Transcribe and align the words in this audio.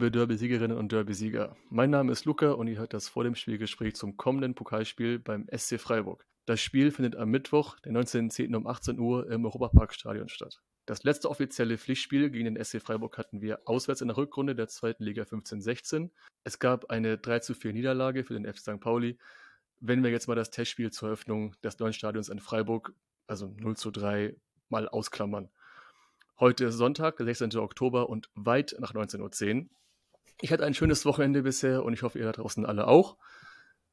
liebe 0.00 0.10
Derby-Siegerinnen 0.12 0.78
und 0.78 0.92
Derby-Sieger. 0.92 1.54
Mein 1.68 1.90
Name 1.90 2.12
ist 2.12 2.24
Luca 2.24 2.52
und 2.52 2.68
ihr 2.68 2.78
hört 2.78 2.94
das 2.94 3.06
vor 3.06 3.22
dem 3.22 3.34
Spielgespräch 3.34 3.96
zum 3.96 4.16
kommenden 4.16 4.54
Pokalspiel 4.54 5.18
beim 5.18 5.46
SC 5.54 5.78
Freiburg. 5.78 6.24
Das 6.46 6.58
Spiel 6.62 6.90
findet 6.90 7.16
am 7.16 7.28
Mittwoch, 7.28 7.78
den 7.80 7.98
19.10. 7.98 8.56
um 8.56 8.66
18 8.66 8.98
Uhr 8.98 9.30
im 9.30 9.44
Europaparkstadion 9.44 10.30
statt. 10.30 10.62
Das 10.86 11.02
letzte 11.02 11.28
offizielle 11.28 11.76
Pflichtspiel 11.76 12.30
gegen 12.30 12.46
den 12.54 12.64
SC 12.64 12.80
Freiburg 12.80 13.18
hatten 13.18 13.42
wir 13.42 13.60
auswärts 13.66 14.00
in 14.00 14.08
der 14.08 14.16
Rückrunde 14.16 14.54
der 14.54 14.68
zweiten 14.68 15.04
Liga 15.04 15.24
15-16. 15.24 16.08
Es 16.44 16.58
gab 16.58 16.88
eine 16.90 17.18
3 17.18 17.40
zu 17.40 17.52
4 17.52 17.74
Niederlage 17.74 18.24
für 18.24 18.32
den 18.32 18.50
FC 18.50 18.60
St. 18.60 18.80
Pauli. 18.80 19.18
Wenn 19.80 20.02
wir 20.02 20.10
jetzt 20.10 20.28
mal 20.28 20.34
das 20.34 20.48
Testspiel 20.48 20.90
zur 20.90 21.08
Eröffnung 21.10 21.54
des 21.62 21.78
neuen 21.78 21.92
Stadions 21.92 22.30
in 22.30 22.40
Freiburg, 22.40 22.94
also 23.26 23.54
0 23.58 23.76
zu 23.76 23.90
3, 23.90 24.34
mal 24.70 24.88
ausklammern. 24.88 25.50
Heute 26.38 26.64
ist 26.64 26.76
Sonntag, 26.76 27.18
der 27.18 27.26
16. 27.26 27.54
Oktober 27.58 28.08
und 28.08 28.30
weit 28.34 28.74
nach 28.78 28.94
19.10 28.94 29.64
Uhr. 29.64 29.68
Ich 30.40 30.52
hatte 30.52 30.64
ein 30.64 30.74
schönes 30.74 31.04
Wochenende 31.04 31.42
bisher 31.42 31.84
und 31.84 31.92
ich 31.92 32.02
hoffe, 32.02 32.18
ihr 32.18 32.24
da 32.24 32.32
draußen 32.32 32.64
alle 32.64 32.88
auch. 32.88 33.16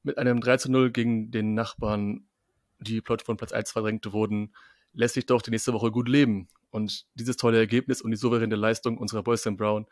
Mit 0.04 0.18
einem 0.18 0.40
3 0.40 0.58
zu 0.58 0.72
0 0.72 0.92
gegen 0.92 1.32
den 1.32 1.54
Nachbarn, 1.54 2.28
die 2.80 3.02
plötzlich 3.02 3.26
von 3.26 3.38
Platz 3.38 3.52
1 3.52 3.72
verdrängt 3.72 4.12
wurden, 4.14 4.54
lässt 4.94 5.16
sich 5.16 5.26
doch 5.26 5.42
die 5.42 5.52
nächste 5.52 5.74
Woche 5.74 5.92
gut 5.92 6.08
leben. 6.08 6.48
Und 6.70 7.06
dieses 7.16 7.38
tolle 7.38 7.58
Ergebnis 7.58 8.02
und 8.02 8.12
die 8.12 8.18
souveräne 8.18 8.56
Leistung 8.56 8.98
unserer 8.98 9.24
Boys 9.24 9.46
in 9.46 9.58
Brown 9.58 9.88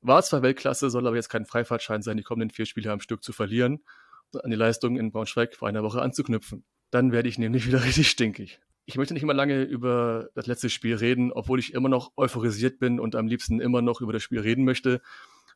war 0.00 0.22
zwar 0.22 0.42
Weltklasse, 0.42 0.90
soll 0.90 1.06
aber 1.06 1.16
jetzt 1.16 1.28
kein 1.28 1.46
Freifahrtschein 1.46 2.02
sein, 2.02 2.16
die 2.16 2.22
kommenden 2.22 2.50
vier 2.50 2.66
Spiele 2.66 2.90
am 2.90 3.00
Stück 3.00 3.22
zu 3.22 3.32
verlieren 3.32 3.84
und 4.32 4.44
an 4.44 4.50
die 4.50 4.56
Leistung 4.56 4.96
in 4.96 5.12
Braunschweig 5.12 5.54
vor 5.54 5.68
einer 5.68 5.82
Woche 5.82 6.02
anzuknüpfen. 6.02 6.64
Dann 6.90 7.12
werde 7.12 7.28
ich 7.28 7.38
nämlich 7.38 7.66
wieder 7.68 7.84
richtig 7.84 8.10
stinkig. 8.10 8.60
Ich 8.84 8.96
möchte 8.96 9.14
nicht 9.14 9.22
immer 9.22 9.34
lange 9.34 9.62
über 9.62 10.30
das 10.34 10.46
letzte 10.46 10.68
Spiel 10.68 10.96
reden, 10.96 11.30
obwohl 11.32 11.60
ich 11.60 11.72
immer 11.72 11.88
noch 11.88 12.12
euphorisiert 12.16 12.80
bin 12.80 12.98
und 12.98 13.14
am 13.14 13.28
liebsten 13.28 13.60
immer 13.60 13.80
noch 13.80 14.00
über 14.00 14.12
das 14.12 14.24
Spiel 14.24 14.40
reden 14.40 14.64
möchte, 14.64 15.00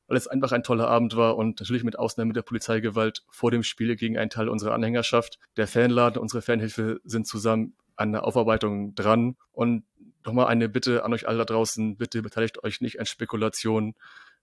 weil 0.06 0.16
es 0.16 0.28
einfach 0.28 0.52
ein 0.52 0.62
toller 0.62 0.88
Abend 0.88 1.16
war 1.16 1.36
und 1.36 1.60
natürlich 1.60 1.84
mit 1.84 1.98
Ausnahme 1.98 2.32
der 2.32 2.42
Polizeigewalt 2.42 3.24
vor 3.30 3.50
dem 3.50 3.62
Spiel 3.62 3.96
gegen 3.96 4.18
einen 4.18 4.30
Teil 4.30 4.48
unserer 4.48 4.74
Anhängerschaft. 4.74 5.38
Der 5.56 5.66
Fanladen, 5.66 6.20
unsere 6.20 6.42
Fanhilfe 6.42 7.00
sind 7.04 7.26
zusammen 7.26 7.74
an 7.96 8.12
der 8.12 8.24
Aufarbeitung 8.24 8.94
dran 8.94 9.36
und 9.52 9.84
nochmal 10.24 10.46
eine 10.46 10.68
Bitte 10.68 11.04
an 11.04 11.12
euch 11.12 11.26
alle 11.26 11.38
da 11.38 11.44
draußen, 11.44 11.96
bitte 11.96 12.22
beteiligt 12.22 12.62
euch 12.62 12.80
nicht 12.80 13.00
an 13.00 13.06
Spekulationen. 13.06 13.94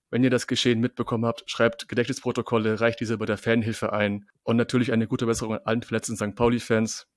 Wenn 0.10 0.24
ihr 0.24 0.30
das 0.30 0.48
Geschehen 0.48 0.80
mitbekommen 0.80 1.26
habt, 1.26 1.50
schreibt 1.50 1.88
Gedächtnisprotokolle, 1.88 2.80
reicht 2.80 3.00
diese 3.00 3.18
bei 3.18 3.26
der 3.26 3.38
Fanhilfe 3.38 3.94
ein 3.94 4.28
und 4.44 4.58
natürlich 4.58 4.92
eine 4.92 5.08
gute 5.08 5.26
Besserung 5.26 5.56
an 5.56 5.62
allen 5.66 5.82
verletzten 5.82 6.16
St. 6.16 6.36
Pauli-Fans. 6.36 7.08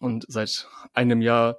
Und 0.00 0.24
seit 0.28 0.66
einem 0.94 1.20
Jahr 1.20 1.58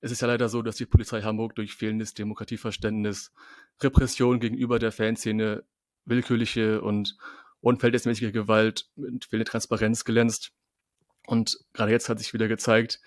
ist 0.00 0.12
es 0.12 0.20
ja 0.20 0.28
leider 0.28 0.48
so, 0.48 0.62
dass 0.62 0.76
die 0.76 0.86
Polizei 0.86 1.22
Hamburg 1.22 1.54
durch 1.54 1.74
fehlendes 1.74 2.14
Demokratieverständnis, 2.14 3.32
Repression 3.80 4.40
gegenüber 4.40 4.78
der 4.78 4.92
Fanszene, 4.92 5.64
willkürliche 6.04 6.80
und 6.80 7.16
unverhältnismäßige 7.60 8.32
Gewalt 8.32 8.88
und 8.96 9.24
fehlende 9.24 9.50
Transparenz 9.50 10.04
glänzt. 10.04 10.52
Und 11.26 11.58
gerade 11.72 11.92
jetzt 11.92 12.08
hat 12.08 12.18
sich 12.18 12.32
wieder 12.32 12.48
gezeigt, 12.48 13.00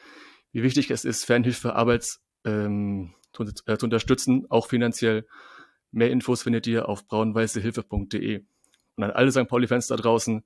wie 0.52 0.64
wichtig 0.64 0.92
es 0.92 1.06
ist, 1.06 1.26
Fanhilfe 1.26 1.76
Arbeits 1.76 2.22
ähm, 2.44 3.14
zu, 3.34 3.44
äh, 3.44 3.78
zu, 3.78 3.86
unterstützen, 3.86 4.46
auch 4.50 4.68
finanziell. 4.68 5.26
Mehr 5.92 6.12
Infos 6.12 6.44
findet 6.44 6.68
ihr 6.68 6.90
auf 6.90 7.08
braunweißehilfe.de. 7.08 8.44
Und 8.96 9.04
an 9.04 9.12
alle 9.12 9.32
St. 9.32 9.48
Pauli-Fans 9.48 9.88
da 9.88 9.96
draußen, 9.96 10.44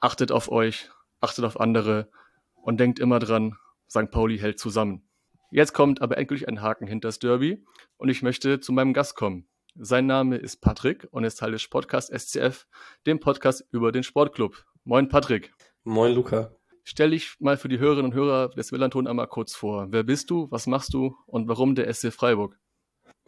achtet 0.00 0.30
auf 0.30 0.50
euch, 0.50 0.90
achtet 1.20 1.44
auf 1.44 1.60
andere 1.60 2.08
und 2.54 2.78
denkt 2.78 2.98
immer 2.98 3.18
dran, 3.18 3.56
St. 3.88 4.10
Pauli 4.10 4.38
hält 4.38 4.58
zusammen. 4.58 5.06
Jetzt 5.50 5.74
kommt 5.74 6.02
aber 6.02 6.18
endlich 6.18 6.48
ein 6.48 6.60
Haken 6.60 6.88
hinter 6.88 7.08
das 7.08 7.20
Derby 7.20 7.64
und 7.98 8.08
ich 8.08 8.22
möchte 8.22 8.58
zu 8.58 8.72
meinem 8.72 8.92
Gast 8.92 9.14
kommen. 9.14 9.46
Sein 9.76 10.06
Name 10.06 10.36
ist 10.36 10.60
Patrick 10.60 11.06
und 11.12 11.22
ist 11.22 11.38
Teil 11.38 11.52
des 11.52 11.68
Podcast 11.68 12.12
SCF, 12.12 12.66
dem 13.06 13.20
Podcast 13.20 13.64
über 13.70 13.92
den 13.92 14.02
Sportclub. 14.02 14.64
Moin 14.84 15.08
Patrick. 15.08 15.52
Moin 15.84 16.12
Luca. 16.12 16.50
Stell 16.82 17.10
dich 17.10 17.36
mal 17.38 17.56
für 17.56 17.68
die 17.68 17.78
Hörerinnen 17.78 18.10
und 18.10 18.14
Hörer 18.14 18.48
des 18.48 18.72
Willanton 18.72 19.06
einmal 19.06 19.28
kurz 19.28 19.54
vor. 19.54 19.86
Wer 19.90 20.02
bist 20.02 20.30
du, 20.30 20.50
was 20.50 20.66
machst 20.66 20.92
du 20.94 21.16
und 21.26 21.46
warum 21.46 21.76
der 21.76 21.92
SC 21.92 22.12
Freiburg? 22.12 22.58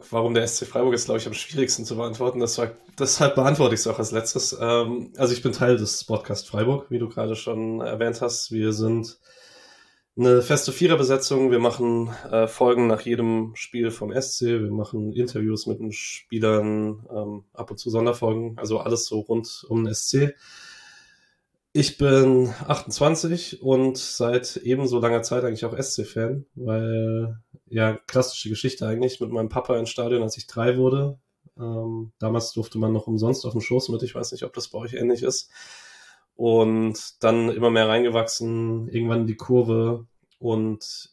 Warum 0.09 0.33
der 0.33 0.45
SC 0.45 0.65
Freiburg 0.65 0.93
ist, 0.93 1.05
glaube 1.05 1.19
ich, 1.19 1.27
am 1.27 1.33
schwierigsten 1.33 1.85
zu 1.85 1.95
beantworten. 1.95 2.39
Das 2.39 2.57
war, 2.57 2.71
deshalb 2.97 3.35
beantworte 3.35 3.75
ich 3.75 3.81
es 3.81 3.87
auch 3.87 3.99
als 3.99 4.11
letztes. 4.11 4.57
Ähm, 4.59 5.13
also 5.15 5.33
ich 5.33 5.41
bin 5.41 5.53
Teil 5.53 5.77
des 5.77 6.03
Podcast 6.03 6.49
Freiburg, 6.49 6.89
wie 6.89 6.99
du 6.99 7.07
gerade 7.07 7.35
schon 7.35 7.79
erwähnt 7.79 8.21
hast. 8.21 8.51
Wir 8.51 8.73
sind 8.73 9.19
eine 10.17 10.41
feste 10.41 10.71
Viererbesetzung. 10.71 11.51
Wir 11.51 11.59
machen 11.59 12.09
äh, 12.29 12.47
Folgen 12.47 12.87
nach 12.87 13.01
jedem 13.01 13.51
Spiel 13.55 13.91
vom 13.91 14.11
SC. 14.11 14.41
Wir 14.41 14.71
machen 14.71 15.13
Interviews 15.13 15.65
mit 15.65 15.79
den 15.79 15.91
Spielern, 15.91 17.07
ähm, 17.09 17.43
ab 17.53 17.71
und 17.71 17.77
zu 17.77 17.89
Sonderfolgen. 17.89 18.57
Also 18.57 18.79
alles 18.79 19.05
so 19.05 19.19
rund 19.19 19.65
um 19.69 19.85
den 19.85 19.93
SC. 19.93 20.35
Ich 21.71 21.97
bin 21.97 22.51
28 22.67 23.61
und 23.61 23.97
seit 23.97 24.57
ebenso 24.57 24.99
langer 24.99 25.21
Zeit 25.21 25.43
eigentlich 25.43 25.65
auch 25.65 25.77
SC-Fan, 25.77 26.45
weil 26.55 27.39
ja, 27.67 27.95
klassische 28.07 28.49
Geschichte 28.49 28.87
eigentlich 28.87 29.19
mit 29.19 29.29
meinem 29.29 29.49
Papa 29.49 29.77
ins 29.77 29.91
Stadion, 29.91 30.23
als 30.23 30.35
ich 30.35 30.47
drei 30.47 30.77
wurde. 30.77 31.19
Ähm, 31.57 32.11
damals 32.19 32.53
durfte 32.53 32.79
man 32.79 32.91
noch 32.91 33.07
umsonst 33.07 33.45
auf 33.45 33.51
dem 33.51 33.61
Schoß 33.61 33.89
mit. 33.89 34.01
Ich 34.01 34.15
weiß 34.15 34.31
nicht, 34.31 34.43
ob 34.43 34.53
das 34.53 34.69
bei 34.69 34.79
euch 34.79 34.93
ähnlich 34.93 35.21
ist. 35.21 35.51
Und 36.39 37.21
dann 37.21 37.49
immer 37.49 37.69
mehr 37.69 37.89
reingewachsen, 37.89 38.87
irgendwann 38.87 39.21
in 39.21 39.27
die 39.27 39.35
Kurve. 39.35 40.07
Und 40.37 41.09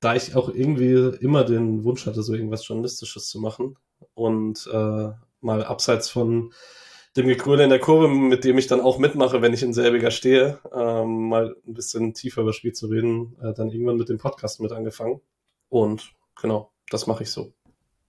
da 0.00 0.16
ich 0.16 0.34
auch 0.34 0.48
irgendwie 0.48 1.16
immer 1.20 1.44
den 1.44 1.84
Wunsch 1.84 2.06
hatte, 2.06 2.24
so 2.24 2.34
irgendwas 2.34 2.66
Journalistisches 2.66 3.28
zu 3.28 3.38
machen 3.38 3.76
und 4.14 4.68
äh, 4.72 5.10
mal 5.40 5.64
abseits 5.64 6.10
von 6.10 6.52
dem 7.16 7.28
Gekröle 7.28 7.62
in 7.62 7.70
der 7.70 7.78
Kurve, 7.78 8.08
mit 8.08 8.42
dem 8.42 8.58
ich 8.58 8.66
dann 8.66 8.80
auch 8.80 8.98
mitmache, 8.98 9.42
wenn 9.42 9.54
ich 9.54 9.62
in 9.62 9.72
selbiger 9.72 10.10
stehe, 10.10 10.58
ähm, 10.74 11.28
mal 11.28 11.54
ein 11.68 11.74
bisschen 11.74 12.12
tiefer 12.12 12.42
über 12.42 12.52
Spiel 12.52 12.72
zu 12.72 12.88
reden, 12.88 13.36
äh, 13.40 13.54
dann 13.54 13.70
irgendwann 13.70 13.96
mit 13.96 14.08
dem 14.08 14.18
Podcast 14.18 14.60
mit 14.60 14.72
angefangen. 14.72 15.20
Und 15.68 16.14
genau, 16.34 16.72
das 16.90 17.06
mache 17.06 17.22
ich 17.22 17.30
so. 17.30 17.54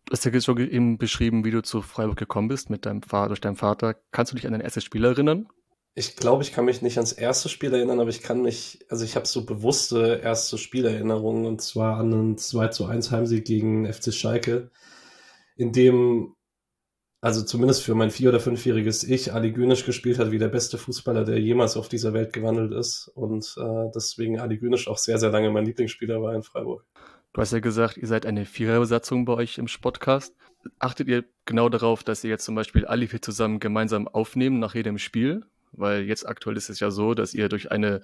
Du 0.06 0.14
hast 0.14 0.26
ja 0.26 0.42
schon 0.42 0.58
eben 0.58 0.98
beschrieben, 0.98 1.46
wie 1.46 1.52
du 1.52 1.62
zu 1.62 1.84
Freiburg 1.84 2.18
gekommen 2.18 2.48
bist 2.48 2.72
mit 2.72 2.88
deinem 2.88 3.04
Vater, 3.04 3.28
durch 3.28 3.42
deinen 3.42 3.56
Vater. 3.56 3.96
Kannst 4.12 4.32
du 4.32 4.36
dich 4.36 4.48
an 4.48 4.54
dein 4.54 4.62
erstes 4.62 4.84
Spiel 4.84 5.06
erinnern? 5.06 5.48
Ich 5.98 6.18
glaube, 6.18 6.44
ich 6.44 6.52
kann 6.52 6.66
mich 6.66 6.82
nicht 6.82 6.98
ans 6.98 7.14
erste 7.14 7.48
Spiel 7.48 7.74
erinnern, 7.74 8.02
aber 8.02 8.10
ich 8.10 8.22
kann 8.22 8.42
mich, 8.42 8.86
also 8.90 9.06
ich 9.06 9.16
habe 9.16 9.26
so 9.26 9.46
bewusste 9.46 10.20
erste 10.22 10.58
Spielerinnerungen 10.58 11.46
und 11.46 11.62
zwar 11.62 11.98
an 11.98 12.14
einen 12.14 12.38
2 12.38 12.68
zu 12.68 12.86
1 12.86 13.12
Heimsieg 13.12 13.46
gegen 13.46 13.92
FC 13.92 14.14
Schalke, 14.14 14.72
in 15.56 15.72
dem 15.72 16.36
also 17.26 17.42
zumindest 17.44 17.82
für 17.82 17.96
mein 17.96 18.12
vier- 18.12 18.30
oder 18.30 18.40
fünfjähriges 18.40 19.04
Ich, 19.04 19.34
Ali 19.34 19.52
Günisch 19.52 19.84
gespielt 19.84 20.20
hat 20.20 20.30
wie 20.30 20.38
der 20.38 20.50
beste 20.50 20.78
Fußballer, 20.78 21.24
der 21.24 21.40
jemals 21.40 21.76
auf 21.76 21.90
dieser 21.90 22.14
Welt 22.14 22.34
gewandelt 22.34 22.72
ist. 22.72 23.08
Und 23.16 23.56
äh, 23.58 23.90
deswegen 23.96 24.40
Ali 24.40 24.60
Günisch 24.60 24.88
auch 24.88 25.00
sehr, 25.00 25.18
sehr 25.18 25.32
lange 25.32 25.50
mein 25.50 25.66
Lieblingsspieler 25.66 26.22
war 26.22 26.36
in 26.36 26.44
Freiburg. 26.44 26.86
Du 27.34 27.42
hast 27.42 27.52
ja 27.52 27.60
gesagt, 27.62 27.98
ihr 27.98 28.08
seid 28.08 28.28
eine 28.28 28.46
Viererbesatzung 28.46 29.26
bei 29.26 29.34
euch 29.34 29.58
im 29.58 29.66
Podcast. 29.82 30.36
Achtet 30.78 31.08
ihr 31.08 31.24
genau 31.46 31.68
darauf, 31.68 32.04
dass 32.04 32.24
ihr 32.24 32.30
jetzt 32.30 32.46
zum 32.46 32.54
Beispiel 32.54 32.86
alle 32.86 33.08
vier 33.08 33.24
zusammen 33.24 33.60
gemeinsam 33.60 34.08
aufnehmen 34.08 34.60
nach 34.60 34.76
jedem 34.76 35.00
Spiel? 35.00 35.48
Weil 35.78 36.04
jetzt 36.04 36.28
aktuell 36.28 36.58
ist 36.58 36.70
es 36.70 36.80
ja 36.80 36.92
so, 36.92 37.14
dass 37.14 37.34
ihr 37.34 37.50
durch 37.50 37.72
eine 37.72 38.02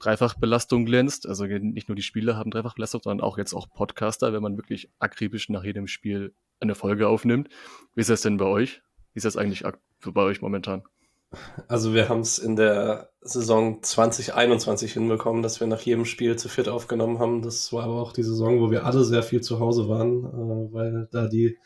Dreifachbelastung 0.00 0.84
glänzt. 0.84 1.28
Also 1.28 1.44
nicht 1.44 1.88
nur 1.88 1.96
die 1.96 2.02
Spieler 2.02 2.36
haben 2.36 2.50
Dreifachbelastung, 2.50 3.02
sondern 3.02 3.26
auch 3.26 3.38
jetzt 3.38 3.54
auch 3.54 3.68
Podcaster, 3.72 4.32
wenn 4.32 4.42
man 4.42 4.56
wirklich 4.56 4.90
akribisch 4.98 5.48
nach 5.48 5.64
jedem 5.64 5.86
Spiel 5.86 6.34
eine 6.60 6.74
Folge 6.74 7.08
aufnimmt. 7.08 7.48
Wie 7.94 8.00
ist 8.00 8.10
das 8.10 8.22
denn 8.22 8.36
bei 8.36 8.46
euch? 8.46 8.82
Wie 9.12 9.18
ist 9.18 9.24
das 9.24 9.36
eigentlich 9.36 9.64
bei 10.00 10.22
euch 10.22 10.40
momentan? 10.40 10.82
Also 11.66 11.94
wir 11.94 12.08
haben 12.08 12.20
es 12.20 12.38
in 12.38 12.56
der 12.56 13.10
Saison 13.22 13.82
2021 13.82 14.92
hinbekommen, 14.92 15.42
dass 15.42 15.60
wir 15.60 15.66
nach 15.66 15.80
jedem 15.80 16.04
Spiel 16.04 16.36
zu 16.36 16.48
viert 16.48 16.68
aufgenommen 16.68 17.18
haben. 17.18 17.42
Das 17.42 17.72
war 17.72 17.84
aber 17.84 18.02
auch 18.02 18.12
die 18.12 18.22
Saison, 18.22 18.60
wo 18.60 18.70
wir 18.70 18.84
alle 18.84 19.04
sehr 19.04 19.22
viel 19.22 19.40
zu 19.40 19.58
Hause 19.58 19.88
waren, 19.88 20.24
äh, 20.24 20.74
weil 20.74 21.08
da 21.10 21.28
die 21.28 21.58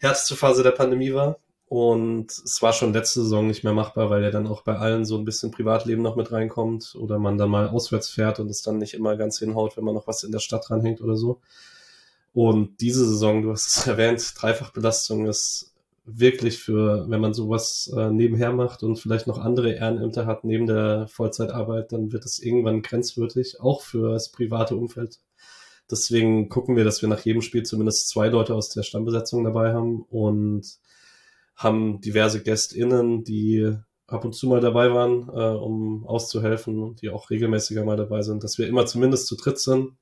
härteste 0.00 0.34
Phase 0.34 0.62
der 0.62 0.72
Pandemie 0.72 1.12
war. 1.12 1.38
Und 1.68 2.30
es 2.30 2.62
war 2.62 2.72
schon 2.72 2.94
letzte 2.94 3.20
Saison 3.22 3.46
nicht 3.46 3.62
mehr 3.62 3.74
machbar, 3.74 4.08
weil 4.08 4.22
ja 4.22 4.30
dann 4.30 4.46
auch 4.46 4.62
bei 4.62 4.76
allen 4.76 5.04
so 5.04 5.18
ein 5.18 5.26
bisschen 5.26 5.50
Privatleben 5.50 6.02
noch 6.02 6.16
mit 6.16 6.32
reinkommt 6.32 6.96
oder 6.98 7.18
man 7.18 7.36
dann 7.36 7.50
mal 7.50 7.68
auswärts 7.68 8.08
fährt 8.08 8.40
und 8.40 8.48
es 8.48 8.62
dann 8.62 8.78
nicht 8.78 8.94
immer 8.94 9.16
ganz 9.16 9.38
hinhaut, 9.38 9.76
wenn 9.76 9.84
man 9.84 9.94
noch 9.94 10.06
was 10.06 10.24
in 10.24 10.32
der 10.32 10.38
Stadt 10.38 10.66
dranhängt 10.66 11.02
oder 11.02 11.16
so. 11.16 11.40
Und 12.32 12.80
diese 12.80 13.06
Saison, 13.06 13.42
du 13.42 13.50
hast 13.52 13.66
es 13.66 13.86
erwähnt, 13.86 14.32
Dreifachbelastung 14.36 15.26
ist 15.26 15.74
wirklich 16.06 16.58
für, 16.58 17.04
wenn 17.10 17.20
man 17.20 17.34
sowas 17.34 17.92
äh, 17.94 18.10
nebenher 18.10 18.52
macht 18.52 18.82
und 18.82 18.98
vielleicht 18.98 19.26
noch 19.26 19.38
andere 19.38 19.72
Ehrenämter 19.72 20.24
hat 20.24 20.44
neben 20.44 20.66
der 20.66 21.06
Vollzeitarbeit, 21.08 21.92
dann 21.92 22.12
wird 22.12 22.24
es 22.24 22.38
irgendwann 22.38 22.80
grenzwürdig, 22.80 23.60
auch 23.60 23.82
für 23.82 24.12
das 24.12 24.32
private 24.32 24.74
Umfeld. 24.74 25.18
Deswegen 25.90 26.48
gucken 26.48 26.76
wir, 26.76 26.84
dass 26.84 27.02
wir 27.02 27.10
nach 27.10 27.20
jedem 27.20 27.42
Spiel 27.42 27.62
zumindest 27.62 28.08
zwei 28.08 28.28
Leute 28.28 28.54
aus 28.54 28.70
der 28.70 28.82
Stammbesetzung 28.82 29.44
dabei 29.44 29.74
haben 29.74 30.02
und 30.08 30.78
haben 31.58 32.00
diverse 32.00 32.42
GästInnen, 32.42 33.24
die 33.24 33.76
ab 34.06 34.24
und 34.24 34.32
zu 34.32 34.46
mal 34.46 34.60
dabei 34.60 34.92
waren, 34.92 35.28
äh, 35.28 35.56
um 35.56 36.06
auszuhelfen 36.06 36.82
und 36.82 37.02
die 37.02 37.10
auch 37.10 37.28
regelmäßiger 37.28 37.84
mal 37.84 37.96
dabei 37.96 38.22
sind, 38.22 38.42
dass 38.42 38.56
wir 38.56 38.68
immer 38.68 38.86
zumindest 38.86 39.26
zu 39.26 39.36
dritt 39.36 39.58
sind. 39.58 39.96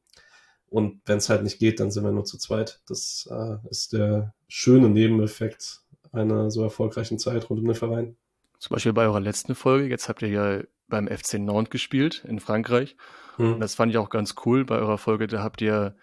Und 0.68 1.00
wenn 1.06 1.18
es 1.18 1.28
halt 1.28 1.42
nicht 1.42 1.58
geht, 1.58 1.80
dann 1.80 1.90
sind 1.90 2.04
wir 2.04 2.12
nur 2.12 2.24
zu 2.24 2.38
zweit. 2.38 2.80
Das 2.86 3.28
äh, 3.30 3.56
ist 3.70 3.94
der 3.94 4.34
schöne 4.48 4.90
Nebeneffekt 4.90 5.80
einer 6.12 6.50
so 6.50 6.62
erfolgreichen 6.62 7.18
Zeit 7.18 7.48
rund 7.48 7.60
um 7.60 7.66
den 7.66 7.74
Verein. 7.74 8.16
Zum 8.58 8.74
Beispiel 8.74 8.92
bei 8.92 9.04
eurer 9.04 9.20
letzten 9.20 9.54
Folge, 9.54 9.88
jetzt 9.88 10.08
habt 10.08 10.22
ihr 10.22 10.28
ja 10.28 10.62
beim 10.88 11.08
FC 11.08 11.34
Nantes 11.34 11.70
gespielt 11.70 12.24
in 12.28 12.38
Frankreich. 12.38 12.96
Hm. 13.36 13.54
Und 13.54 13.60
das 13.60 13.74
fand 13.74 13.90
ich 13.90 13.98
auch 13.98 14.10
ganz 14.10 14.34
cool 14.44 14.64
bei 14.64 14.76
eurer 14.76 14.98
Folge. 14.98 15.26
Da 15.26 15.42
habt 15.42 15.62
ihr 15.62 15.96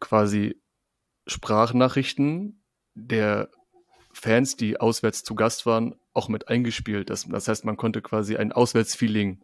quasi 0.00 0.60
Sprachnachrichten 1.26 2.62
der 2.94 3.50
Fans, 4.16 4.56
die 4.56 4.80
auswärts 4.80 5.24
zu 5.24 5.34
Gast 5.34 5.66
waren, 5.66 5.94
auch 6.14 6.28
mit 6.28 6.48
eingespielt. 6.48 7.10
Das, 7.10 7.26
das 7.28 7.48
heißt, 7.48 7.64
man 7.64 7.76
konnte 7.76 8.00
quasi 8.00 8.36
ein 8.36 8.50
Auswärtsfeeling 8.50 9.42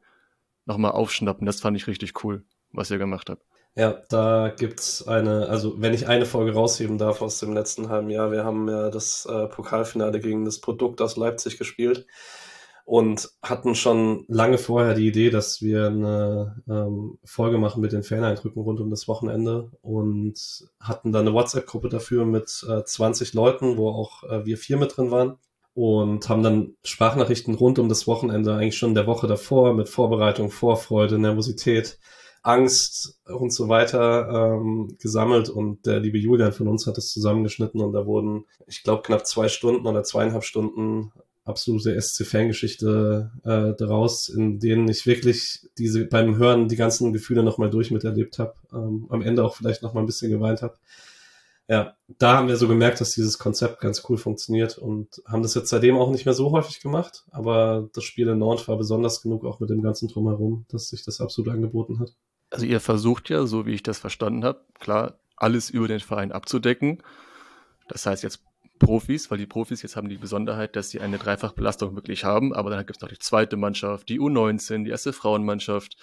nochmal 0.64 0.92
aufschnappen. 0.92 1.44
Das 1.46 1.60
fand 1.60 1.76
ich 1.76 1.86
richtig 1.86 2.24
cool, 2.24 2.42
was 2.72 2.90
ihr 2.90 2.98
gemacht 2.98 3.28
habt. 3.28 3.42
Ja, 3.74 4.02
da 4.08 4.52
gibt's 4.56 5.06
eine, 5.06 5.48
also 5.48 5.80
wenn 5.80 5.94
ich 5.94 6.08
eine 6.08 6.26
Folge 6.26 6.54
rausheben 6.54 6.98
darf 6.98 7.22
aus 7.22 7.38
dem 7.38 7.52
letzten 7.52 7.90
halben 7.90 8.10
Jahr, 8.10 8.32
wir 8.32 8.44
haben 8.44 8.69
ja 8.69 8.90
das 8.90 9.26
äh, 9.26 9.46
Pokalfinale 9.46 10.20
gegen 10.20 10.44
das 10.44 10.60
Produkt 10.60 11.00
aus 11.00 11.16
Leipzig 11.16 11.58
gespielt 11.58 12.06
und 12.93 13.31
hatten 13.43 13.75
schon 13.75 14.27
lange 14.29 14.59
vorher 14.59 14.93
die 14.93 15.09
Idee, 15.09 15.31
dass 15.31 15.62
wir 15.62 15.87
eine 15.87 16.62
ähm, 16.69 17.19
Folge 17.25 17.56
machen 17.56 17.81
mit 17.81 17.93
den 17.93 18.03
Faneindrücken 18.03 18.61
rund 18.61 18.81
um 18.81 18.91
das 18.91 19.09
Wochenende 19.09 19.71
und 19.81 20.69
hatten 20.79 21.11
dann 21.11 21.27
eine 21.27 21.33
WhatsApp-Gruppe 21.33 21.89
dafür 21.89 22.27
mit 22.27 22.62
äh, 22.69 22.85
20 22.85 23.33
Leuten, 23.33 23.79
wo 23.79 23.89
auch 23.89 24.25
äh, 24.25 24.44
wir 24.44 24.59
vier 24.59 24.77
mit 24.77 24.94
drin 24.94 25.11
waren 25.11 25.39
und 25.73 26.29
haben 26.29 26.43
dann 26.43 26.75
Sprachnachrichten 26.85 27.55
rund 27.55 27.79
um 27.79 27.89
das 27.89 28.06
Wochenende 28.06 28.53
eigentlich 28.56 28.77
schon 28.77 28.94
der 28.94 29.06
Woche 29.06 29.27
davor 29.27 29.73
mit 29.73 29.89
Vorbereitung, 29.89 30.50
Vorfreude, 30.50 31.19
Nervosität, 31.19 31.99
Angst 32.43 33.23
und 33.25 33.55
so 33.55 33.71
weiter 33.71 34.59
ähm, 34.59 34.99
gesammelt 35.00 35.49
und 35.49 35.87
der 35.87 35.99
liebe 35.99 36.19
Julian 36.19 36.53
von 36.53 36.69
uns 36.69 36.87
hat 36.87 36.99
es 36.99 37.11
zusammengeschnitten 37.11 37.81
und 37.81 37.94
da 37.94 38.05
wurden, 38.05 38.44
ich 38.67 38.83
glaube, 38.83 39.00
knapp 39.00 39.27
zwei 39.27 39.49
Stunden 39.49 39.87
oder 39.87 40.03
zweieinhalb 40.03 40.44
Stunden 40.44 41.11
absolute 41.44 42.00
SC-Fangeschichte 42.00 43.31
äh, 43.44 43.77
daraus, 43.77 44.29
in 44.29 44.61
denen 44.61 44.89
ich 44.89 45.06
wirklich 45.06 45.69
diese 45.79 46.05
beim 46.05 46.37
Hören 46.37 46.69
die 46.69 46.77
ganzen 46.77 47.12
Gefühle 47.12 47.43
nochmal 47.43 47.71
durch 47.71 47.91
miterlebt 47.91 48.39
habe, 48.39 48.55
ähm, 48.73 49.06
am 49.11 49.23
Ende 49.23 49.44
auch 49.44 49.56
vielleicht 49.56 49.83
nochmal 49.83 50.03
ein 50.03 50.06
bisschen 50.06 50.31
geweint 50.31 50.62
habe. 50.62 50.77
Ja, 51.69 51.97
da 52.19 52.37
haben 52.37 52.49
wir 52.49 52.56
so 52.56 52.69
gemerkt, 52.69 53.00
dass 53.00 53.12
dieses 53.12 53.39
Konzept 53.39 53.81
ganz 53.81 54.03
cool 54.09 54.19
funktioniert 54.19 54.79
und 54.79 55.23
haben 55.27 55.43
das 55.43 55.55
jetzt 55.55 55.71
seitdem 55.71 55.97
auch 55.97 56.11
nicht 56.11 56.27
mehr 56.27 56.35
so 56.35 56.50
häufig 56.50 56.81
gemacht, 56.81 57.25
aber 57.31 57.89
das 57.94 58.05
Spiel 58.05 58.29
in 58.29 58.39
Nord 58.39 58.67
war 58.69 58.77
besonders 58.77 59.23
genug, 59.23 59.44
auch 59.44 59.61
mit 59.61 59.71
dem 59.71 59.83
ganzen 59.83 60.09
Drumherum, 60.09 60.67
dass 60.69 60.89
sich 60.89 61.05
das 61.05 61.21
absolut 61.21 61.53
angeboten 61.53 61.99
hat. 62.00 62.15
Also 62.50 62.67
ihr 62.67 62.81
versucht 62.81 63.31
ja, 63.31 63.47
so 63.47 63.65
wie 63.65 63.73
ich 63.73 63.83
das 63.83 63.99
verstanden 63.99 64.44
habe, 64.44 64.61
klar, 64.79 65.19
alles 65.37 65.71
über 65.71 65.89
den 65.89 66.00
Verein 66.00 66.33
abzudecken. 66.33 67.03
Das 67.89 68.06
heißt 68.06 68.23
jetzt 68.23 68.43
Profis, 68.82 69.31
weil 69.31 69.38
die 69.38 69.46
Profis 69.46 69.82
jetzt 69.82 69.96
haben 69.96 70.08
die 70.08 70.19
Besonderheit, 70.19 70.76
dass 70.76 70.90
sie 70.90 71.00
eine 71.00 71.19
Dreifachbelastung 71.19 71.94
wirklich 71.94 72.25
haben, 72.25 72.52
aber 72.52 72.70
dann 72.70 72.84
gibt 72.84 72.96
es 72.96 73.02
noch 73.02 73.08
die 73.08 73.19
zweite 73.19 73.56
Mannschaft, 73.56 74.08
die 74.08 74.20
U19, 74.20 74.84
die 74.84 74.90
erste 74.90 75.12
Frauenmannschaft, 75.12 75.96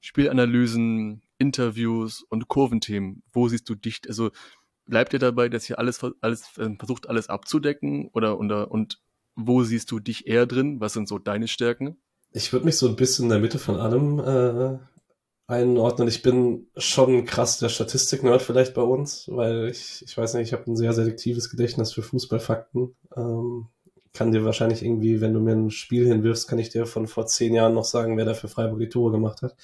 Spielanalysen, 0.00 1.22
Interviews 1.38 2.22
und 2.22 2.48
Kurventhemen. 2.48 3.22
Wo 3.32 3.48
siehst 3.48 3.68
du 3.68 3.74
dich, 3.74 4.00
also 4.06 4.30
bleibt 4.86 5.12
ihr 5.12 5.18
dabei, 5.18 5.48
dass 5.48 5.68
ihr 5.68 5.78
alles, 5.78 6.00
alles 6.20 6.50
ähm, 6.58 6.78
versucht, 6.78 7.08
alles 7.08 7.28
abzudecken 7.28 8.08
oder, 8.12 8.38
oder 8.38 8.70
und 8.70 9.00
wo 9.34 9.62
siehst 9.62 9.90
du 9.90 10.00
dich 10.00 10.26
eher 10.26 10.46
drin? 10.46 10.80
Was 10.80 10.92
sind 10.92 11.08
so 11.08 11.18
deine 11.18 11.48
Stärken? 11.48 11.96
Ich 12.32 12.52
würde 12.52 12.66
mich 12.66 12.76
so 12.76 12.88
ein 12.88 12.96
bisschen 12.96 13.24
in 13.24 13.30
der 13.30 13.40
Mitte 13.40 13.58
von 13.58 13.76
allem 13.76 14.18
äh, 14.20 14.78
einordnen. 15.50 16.08
Ich 16.08 16.22
bin 16.22 16.68
schon 16.76 17.24
krass 17.24 17.58
der 17.58 17.68
Statistik-Nerd 17.68 18.40
vielleicht 18.40 18.72
bei 18.74 18.82
uns, 18.82 19.28
weil 19.30 19.68
ich, 19.68 20.02
ich 20.06 20.16
weiß 20.16 20.34
nicht, 20.34 20.48
ich 20.48 20.52
habe 20.52 20.70
ein 20.70 20.76
sehr 20.76 20.92
selektives 20.92 21.50
Gedächtnis 21.50 21.92
für 21.92 22.02
Fußballfakten. 22.02 22.94
Ähm, 23.16 23.66
kann 24.12 24.32
dir 24.32 24.44
wahrscheinlich 24.44 24.82
irgendwie, 24.84 25.20
wenn 25.20 25.34
du 25.34 25.40
mir 25.40 25.52
ein 25.52 25.70
Spiel 25.70 26.06
hinwirfst, 26.06 26.48
kann 26.48 26.58
ich 26.58 26.70
dir 26.70 26.86
von 26.86 27.06
vor 27.06 27.26
zehn 27.26 27.54
Jahren 27.54 27.74
noch 27.74 27.84
sagen, 27.84 28.16
wer 28.16 28.24
da 28.24 28.34
für 28.34 28.48
Freiburg 28.48 28.78
die 28.78 28.88
Tore 28.88 29.12
gemacht 29.12 29.42
hat. 29.42 29.56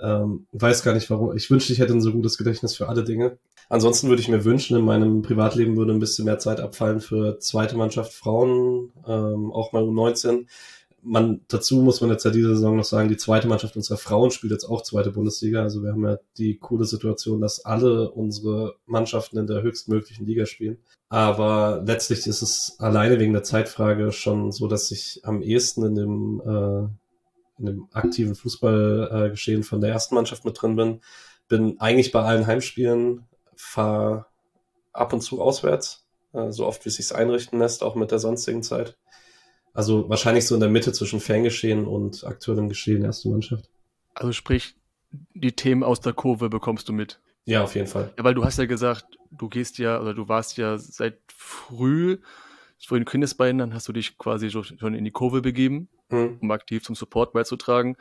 Ähm, 0.00 0.46
weiß 0.52 0.82
gar 0.82 0.94
nicht 0.94 1.10
warum. 1.10 1.36
Ich 1.36 1.50
wünschte, 1.50 1.72
ich 1.72 1.78
hätte 1.78 1.92
ein 1.92 2.00
so 2.00 2.12
gutes 2.12 2.36
Gedächtnis 2.38 2.76
für 2.76 2.88
alle 2.88 3.04
Dinge. 3.04 3.38
Ansonsten 3.68 4.08
würde 4.08 4.20
ich 4.20 4.28
mir 4.28 4.44
wünschen, 4.44 4.76
in 4.76 4.84
meinem 4.84 5.22
Privatleben 5.22 5.76
würde 5.76 5.92
ein 5.92 6.00
bisschen 6.00 6.24
mehr 6.26 6.38
Zeit 6.38 6.60
abfallen 6.60 7.00
für 7.00 7.38
zweite 7.38 7.76
Mannschaft 7.76 8.12
Frauen, 8.12 8.92
ähm, 9.06 9.52
auch 9.52 9.72
mal 9.72 9.82
U19 9.82 10.46
man, 11.04 11.42
dazu 11.48 11.82
muss 11.82 12.00
man 12.00 12.10
jetzt 12.10 12.24
ja 12.24 12.30
diese 12.30 12.54
Saison 12.54 12.76
noch 12.76 12.84
sagen, 12.84 13.08
die 13.08 13.16
zweite 13.16 13.46
Mannschaft 13.46 13.76
unserer 13.76 13.98
Frauen 13.98 14.30
spielt 14.30 14.52
jetzt 14.52 14.64
auch 14.64 14.82
zweite 14.82 15.10
Bundesliga. 15.10 15.62
Also 15.62 15.82
wir 15.82 15.92
haben 15.92 16.04
ja 16.04 16.18
die 16.38 16.56
coole 16.56 16.86
Situation, 16.86 17.40
dass 17.40 17.64
alle 17.64 18.10
unsere 18.10 18.76
Mannschaften 18.86 19.38
in 19.38 19.46
der 19.46 19.62
höchstmöglichen 19.62 20.26
Liga 20.26 20.46
spielen. 20.46 20.78
Aber 21.10 21.82
letztlich 21.86 22.26
ist 22.26 22.42
es 22.42 22.76
alleine 22.78 23.18
wegen 23.18 23.34
der 23.34 23.42
Zeitfrage 23.42 24.12
schon 24.12 24.50
so, 24.50 24.66
dass 24.66 24.90
ich 24.90 25.20
am 25.24 25.42
ehesten 25.42 25.84
in 25.84 25.94
dem, 25.94 26.42
äh, 26.44 27.60
in 27.60 27.66
dem 27.66 27.88
aktiven 27.92 28.34
Fußballgeschehen 28.34 29.60
äh, 29.60 29.64
von 29.64 29.80
der 29.80 29.90
ersten 29.90 30.14
Mannschaft 30.14 30.44
mit 30.44 30.60
drin 30.60 30.76
bin. 30.76 31.00
Bin 31.48 31.78
eigentlich 31.80 32.10
bei 32.12 32.22
allen 32.22 32.46
Heimspielen, 32.46 33.26
fahre 33.54 34.26
ab 34.92 35.12
und 35.12 35.20
zu 35.20 35.42
auswärts, 35.42 36.06
äh, 36.32 36.50
so 36.50 36.66
oft 36.66 36.84
wie 36.84 36.88
es 36.88 36.96
sich 36.96 37.14
einrichten 37.14 37.58
lässt, 37.58 37.82
auch 37.82 37.94
mit 37.94 38.10
der 38.10 38.18
sonstigen 38.18 38.62
Zeit. 38.62 38.96
Also 39.74 40.08
wahrscheinlich 40.08 40.46
so 40.46 40.54
in 40.54 40.60
der 40.60 40.70
Mitte 40.70 40.92
zwischen 40.92 41.20
Fangeschehen 41.20 41.84
und 41.84 42.24
aktuellem 42.24 42.68
Geschehen 42.68 43.04
erste 43.04 43.28
Mannschaft. 43.28 43.68
Also 44.14 44.32
sprich, 44.32 44.76
die 45.34 45.52
Themen 45.52 45.82
aus 45.82 46.00
der 46.00 46.12
Kurve 46.12 46.48
bekommst 46.48 46.88
du 46.88 46.92
mit. 46.92 47.20
Ja, 47.44 47.64
auf 47.64 47.74
jeden 47.74 47.88
Fall. 47.88 48.12
Ja, 48.16 48.24
weil 48.24 48.34
du 48.34 48.44
hast 48.44 48.58
ja 48.58 48.66
gesagt, 48.66 49.04
du 49.30 49.48
gehst 49.48 49.78
ja, 49.78 50.00
oder 50.00 50.14
du 50.14 50.28
warst 50.28 50.56
ja 50.56 50.78
seit 50.78 51.18
früh, 51.28 52.18
vor 52.86 52.98
den 52.98 53.04
Kindesbeinen, 53.04 53.58
dann 53.58 53.74
hast 53.74 53.88
du 53.88 53.92
dich 53.92 54.18
quasi 54.18 54.50
schon 54.50 54.94
in 54.94 55.04
die 55.04 55.10
Kurve 55.10 55.40
begeben, 55.40 55.88
hm. 56.10 56.38
um 56.40 56.50
aktiv 56.50 56.84
zum 56.84 56.94
Support 56.94 57.32
beizutragen. 57.32 57.96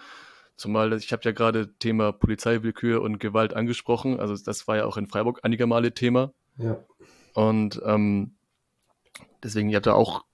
Zumal 0.56 0.94
ich 0.94 1.12
habe 1.12 1.24
ja 1.24 1.32
gerade 1.32 1.74
Thema 1.80 2.12
Polizeiwillkür 2.12 3.02
und 3.02 3.20
Gewalt 3.20 3.56
angesprochen. 3.56 4.20
Also 4.20 4.36
das 4.36 4.68
war 4.68 4.78
ja 4.78 4.86
auch 4.86 4.98
in 4.98 5.08
Freiburg 5.08 5.40
einige 5.44 5.68
Male 5.68 5.94
Thema. 5.94 6.32
Ja. 6.58 6.84
Und 7.34 7.82
ähm, 7.86 8.36
deswegen, 9.42 9.70
ihr 9.70 9.78
habt 9.78 9.88
da 9.88 9.94
auch 9.94 10.26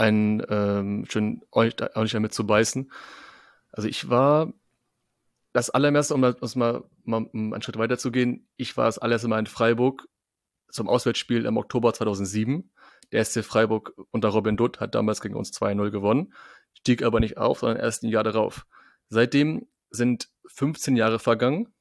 einen 0.00 0.42
ähm, 0.48 1.04
schön 1.08 1.42
ordentlich, 1.50 1.82
ordentlich 1.94 2.12
damit 2.12 2.32
zu 2.32 2.46
beißen. 2.46 2.90
Also 3.70 3.86
ich 3.86 4.08
war 4.08 4.52
das 5.52 5.70
allererste, 5.70 6.14
um, 6.14 6.22
das 6.22 6.56
mal, 6.56 6.84
mal 7.04 7.28
einen 7.32 7.62
Schritt 7.62 7.76
weiter 7.76 7.98
zu 7.98 8.10
gehen, 8.10 8.48
ich 8.56 8.76
war 8.76 8.86
das 8.86 8.98
allererste 8.98 9.28
Mal 9.28 9.40
in 9.40 9.46
Freiburg 9.46 10.08
zum 10.70 10.88
Auswärtsspiel 10.88 11.44
im 11.44 11.56
Oktober 11.56 11.92
2007. 11.92 12.72
Der 13.12 13.24
SC 13.24 13.44
Freiburg 13.44 13.92
unter 14.10 14.28
Robin 14.28 14.56
Dutt 14.56 14.80
hat 14.80 14.94
damals 14.94 15.20
gegen 15.20 15.34
uns 15.34 15.52
2-0 15.52 15.90
gewonnen, 15.90 16.32
stieg 16.74 17.02
aber 17.02 17.20
nicht 17.20 17.36
auf, 17.36 17.58
sondern 17.58 17.78
erst 17.78 18.02
ein 18.02 18.08
Jahr 18.08 18.24
darauf. 18.24 18.66
Seitdem 19.08 19.66
sind 19.90 20.28
15 20.46 20.96
Jahre 20.96 21.18
vergangen. 21.18 21.74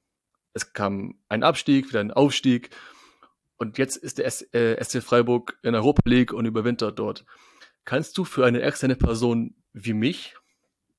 Es 0.53 0.73
kam 0.73 1.19
ein 1.29 1.43
Abstieg, 1.43 1.89
wieder 1.89 1.99
ein 1.99 2.11
Aufstieg. 2.11 2.71
Und 3.57 3.77
jetzt 3.77 3.97
ist 3.97 4.17
der 4.17 4.31
SC 4.31 4.95
äh, 4.95 5.01
Freiburg 5.01 5.59
in 5.61 5.75
Europa 5.75 6.01
League 6.05 6.33
und 6.33 6.45
überwintert 6.45 6.97
dort. 6.97 7.23
Kannst 7.89 8.19
du 8.19 8.24
für 8.24 8.46
eine 8.46 8.62
externe 8.62 8.96
Person 8.96 9.55
wie 9.74 9.93
mich 9.93 10.36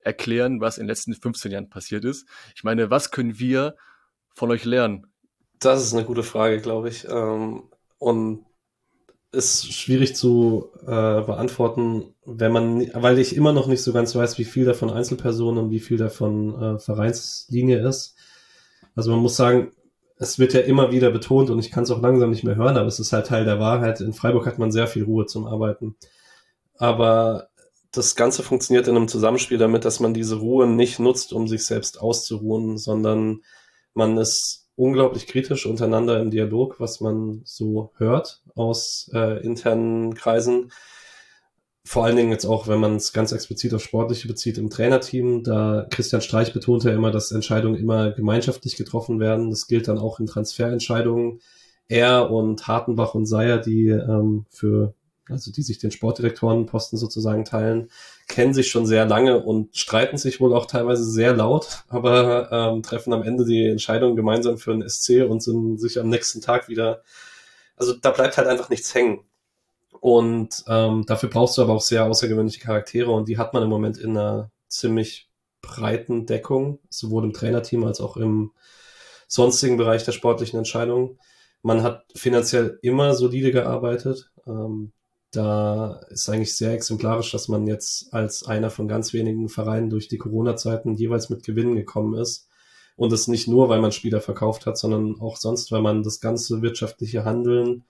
erklären, 0.01 0.61
was 0.61 0.77
in 0.77 0.83
den 0.83 0.89
letzten 0.89 1.15
15 1.15 1.53
Jahren 1.53 1.69
passiert 1.69 2.05
ist? 2.05 2.27
Ich 2.57 2.65
meine, 2.65 2.91
was 2.91 3.13
können 3.13 3.39
wir 3.39 3.77
von 4.35 4.51
euch 4.51 4.65
lernen? 4.65 5.07
Das 5.61 5.85
ist 5.85 5.95
eine 5.95 6.05
gute 6.05 6.25
Frage, 6.25 6.61
glaube 6.61 6.89
ich. 6.89 7.07
Ähm, 7.09 7.69
und 8.01 8.45
ist 9.31 9.73
schwierig 9.73 10.17
zu 10.17 10.71
äh, 10.83 11.21
beantworten, 11.23 12.13
wenn 12.27 12.51
man, 12.51 12.91
weil 12.93 13.21
ich 13.21 13.37
immer 13.37 13.53
noch 13.53 13.69
nicht 13.69 13.85
so 13.85 13.93
ganz 13.93 14.17
weiß, 14.17 14.39
wie 14.39 14.45
viel 14.45 14.65
davon 14.65 14.91
Einzelpersonen 14.91 15.67
und 15.67 15.71
wie 15.71 15.79
viel 15.79 15.97
davon 15.97 16.61
äh, 16.61 16.79
Vereinslinie 16.81 17.87
ist. 17.87 18.17
Also 18.97 19.13
man 19.13 19.21
muss 19.21 19.37
sagen, 19.37 19.71
es 20.17 20.41
wird 20.41 20.55
ja 20.55 20.61
immer 20.61 20.91
wieder 20.91 21.13
betont 21.13 21.51
und 21.51 21.61
ich 21.61 21.71
kann 21.71 21.85
es 21.85 21.93
auch 21.93 22.03
langsam 22.03 22.31
nicht 22.31 22.43
mehr 22.43 22.57
hören, 22.57 22.77
aber 22.77 22.89
es 22.89 22.99
ist 22.99 23.13
halt 23.13 23.29
Teil 23.29 23.45
der 23.45 23.61
Wahrheit. 23.61 24.01
In 24.01 24.13
Freiburg 24.13 24.45
hat 24.47 24.59
man 24.59 24.73
sehr 24.73 24.89
viel 24.89 25.05
Ruhe 25.05 25.27
zum 25.27 25.47
Arbeiten 25.47 25.95
aber 26.81 27.51
das 27.93 28.17
Ganze 28.17 28.43
funktioniert 28.43 28.89
in 28.89 28.97
einem 28.97 29.09
Zusammenspiel 29.09 29.59
damit, 29.59 29.85
dass 29.85 30.01
man 30.01 30.15
diese 30.15 30.37
Ruhe 30.37 30.67
nicht 30.67 30.99
nutzt, 30.99 31.33
um 31.35 31.47
sich 31.47 31.67
selbst 31.67 32.01
auszuruhen, 32.01 32.79
sondern 32.79 33.43
man 33.93 34.17
ist 34.17 34.69
unglaublich 34.77 35.27
kritisch 35.27 35.67
untereinander 35.67 36.21
im 36.21 36.31
Dialog, 36.31 36.81
was 36.81 37.01
man 37.01 37.43
so 37.45 37.93
hört 37.99 38.43
aus 38.55 39.11
äh, 39.13 39.45
internen 39.45 40.15
Kreisen. 40.15 40.73
Vor 41.85 42.07
allen 42.07 42.17
Dingen 42.17 42.31
jetzt 42.31 42.47
auch, 42.47 42.67
wenn 42.67 42.81
man 42.81 42.97
es 42.97 43.13
ganz 43.13 43.33
explizit 43.33 43.75
auf 43.75 43.83
Sportliche 43.83 44.27
bezieht 44.27 44.57
im 44.57 44.71
Trainerteam, 44.71 45.43
da 45.43 45.87
Christian 45.91 46.23
Streich 46.23 46.55
betont 46.55 46.85
ja 46.85 46.93
immer, 46.93 47.11
dass 47.11 47.31
Entscheidungen 47.31 47.79
immer 47.79 48.11
gemeinschaftlich 48.13 48.77
getroffen 48.77 49.21
werden. 49.21 49.51
Das 49.51 49.67
gilt 49.67 49.87
dann 49.87 49.99
auch 49.99 50.19
in 50.19 50.27
Transferentscheidungen. 50.27 51.41
Er 51.89 52.31
und 52.31 52.67
Hartenbach 52.67 53.15
und 53.15 53.27
Seyer, 53.27 53.59
die 53.59 53.89
ähm, 53.89 54.47
für 54.49 54.95
also 55.31 55.53
die 55.53 55.63
sich 55.63 55.79
den 55.79 55.91
Sportdirektorenposten 55.91 56.99
sozusagen 56.99 57.45
teilen, 57.45 57.91
kennen 58.29 58.55
sich 58.55 58.71
schon 58.71 58.87
sehr 58.87 59.07
lange 59.07 59.41
und 59.43 59.77
streiten 59.77 60.19
sich 60.19 60.41
wohl 60.41 60.55
auch 60.55 60.67
teilweise 60.67 61.05
sehr 61.05 61.35
laut, 61.35 61.85
aber 61.89 62.51
ähm, 62.53 62.83
treffen 62.83 63.13
am 63.13 63.23
Ende 63.23 63.45
die 63.45 63.67
Entscheidung 63.67 64.17
gemeinsam 64.17 64.59
für 64.59 64.73
den 64.73 64.89
SC 64.89 65.27
und 65.29 65.43
sind 65.43 65.79
sich 65.79 65.99
am 65.99 66.09
nächsten 66.09 66.41
Tag 66.41 66.69
wieder. 66.69 67.03
Also 67.77 67.95
da 67.95 68.11
bleibt 68.11 68.37
halt 68.37 68.49
einfach 68.49 68.69
nichts 68.69 68.95
hängen. 68.95 69.21
Und 70.01 70.65
ähm, 70.67 71.05
dafür 71.07 71.29
brauchst 71.29 71.59
du 71.59 71.63
aber 71.63 71.75
auch 71.75 71.83
sehr 71.83 72.07
außergewöhnliche 72.07 72.61
Charaktere 72.61 73.11
und 73.11 73.29
die 73.29 73.37
hat 73.37 73.53
man 73.53 73.63
im 73.63 73.69
Moment 73.69 73.99
in 73.99 74.17
einer 74.17 74.51
ziemlich 74.69 75.29
breiten 75.61 76.27
Deckung, 76.27 76.79
sowohl 76.89 77.25
im 77.25 77.33
Trainerteam 77.35 77.85
als 77.85 78.01
auch 78.01 78.17
im 78.17 78.53
sonstigen 79.29 79.77
Bereich 79.77 80.05
der 80.05 80.13
sportlichen 80.13 80.59
Entscheidungen. 80.59 81.19
Man 81.63 81.83
hat 81.83 82.05
finanziell 82.17 82.79
immer 82.83 83.15
solide 83.15 83.53
gearbeitet. 83.53 84.31
Ähm, 84.47 84.93
da 85.31 86.01
ist 86.11 86.29
eigentlich 86.29 86.57
sehr 86.57 86.73
exemplarisch, 86.73 87.31
dass 87.31 87.49
man 87.49 87.67
jetzt 87.67 88.13
als 88.13 88.45
einer 88.45 88.71
von 88.71 88.89
ganz 88.89 89.13
wenigen 89.13 89.49
Vereinen 89.49 89.91
durch 89.91 90.09
die 90.09 90.19
Corona-Zeiten 90.19 90.95
jeweils 90.97 91.31
mit 91.31 91.45
Gewinnen 91.45 91.77
gekommen 91.77 92.15
ist. 92.15 92.49
Und 92.97 93.13
es 93.13 93.29
nicht 93.29 93.49
nur, 93.49 93.69
weil 93.69 93.81
man 93.81 93.93
Spieler 93.93 94.21
verkauft 94.21 94.67
hat, 94.67 94.77
sondern 94.77 95.21
auch 95.21 95.37
sonst, 95.37 95.73
weil 95.73 95.83
man 95.83 96.03
das 96.03 96.21
ganze 96.21 96.61
wirtschaftliche 96.63 97.25
Handeln 97.25 97.85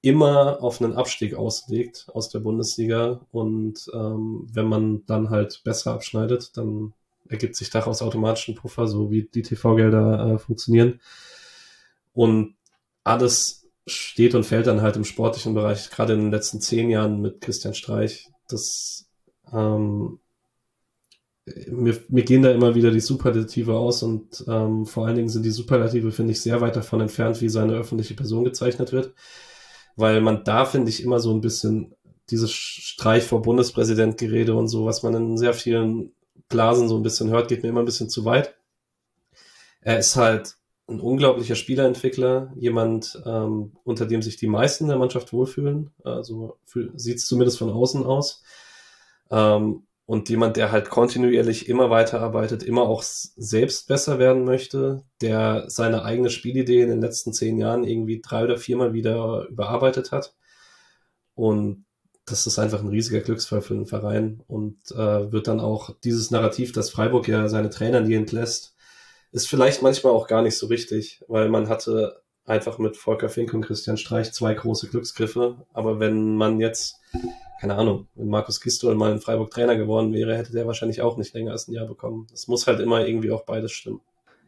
immer 0.00 0.62
auf 0.62 0.82
einen 0.82 0.94
Abstieg 0.94 1.34
auslegt 1.34 2.06
aus 2.12 2.28
der 2.28 2.40
Bundesliga. 2.40 3.20
Und 3.30 3.88
ähm, 3.94 4.48
wenn 4.52 4.66
man 4.66 5.06
dann 5.06 5.30
halt 5.30 5.62
besser 5.64 5.92
abschneidet, 5.92 6.56
dann 6.56 6.92
ergibt 7.28 7.54
sich 7.54 7.70
daraus 7.70 8.02
automatisch 8.02 8.48
ein 8.48 8.56
Puffer, 8.56 8.88
so 8.88 9.10
wie 9.10 9.22
die 9.22 9.42
TV-Gelder 9.42 10.34
äh, 10.34 10.38
funktionieren. 10.38 11.00
Und 12.12 12.56
alles 13.04 13.61
steht 13.86 14.34
und 14.34 14.44
fällt 14.44 14.66
dann 14.66 14.82
halt 14.82 14.96
im 14.96 15.04
sportlichen 15.04 15.54
Bereich, 15.54 15.90
gerade 15.90 16.14
in 16.14 16.20
den 16.20 16.30
letzten 16.30 16.60
zehn 16.60 16.90
Jahren 16.90 17.20
mit 17.20 17.40
Christian 17.40 17.74
Streich. 17.74 18.28
Das 18.48 19.08
ähm, 19.52 20.20
mir, 21.66 21.98
mir 22.08 22.22
gehen 22.22 22.42
da 22.42 22.52
immer 22.52 22.74
wieder 22.74 22.90
die 22.90 23.00
Superlative 23.00 23.74
aus 23.76 24.02
und 24.02 24.44
ähm, 24.48 24.86
vor 24.86 25.06
allen 25.06 25.16
Dingen 25.16 25.28
sind 25.28 25.44
die 25.44 25.50
Superlative, 25.50 26.12
finde 26.12 26.32
ich, 26.32 26.40
sehr 26.40 26.60
weit 26.60 26.76
davon 26.76 27.00
entfernt, 27.00 27.40
wie 27.40 27.48
seine 27.48 27.74
öffentliche 27.74 28.14
Person 28.14 28.44
gezeichnet 28.44 28.92
wird 28.92 29.14
weil 29.96 30.20
man 30.20 30.44
da, 30.44 30.64
finde 30.64 30.90
ich, 30.90 31.02
immer 31.02 31.20
so 31.20 31.32
ein 31.32 31.40
bisschen 31.40 31.94
dieses 32.30 32.52
Streich 32.52 33.24
vor 33.24 33.42
Bundespräsident-Gerede 33.42 34.54
und 34.54 34.68
so, 34.68 34.86
was 34.86 35.02
man 35.02 35.14
in 35.14 35.36
sehr 35.36 35.54
vielen 35.54 36.12
Blasen 36.48 36.88
so 36.88 36.96
ein 36.96 37.02
bisschen 37.02 37.30
hört, 37.30 37.48
geht 37.48 37.62
mir 37.62 37.70
immer 37.70 37.80
ein 37.82 37.86
bisschen 37.86 38.08
zu 38.08 38.24
weit. 38.24 38.54
Er 39.80 39.98
ist 39.98 40.16
halt 40.16 40.56
ein 40.88 41.00
unglaublicher 41.00 41.54
Spielerentwickler, 41.54 42.52
jemand, 42.56 43.20
ähm, 43.24 43.72
unter 43.84 44.06
dem 44.06 44.22
sich 44.22 44.36
die 44.36 44.46
meisten 44.46 44.88
der 44.88 44.98
Mannschaft 44.98 45.32
wohlfühlen. 45.32 45.90
Also 46.04 46.58
sieht 46.94 47.18
es 47.18 47.26
zumindest 47.26 47.58
von 47.58 47.70
außen 47.70 48.04
aus. 48.04 48.42
Ähm, 49.30 49.86
und 50.04 50.28
jemand, 50.28 50.56
der 50.56 50.72
halt 50.72 50.90
kontinuierlich 50.90 51.68
immer 51.68 51.88
weiterarbeitet, 51.88 52.62
immer 52.62 52.82
auch 52.82 53.02
selbst 53.02 53.88
besser 53.88 54.18
werden 54.18 54.44
möchte, 54.44 55.04
der 55.20 55.64
seine 55.68 56.04
eigene 56.04 56.28
Spielidee 56.28 56.82
in 56.82 56.88
den 56.88 57.00
letzten 57.00 57.32
zehn 57.32 57.56
Jahren 57.56 57.84
irgendwie 57.84 58.20
drei 58.20 58.44
oder 58.44 58.58
viermal 58.58 58.92
wieder 58.92 59.46
überarbeitet 59.48 60.12
hat. 60.12 60.34
Und 61.34 61.86
das 62.26 62.46
ist 62.46 62.58
einfach 62.58 62.80
ein 62.80 62.88
riesiger 62.88 63.20
Glücksfall 63.20 63.62
für 63.62 63.74
den 63.74 63.86
Verein 63.86 64.42
und 64.46 64.76
äh, 64.92 65.32
wird 65.32 65.48
dann 65.48 65.60
auch 65.60 65.96
dieses 66.04 66.30
Narrativ, 66.30 66.72
dass 66.72 66.90
Freiburg 66.90 67.26
ja 67.28 67.48
seine 67.48 67.70
Trainer 67.70 68.00
nie 68.00 68.14
entlässt, 68.14 68.71
ist 69.32 69.48
vielleicht 69.48 69.82
manchmal 69.82 70.12
auch 70.12 70.28
gar 70.28 70.42
nicht 70.42 70.56
so 70.56 70.66
richtig, 70.66 71.22
weil 71.28 71.48
man 71.48 71.68
hatte 71.68 72.22
einfach 72.44 72.78
mit 72.78 72.96
Volker 72.96 73.28
Fink 73.28 73.52
und 73.54 73.62
Christian 73.62 73.96
Streich 73.96 74.32
zwei 74.32 74.54
große 74.54 74.88
Glücksgriffe. 74.88 75.64
Aber 75.72 76.00
wenn 76.00 76.36
man 76.36 76.60
jetzt 76.60 77.00
keine 77.62 77.76
Ahnung, 77.76 78.08
wenn 78.16 78.26
Markus 78.26 78.60
Gistol 78.60 78.96
mal 78.96 79.12
in 79.12 79.20
Freiburg 79.20 79.52
Trainer 79.52 79.76
geworden 79.76 80.12
wäre, 80.12 80.36
hätte 80.36 80.50
der 80.50 80.66
wahrscheinlich 80.66 81.00
auch 81.00 81.16
nicht 81.16 81.32
länger 81.32 81.52
als 81.52 81.68
ein 81.68 81.72
Jahr 81.72 81.86
bekommen. 81.86 82.26
Es 82.32 82.48
muss 82.48 82.66
halt 82.66 82.80
immer 82.80 83.06
irgendwie 83.06 83.30
auch 83.30 83.44
beides 83.44 83.70
stimmen. 83.70 84.00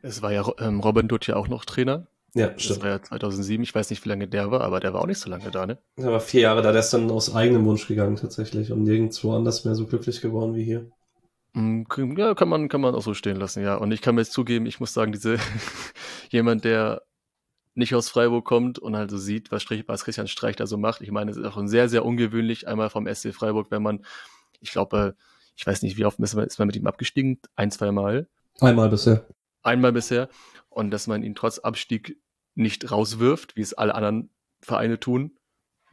Es 0.02 0.20
war 0.20 0.32
ja 0.32 0.44
ähm, 0.58 0.80
Robin 0.80 1.06
Dutt 1.06 1.28
ja 1.28 1.36
auch 1.36 1.46
noch 1.46 1.64
Trainer. 1.64 2.08
Ja, 2.34 2.48
das 2.48 2.62
stimmt. 2.62 2.78
Das 2.78 2.82
war 2.82 2.90
ja 2.90 3.02
2007. 3.02 3.62
Ich 3.62 3.72
weiß 3.72 3.90
nicht, 3.90 4.04
wie 4.04 4.08
lange 4.08 4.26
der 4.26 4.50
war, 4.50 4.62
aber 4.62 4.80
der 4.80 4.94
war 4.94 5.02
auch 5.02 5.06
nicht 5.06 5.20
so 5.20 5.30
lange 5.30 5.48
da, 5.52 5.64
ne? 5.64 5.78
Er 5.96 6.10
war 6.10 6.18
vier 6.18 6.40
Jahre 6.40 6.60
da. 6.60 6.72
Der 6.72 6.80
ist 6.80 6.90
dann 6.90 7.08
aus 7.08 7.32
eigenem 7.32 7.64
Wunsch 7.66 7.86
gegangen 7.86 8.16
tatsächlich 8.16 8.72
und 8.72 8.82
nirgendwo 8.82 9.32
anders 9.32 9.64
mehr 9.64 9.76
so 9.76 9.86
glücklich 9.86 10.20
geworden 10.20 10.56
wie 10.56 10.64
hier. 10.64 10.90
Mm, 11.54 11.84
ja, 12.16 12.34
kann 12.34 12.48
man, 12.48 12.68
kann 12.68 12.80
man 12.80 12.94
auch 12.94 13.02
so 13.02 13.14
stehen 13.14 13.36
lassen, 13.36 13.62
ja. 13.62 13.76
Und 13.76 13.92
ich 13.92 14.02
kann 14.02 14.14
mir 14.14 14.20
jetzt 14.20 14.32
zugeben, 14.32 14.66
ich 14.66 14.80
muss 14.80 14.92
sagen, 14.92 15.12
diese 15.12 15.38
jemand, 16.30 16.64
der 16.64 17.02
nicht 17.74 17.94
aus 17.94 18.08
Freiburg 18.08 18.44
kommt 18.44 18.78
und 18.78 18.96
halt 18.96 19.10
so 19.10 19.18
sieht, 19.18 19.50
was, 19.50 19.62
Strich, 19.62 19.84
was 19.88 20.04
Christian 20.04 20.28
Streich 20.28 20.56
da 20.56 20.66
so 20.66 20.76
macht. 20.76 21.00
Ich 21.00 21.10
meine, 21.10 21.30
es 21.30 21.36
ist 21.36 21.44
auch 21.44 21.60
sehr, 21.66 21.88
sehr 21.88 22.04
ungewöhnlich, 22.04 22.68
einmal 22.68 22.90
vom 22.90 23.12
SC 23.12 23.34
Freiburg, 23.34 23.70
wenn 23.70 23.82
man, 23.82 24.04
ich 24.60 24.70
glaube, 24.70 25.16
ich 25.56 25.66
weiß 25.66 25.82
nicht, 25.82 25.96
wie 25.96 26.04
oft 26.04 26.18
ist 26.20 26.34
man, 26.34 26.46
ist 26.46 26.58
man 26.58 26.66
mit 26.66 26.76
ihm 26.76 26.86
abgestiegen? 26.86 27.40
Ein, 27.56 27.70
zwei 27.70 27.90
Mal? 27.92 28.28
Einmal 28.60 28.90
bisher. 28.90 29.26
Einmal 29.62 29.92
bisher. 29.92 30.28
Und 30.68 30.90
dass 30.90 31.06
man 31.06 31.22
ihn 31.22 31.34
trotz 31.34 31.58
Abstieg 31.58 32.20
nicht 32.54 32.90
rauswirft, 32.90 33.56
wie 33.56 33.62
es 33.62 33.74
alle 33.74 33.94
anderen 33.94 34.30
Vereine 34.60 34.98
tun, 34.98 35.36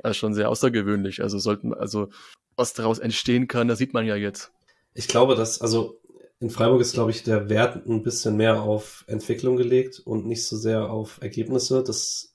ist 0.03 0.17
schon 0.17 0.33
sehr 0.33 0.49
außergewöhnlich. 0.49 1.21
Also 1.21 1.39
sollten, 1.39 1.73
also 1.73 2.09
was 2.55 2.73
daraus 2.73 2.99
entstehen 2.99 3.47
kann, 3.47 3.67
das 3.67 3.77
sieht 3.77 3.93
man 3.93 4.05
ja 4.05 4.15
jetzt. 4.15 4.51
Ich 4.93 5.07
glaube, 5.07 5.35
dass, 5.35 5.61
also 5.61 6.01
in 6.41 6.49
Freiburg 6.49 6.81
ist, 6.81 6.93
glaube 6.93 7.11
ich, 7.11 7.23
der 7.23 7.49
Wert 7.49 7.85
ein 7.85 8.01
bisschen 8.01 8.35
mehr 8.35 8.63
auf 8.63 9.05
Entwicklung 9.07 9.57
gelegt 9.57 10.01
und 10.03 10.25
nicht 10.25 10.45
so 10.45 10.57
sehr 10.57 10.89
auf 10.89 11.21
Ergebnisse. 11.21 11.83
Das, 11.83 12.33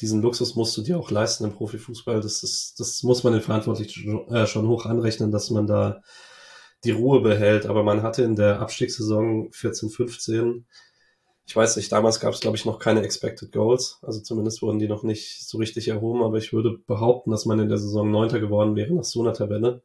diesen 0.00 0.20
Luxus 0.20 0.56
musst 0.56 0.76
du 0.76 0.82
dir 0.82 0.98
auch 0.98 1.10
leisten 1.10 1.44
im 1.44 1.52
Profifußball. 1.52 2.20
Das 2.20 2.42
ist, 2.42 2.78
das 2.78 3.02
muss 3.02 3.24
man 3.24 3.32
den 3.32 3.42
Verantwortlichen 3.42 4.28
äh, 4.28 4.46
schon 4.46 4.68
hoch 4.68 4.84
anrechnen, 4.84 5.30
dass 5.30 5.50
man 5.50 5.66
da 5.66 6.02
die 6.84 6.90
Ruhe 6.90 7.22
behält. 7.22 7.64
Aber 7.64 7.82
man 7.82 8.02
hatte 8.02 8.22
in 8.22 8.36
der 8.36 8.60
Abstiegssaison 8.60 9.50
14, 9.52 9.88
15, 9.88 10.66
ich 11.46 11.56
weiß 11.56 11.76
nicht, 11.76 11.90
damals 11.92 12.20
gab 12.20 12.34
es, 12.34 12.40
glaube 12.40 12.56
ich, 12.56 12.66
noch 12.66 12.78
keine 12.78 13.02
Expected 13.02 13.52
Goals. 13.52 14.00
Also 14.02 14.20
zumindest 14.20 14.60
wurden 14.62 14.80
die 14.80 14.88
noch 14.88 15.02
nicht 15.02 15.48
so 15.48 15.56
richtig 15.56 15.88
erhoben. 15.88 16.22
Aber 16.22 16.36
ich 16.36 16.52
würde 16.52 16.76
behaupten, 16.86 17.30
dass 17.30 17.46
man 17.46 17.58
in 17.60 17.68
der 17.70 17.78
Saison 17.78 18.10
Neunter 18.10 18.38
geworden 18.38 18.76
wäre 18.76 18.92
nach 18.92 19.04
so 19.04 19.22
einer 19.22 19.32
Tabelle 19.32 19.82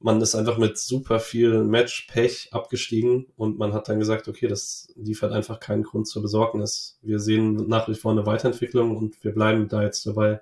man 0.00 0.20
ist 0.20 0.34
einfach 0.34 0.58
mit 0.58 0.76
super 0.78 1.18
viel 1.18 1.64
Match-Pech 1.64 2.48
abgestiegen 2.52 3.26
und 3.36 3.58
man 3.58 3.72
hat 3.72 3.88
dann 3.88 3.98
gesagt, 3.98 4.28
okay, 4.28 4.48
das 4.48 4.88
liefert 4.96 5.32
einfach 5.32 5.60
keinen 5.60 5.82
Grund 5.82 6.06
zur 6.06 6.22
Besorgnis. 6.22 6.98
Wir 7.02 7.18
sehen 7.18 7.68
nach 7.68 7.88
wie 7.88 7.94
vor 7.94 8.12
eine 8.12 8.26
Weiterentwicklung 8.26 8.96
und 8.96 9.22
wir 9.24 9.32
bleiben 9.32 9.68
da 9.68 9.82
jetzt 9.82 10.06
dabei. 10.06 10.40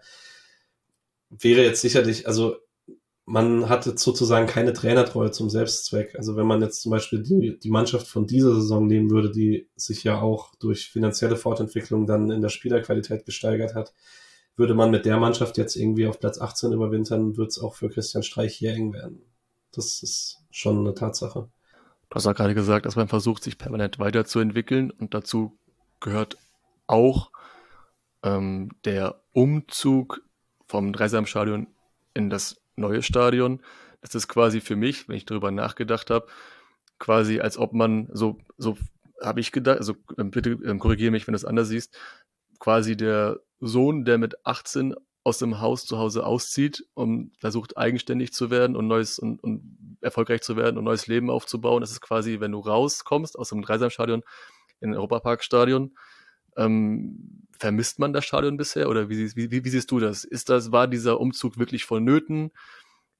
Wäre 1.30 1.62
jetzt 1.62 1.80
sicherlich, 1.80 2.26
also 2.26 2.56
man 3.24 3.68
hatte 3.68 3.96
sozusagen 3.96 4.46
keine 4.46 4.72
Trainertreue 4.72 5.30
zum 5.30 5.48
Selbstzweck. 5.48 6.16
Also 6.16 6.36
wenn 6.36 6.46
man 6.46 6.60
jetzt 6.60 6.82
zum 6.82 6.90
Beispiel 6.90 7.22
die, 7.22 7.58
die 7.58 7.70
Mannschaft 7.70 8.08
von 8.08 8.26
dieser 8.26 8.54
Saison 8.54 8.86
nehmen 8.86 9.10
würde, 9.10 9.30
die 9.30 9.68
sich 9.76 10.02
ja 10.02 10.20
auch 10.20 10.54
durch 10.56 10.90
finanzielle 10.90 11.36
Fortentwicklung 11.36 12.06
dann 12.06 12.30
in 12.30 12.42
der 12.42 12.48
Spielerqualität 12.48 13.24
gesteigert 13.24 13.74
hat, 13.74 13.94
würde 14.56 14.74
man 14.74 14.90
mit 14.90 15.06
der 15.06 15.18
Mannschaft 15.18 15.56
jetzt 15.56 15.76
irgendwie 15.76 16.06
auf 16.06 16.20
Platz 16.20 16.40
18 16.40 16.72
überwintern, 16.72 17.36
wird 17.36 17.50
es 17.50 17.60
auch 17.60 17.74
für 17.74 17.88
Christian 17.88 18.22
Streich 18.22 18.54
hier 18.54 18.72
eng 18.72 18.92
werden. 18.92 19.22
Das 19.72 20.02
ist 20.02 20.42
schon 20.50 20.80
eine 20.80 20.94
Tatsache. 20.94 21.48
Du 22.10 22.14
hast 22.14 22.26
auch 22.26 22.34
gerade 22.34 22.54
gesagt, 22.54 22.84
dass 22.84 22.96
man 22.96 23.08
versucht, 23.08 23.42
sich 23.42 23.56
permanent 23.56 23.98
weiterzuentwickeln 23.98 24.90
und 24.90 25.14
dazu 25.14 25.58
gehört 26.00 26.36
auch 26.86 27.30
ähm, 28.22 28.70
der 28.84 29.22
Umzug 29.32 30.20
vom 30.66 30.92
Dreisamstadion 30.92 31.68
in 32.14 32.28
das 32.28 32.60
neue 32.76 33.02
Stadion. 33.02 33.62
Das 34.02 34.14
ist 34.14 34.28
quasi 34.28 34.60
für 34.60 34.76
mich, 34.76 35.08
wenn 35.08 35.16
ich 35.16 35.24
darüber 35.24 35.50
nachgedacht 35.50 36.10
habe, 36.10 36.26
quasi 36.98 37.40
als 37.40 37.56
ob 37.56 37.72
man 37.72 38.08
so, 38.12 38.38
so 38.58 38.76
habe 39.20 39.40
ich 39.40 39.52
gedacht, 39.52 39.78
also 39.78 39.94
ähm, 40.18 40.30
bitte 40.30 40.50
ähm, 40.64 40.78
korrigiere 40.78 41.12
mich, 41.12 41.26
wenn 41.26 41.32
du 41.32 41.36
es 41.36 41.44
anders 41.44 41.68
siehst, 41.68 41.96
quasi 42.58 42.96
der 42.96 43.40
Sohn, 43.60 44.04
der 44.04 44.18
mit 44.18 44.44
18 44.44 44.94
aus 45.24 45.38
dem 45.38 45.60
Haus 45.60 45.86
zu 45.86 45.98
Hause 45.98 46.26
auszieht 46.26 46.84
und 46.94 47.32
versucht 47.38 47.76
eigenständig 47.76 48.32
zu 48.32 48.50
werden 48.50 48.76
und 48.76 48.88
neues 48.88 49.18
und, 49.18 49.42
und 49.42 49.96
erfolgreich 50.00 50.42
zu 50.42 50.56
werden 50.56 50.78
und 50.78 50.84
neues 50.84 51.06
Leben 51.06 51.30
aufzubauen. 51.30 51.80
Das 51.80 51.92
ist 51.92 52.00
quasi, 52.00 52.40
wenn 52.40 52.52
du 52.52 52.58
rauskommst 52.58 53.38
aus 53.38 53.50
dem 53.50 53.62
Dreisamstadion 53.62 54.22
in 54.80 54.90
ein 54.90 54.96
Europaparkstadion, 54.96 55.96
ähm, 56.56 57.46
vermisst 57.58 57.98
man 58.00 58.12
das 58.12 58.24
Stadion 58.24 58.56
bisher 58.56 58.88
oder 58.88 59.08
wie, 59.08 59.36
wie, 59.36 59.64
wie, 59.64 59.70
siehst 59.70 59.90
du 59.90 60.00
das? 60.00 60.24
Ist 60.24 60.48
das, 60.48 60.72
war 60.72 60.88
dieser 60.88 61.20
Umzug 61.20 61.58
wirklich 61.58 61.84
vonnöten? 61.84 62.50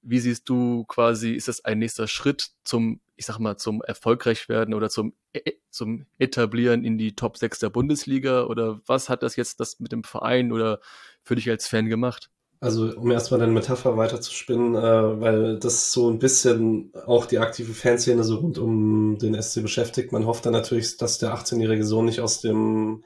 Wie 0.03 0.19
siehst 0.19 0.49
du 0.49 0.85
quasi, 0.87 1.33
ist 1.33 1.47
das 1.47 1.65
ein 1.65 1.79
nächster 1.79 2.09
Schritt 2.09 2.51
zum, 2.65 3.01
ich 3.15 3.27
sag 3.27 3.39
mal, 3.39 3.57
zum 3.57 3.83
erfolgreich 3.83 4.49
werden 4.49 4.75
oder 4.75 4.91
zum, 4.91 5.15
e, 5.33 5.53
zum 5.71 6.07
Etablieren 6.19 6.85
in 6.85 6.99
die 6.99 7.15
Top 7.15 7.37
6 7.39 7.61
der 7.61 7.71
Bundesliga? 7.71 8.45
Oder 8.47 8.81
was 8.87 9.09
hat 9.09 9.23
das 9.23 9.37
jetzt 9.37 9.61
das 9.61 9.79
mit 9.79 9.93
dem 9.93 10.03
Verein 10.03 10.51
oder 10.51 10.81
für 11.23 11.37
dich 11.37 11.49
als 11.51 11.67
Fan 11.67 11.89
gemacht? 11.89 12.31
Also 12.61 12.95
um 12.97 13.11
erstmal 13.11 13.41
deine 13.41 13.53
Metapher 13.53 13.97
weiterzuspinnen, 13.97 14.77
äh, 14.77 15.21
weil 15.21 15.59
das 15.59 15.91
so 15.91 16.09
ein 16.09 16.21
bisschen 16.21 16.93
auch 17.07 17.27
die 17.27 17.39
aktive 17.39 17.75
Fanszene 17.75 18.23
so 18.23 18.37
rund 18.37 18.57
um 18.59 19.19
den 19.19 19.41
SC 19.41 19.63
beschäftigt. 19.63 20.13
Man 20.13 20.27
hofft 20.27 20.47
dann 20.47 20.53
natürlich, 20.53 20.97
dass 20.97 21.19
der 21.19 21.35
18-jährige 21.35 21.85
Sohn 21.85 22.05
nicht 22.05 22.21
aus 22.21 22.41
dem 22.41 23.03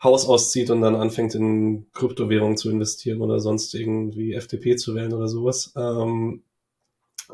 Haus 0.00 0.28
auszieht 0.28 0.70
und 0.70 0.82
dann 0.82 0.94
anfängt 0.94 1.34
in 1.34 1.86
Kryptowährungen 1.94 2.56
zu 2.56 2.70
investieren 2.70 3.22
oder 3.22 3.40
sonst 3.40 3.74
irgendwie 3.74 4.34
FDP 4.34 4.76
zu 4.76 4.94
wählen 4.94 5.14
oder 5.14 5.26
sowas. 5.26 5.72
Ähm, 5.76 6.44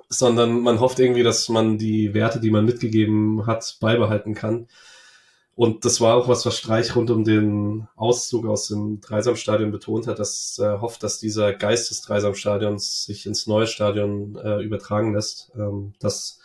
sondern 0.08 0.60
man 0.60 0.80
hofft 0.80 1.00
irgendwie, 1.00 1.22
dass 1.22 1.48
man 1.48 1.76
die 1.76 2.14
Werte, 2.14 2.40
die 2.40 2.50
man 2.50 2.64
mitgegeben 2.64 3.46
hat, 3.46 3.76
beibehalten 3.80 4.34
kann. 4.34 4.68
Und 5.62 5.84
das 5.84 6.00
war 6.00 6.16
auch 6.16 6.26
was, 6.26 6.44
was 6.44 6.58
Streich 6.58 6.96
rund 6.96 7.08
um 7.12 7.22
den 7.22 7.86
Auszug 7.94 8.46
aus 8.46 8.66
dem 8.66 9.00
Dreisamstadion 9.00 9.70
betont 9.70 10.08
hat, 10.08 10.18
dass 10.18 10.58
er 10.58 10.80
hofft, 10.80 11.04
dass 11.04 11.20
dieser 11.20 11.52
Geist 11.52 11.88
des 11.88 12.00
Dreisamstadions 12.00 13.04
sich 13.04 13.26
ins 13.26 13.46
neue 13.46 13.68
Stadion 13.68 14.34
äh, 14.34 14.60
übertragen 14.60 15.14
lässt. 15.14 15.52
Ähm, 15.54 15.94
dass 16.00 16.40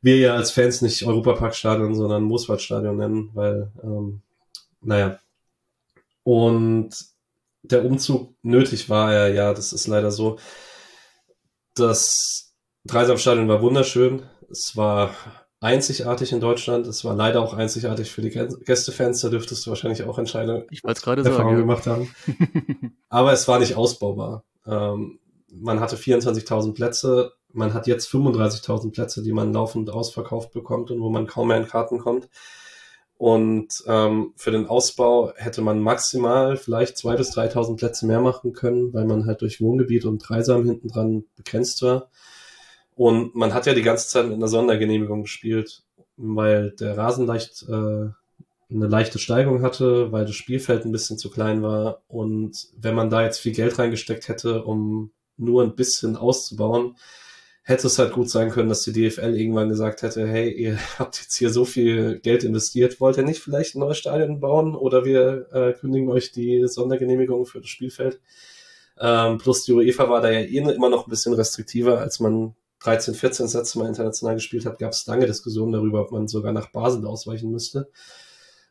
wir 0.00 0.18
ja 0.18 0.36
als 0.36 0.52
Fans 0.52 0.80
nicht 0.80 1.04
Europaparkstadion, 1.04 1.96
sondern 1.96 2.22
Mooswaldstadion 2.22 2.96
nennen, 2.96 3.30
weil, 3.34 3.72
ähm, 3.82 4.22
naja. 4.80 5.18
Und 6.22 6.90
der 7.64 7.84
Umzug 7.84 8.32
nötig 8.42 8.88
war 8.88 9.12
er, 9.12 9.34
ja, 9.34 9.54
das 9.54 9.72
ist 9.72 9.88
leider 9.88 10.12
so. 10.12 10.38
Das 11.74 12.54
Dreisamstadion 12.84 13.48
war 13.48 13.60
wunderschön. 13.60 14.22
Es 14.48 14.76
war 14.76 15.16
einzigartig 15.60 16.32
in 16.32 16.40
Deutschland. 16.40 16.86
Es 16.86 17.04
war 17.04 17.14
leider 17.14 17.40
auch 17.40 17.54
einzigartig 17.54 18.10
für 18.10 18.22
die 18.22 18.30
Gästefans. 18.30 19.20
Da 19.20 19.28
dürftest 19.28 19.66
du 19.66 19.70
wahrscheinlich 19.70 20.04
auch 20.04 20.18
entscheidende 20.18 20.66
Erfahrungen 21.30 21.58
gemacht 21.58 21.86
haben. 21.86 22.14
Aber 23.08 23.32
es 23.32 23.48
war 23.48 23.58
nicht 23.58 23.76
ausbaubar. 23.76 24.44
Ähm, 24.66 25.18
man 25.52 25.80
hatte 25.80 25.96
24.000 25.96 26.74
Plätze. 26.74 27.32
Man 27.52 27.72
hat 27.72 27.86
jetzt 27.86 28.08
35.000 28.08 28.92
Plätze, 28.92 29.22
die 29.22 29.32
man 29.32 29.52
laufend 29.52 29.90
ausverkauft 29.90 30.52
bekommt 30.52 30.90
und 30.90 31.00
wo 31.00 31.08
man 31.08 31.26
kaum 31.26 31.48
mehr 31.48 31.56
in 31.56 31.66
Karten 31.66 31.98
kommt. 31.98 32.28
Und 33.18 33.82
ähm, 33.86 34.34
für 34.36 34.50
den 34.50 34.66
Ausbau 34.66 35.32
hätte 35.36 35.62
man 35.62 35.80
maximal 35.80 36.58
vielleicht 36.58 36.96
2.000 36.96 37.16
bis 37.16 37.36
3.000 37.36 37.76
Plätze 37.76 38.06
mehr 38.06 38.20
machen 38.20 38.52
können, 38.52 38.92
weil 38.92 39.06
man 39.06 39.24
halt 39.24 39.40
durch 39.40 39.62
Wohngebiet 39.62 40.04
und 40.04 40.18
Dreisam 40.18 40.66
hinten 40.66 40.88
dran 40.88 41.24
begrenzt 41.34 41.80
war. 41.80 42.10
Und 42.96 43.34
man 43.34 43.52
hat 43.54 43.66
ja 43.66 43.74
die 43.74 43.82
ganze 43.82 44.08
Zeit 44.08 44.24
mit 44.24 44.34
einer 44.34 44.48
Sondergenehmigung 44.48 45.22
gespielt, 45.22 45.82
weil 46.16 46.70
der 46.72 46.96
Rasen 46.96 47.26
leicht 47.26 47.62
äh, 47.68 48.08
eine 48.68 48.88
leichte 48.88 49.18
Steigung 49.18 49.62
hatte, 49.62 50.10
weil 50.12 50.24
das 50.24 50.34
Spielfeld 50.34 50.84
ein 50.84 50.92
bisschen 50.92 51.18
zu 51.18 51.30
klein 51.30 51.62
war. 51.62 52.02
Und 52.08 52.68
wenn 52.76 52.94
man 52.94 53.10
da 53.10 53.22
jetzt 53.22 53.38
viel 53.38 53.52
Geld 53.52 53.78
reingesteckt 53.78 54.28
hätte, 54.28 54.64
um 54.64 55.12
nur 55.36 55.62
ein 55.62 55.76
bisschen 55.76 56.16
auszubauen, 56.16 56.96
hätte 57.62 57.86
es 57.86 57.98
halt 57.98 58.12
gut 58.12 58.30
sein 58.30 58.50
können, 58.50 58.70
dass 58.70 58.82
die 58.82 58.92
DFL 58.92 59.34
irgendwann 59.34 59.68
gesagt 59.68 60.02
hätte, 60.02 60.26
hey, 60.26 60.50
ihr 60.50 60.78
habt 60.98 61.20
jetzt 61.20 61.36
hier 61.36 61.50
so 61.50 61.66
viel 61.66 62.18
Geld 62.20 62.44
investiert, 62.44 62.98
wollt 63.00 63.18
ihr 63.18 63.24
nicht 63.24 63.40
vielleicht 63.40 63.74
ein 63.76 63.80
neues 63.80 63.98
Stadion 63.98 64.40
bauen 64.40 64.74
oder 64.74 65.04
wir 65.04 65.48
äh, 65.52 65.72
kündigen 65.74 66.08
euch 66.08 66.32
die 66.32 66.66
Sondergenehmigung 66.66 67.44
für 67.44 67.60
das 67.60 67.68
Spielfeld. 67.68 68.20
Ähm, 68.98 69.36
plus 69.36 69.64
die 69.64 69.72
UEFA 69.72 70.08
war 70.08 70.22
da 70.22 70.30
ja 70.30 70.40
eh 70.40 70.56
immer 70.56 70.88
noch 70.88 71.06
ein 71.06 71.10
bisschen 71.10 71.34
restriktiver, 71.34 72.00
als 72.00 72.20
man 72.20 72.54
13, 72.86 73.14
14 73.14 73.46
das 73.46 73.54
letzte 73.54 73.78
Mal 73.78 73.88
international 73.88 74.36
gespielt 74.36 74.64
habe, 74.64 74.76
gab 74.76 74.92
es 74.92 75.06
lange 75.06 75.26
Diskussionen 75.26 75.72
darüber, 75.72 76.02
ob 76.02 76.12
man 76.12 76.28
sogar 76.28 76.52
nach 76.52 76.70
Basel 76.70 77.04
ausweichen 77.06 77.50
müsste. 77.50 77.90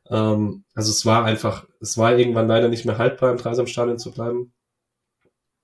Ähm, 0.09 0.63
also 0.73 0.91
es 0.91 1.05
war 1.05 1.25
einfach, 1.25 1.67
es 1.81 1.97
war 1.97 2.17
irgendwann 2.17 2.47
leider 2.47 2.69
nicht 2.69 2.85
mehr 2.85 2.97
haltbar, 2.97 3.31
im 3.31 3.37
Dreisamstadion 3.37 3.99
zu 3.99 4.11
bleiben. 4.11 4.53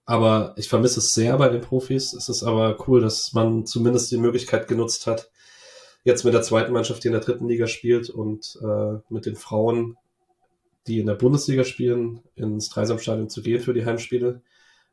Aber 0.05 0.53
ich 0.58 0.67
vermisse 0.67 1.00
es 1.00 1.13
sehr 1.13 1.38
bei 1.38 1.48
den 1.50 1.62
Profis. 1.62 2.13
Es 2.13 2.27
ist 2.27 2.43
aber 2.43 2.77
cool, 2.88 3.01
dass 3.01 3.34
man 3.34 3.65
zumindest 3.65 4.12
die 4.12 4.17
Möglichkeit 4.17 4.67
genutzt 4.67 5.08
hat, 5.08 5.31
jetzt 6.03 6.25
mit 6.25 6.34
der 6.34 6.41
zweiten 6.41 6.74
Mannschaft, 6.74 7.03
die 7.03 7.08
in 7.08 7.13
der 7.13 7.22
dritten 7.22 7.48
Liga 7.48 7.67
spielt 7.67 8.10
und 8.10 8.60
äh, 8.62 8.97
mit 9.10 9.26
den 9.26 9.36
Frauen, 9.36 9.95
die 10.88 10.99
in 10.99 11.06
der 11.06 11.15
Bundesliga 11.15 11.63
spielen, 11.63 12.21
ins 12.36 12.69
Dreisamstadion 12.69 13.30
zu 13.30 13.41
gehen 13.41 13.62
für 13.62 13.73
die 13.73 13.86
Heimspiele. 13.86 14.41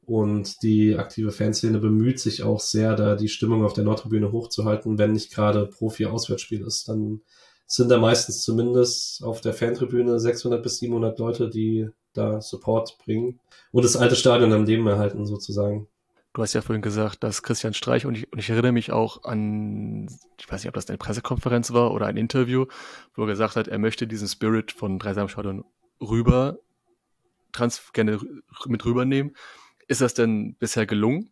Und 0.09 0.63
die 0.63 0.97
aktive 0.97 1.33
Fanszene 1.33 1.81
bemüht 1.81 2.19
sich 2.19 2.43
auch 2.43 2.61
sehr, 2.61 2.97
da 2.97 3.15
die 3.15 3.29
Stimmung 3.29 3.63
auf 3.63 3.75
der 3.75 3.85
Nordtribüne 3.85 4.33
hochzuhalten. 4.33 4.97
Wenn 4.97 5.13
nicht 5.13 5.35
gerade 5.35 5.67
Profi-Auswärtsspiel 5.67 6.63
ist, 6.63 6.89
dann 6.89 7.21
sind 7.67 7.91
da 7.91 7.99
meistens 7.99 8.43
zumindest 8.43 9.23
auf 9.23 9.43
der 9.43 9.53
Fantribüne 9.53 10.19
600 10.19 10.63
bis 10.63 10.79
700 10.79 11.19
Leute, 11.19 11.51
die 11.51 11.91
da 12.15 12.41
Support 12.41 12.97
bringen 13.05 13.39
und 13.71 13.85
das 13.85 13.97
alte 13.97 14.17
Stadion 14.17 14.51
am 14.55 14.65
Leben 14.65 14.87
erhalten 14.87 15.27
sozusagen. 15.27 15.89
Du 16.33 16.41
hast 16.41 16.55
ja 16.55 16.63
vorhin 16.63 16.81
gesagt, 16.81 17.23
dass 17.23 17.43
Christian 17.43 17.75
Streich, 17.75 18.07
und 18.07 18.17
ich, 18.17 18.33
und 18.33 18.39
ich 18.39 18.49
erinnere 18.49 18.73
mich 18.73 18.91
auch 18.91 19.25
an, 19.25 20.09
ich 20.41 20.51
weiß 20.51 20.63
nicht, 20.63 20.69
ob 20.69 20.75
das 20.75 20.89
eine 20.89 20.97
Pressekonferenz 20.97 21.75
war 21.75 21.93
oder 21.93 22.07
ein 22.07 22.17
Interview, 22.17 22.65
wo 23.15 23.25
er 23.25 23.29
gesagt 23.29 23.57
hat, 23.57 23.69
er 23.69 23.79
möchte 23.79 24.07
diesen 24.07 24.29
Spirit 24.29 24.73
von 24.73 24.99
Dreisamstadion 24.99 25.67
rüber, 26.01 26.61
trans, 27.53 27.93
gerne 27.93 28.19
mit 28.67 28.87
rübernehmen. 28.87 29.35
Ist 29.89 30.01
das 30.01 30.15
denn 30.15 30.55
bisher 30.55 30.87
gelungen? 30.87 31.31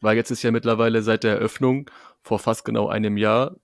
Weil 0.00 0.16
jetzt 0.16 0.30
ist 0.30 0.42
ja 0.42 0.50
mittlerweile 0.50 1.02
seit 1.02 1.22
der 1.22 1.34
Eröffnung 1.34 1.90
vor 2.22 2.38
fast 2.38 2.64
genau 2.64 2.88
einem 2.88 3.16
Jahr 3.16 3.56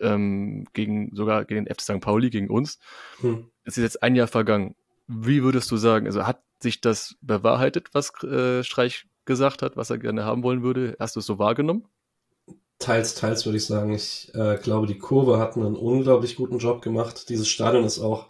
ähm, 0.00 0.66
gegen 0.72 1.14
sogar 1.14 1.44
gegen 1.44 1.64
den 1.64 1.74
FC 1.74 1.80
St. 1.82 2.00
Pauli, 2.00 2.30
gegen 2.30 2.50
uns. 2.50 2.78
Hm. 3.20 3.50
Es 3.64 3.78
ist 3.78 3.82
jetzt 3.82 4.02
ein 4.02 4.16
Jahr 4.16 4.26
vergangen. 4.26 4.74
Wie 5.06 5.42
würdest 5.42 5.70
du 5.70 5.76
sagen, 5.76 6.06
also 6.06 6.26
hat 6.26 6.42
sich 6.60 6.80
das 6.80 7.16
bewahrheitet, 7.20 7.88
was 7.92 8.12
äh, 8.24 8.62
Streich 8.62 9.06
gesagt 9.24 9.62
hat, 9.62 9.76
was 9.76 9.90
er 9.90 9.98
gerne 9.98 10.24
haben 10.24 10.42
wollen 10.42 10.62
würde? 10.62 10.96
Hast 10.98 11.16
du 11.16 11.20
es 11.20 11.26
so 11.26 11.38
wahrgenommen? 11.38 11.86
Teils, 12.78 13.14
teils 13.14 13.46
würde 13.46 13.58
ich 13.58 13.64
sagen. 13.64 13.94
Ich 13.94 14.32
äh, 14.34 14.56
glaube, 14.56 14.88
die 14.88 14.98
Kurve 14.98 15.38
hat 15.38 15.56
einen 15.56 15.76
unglaublich 15.76 16.34
guten 16.34 16.58
Job 16.58 16.82
gemacht. 16.82 17.28
Dieses 17.28 17.48
Stadion 17.48 17.84
ist 17.84 18.00
auch 18.00 18.26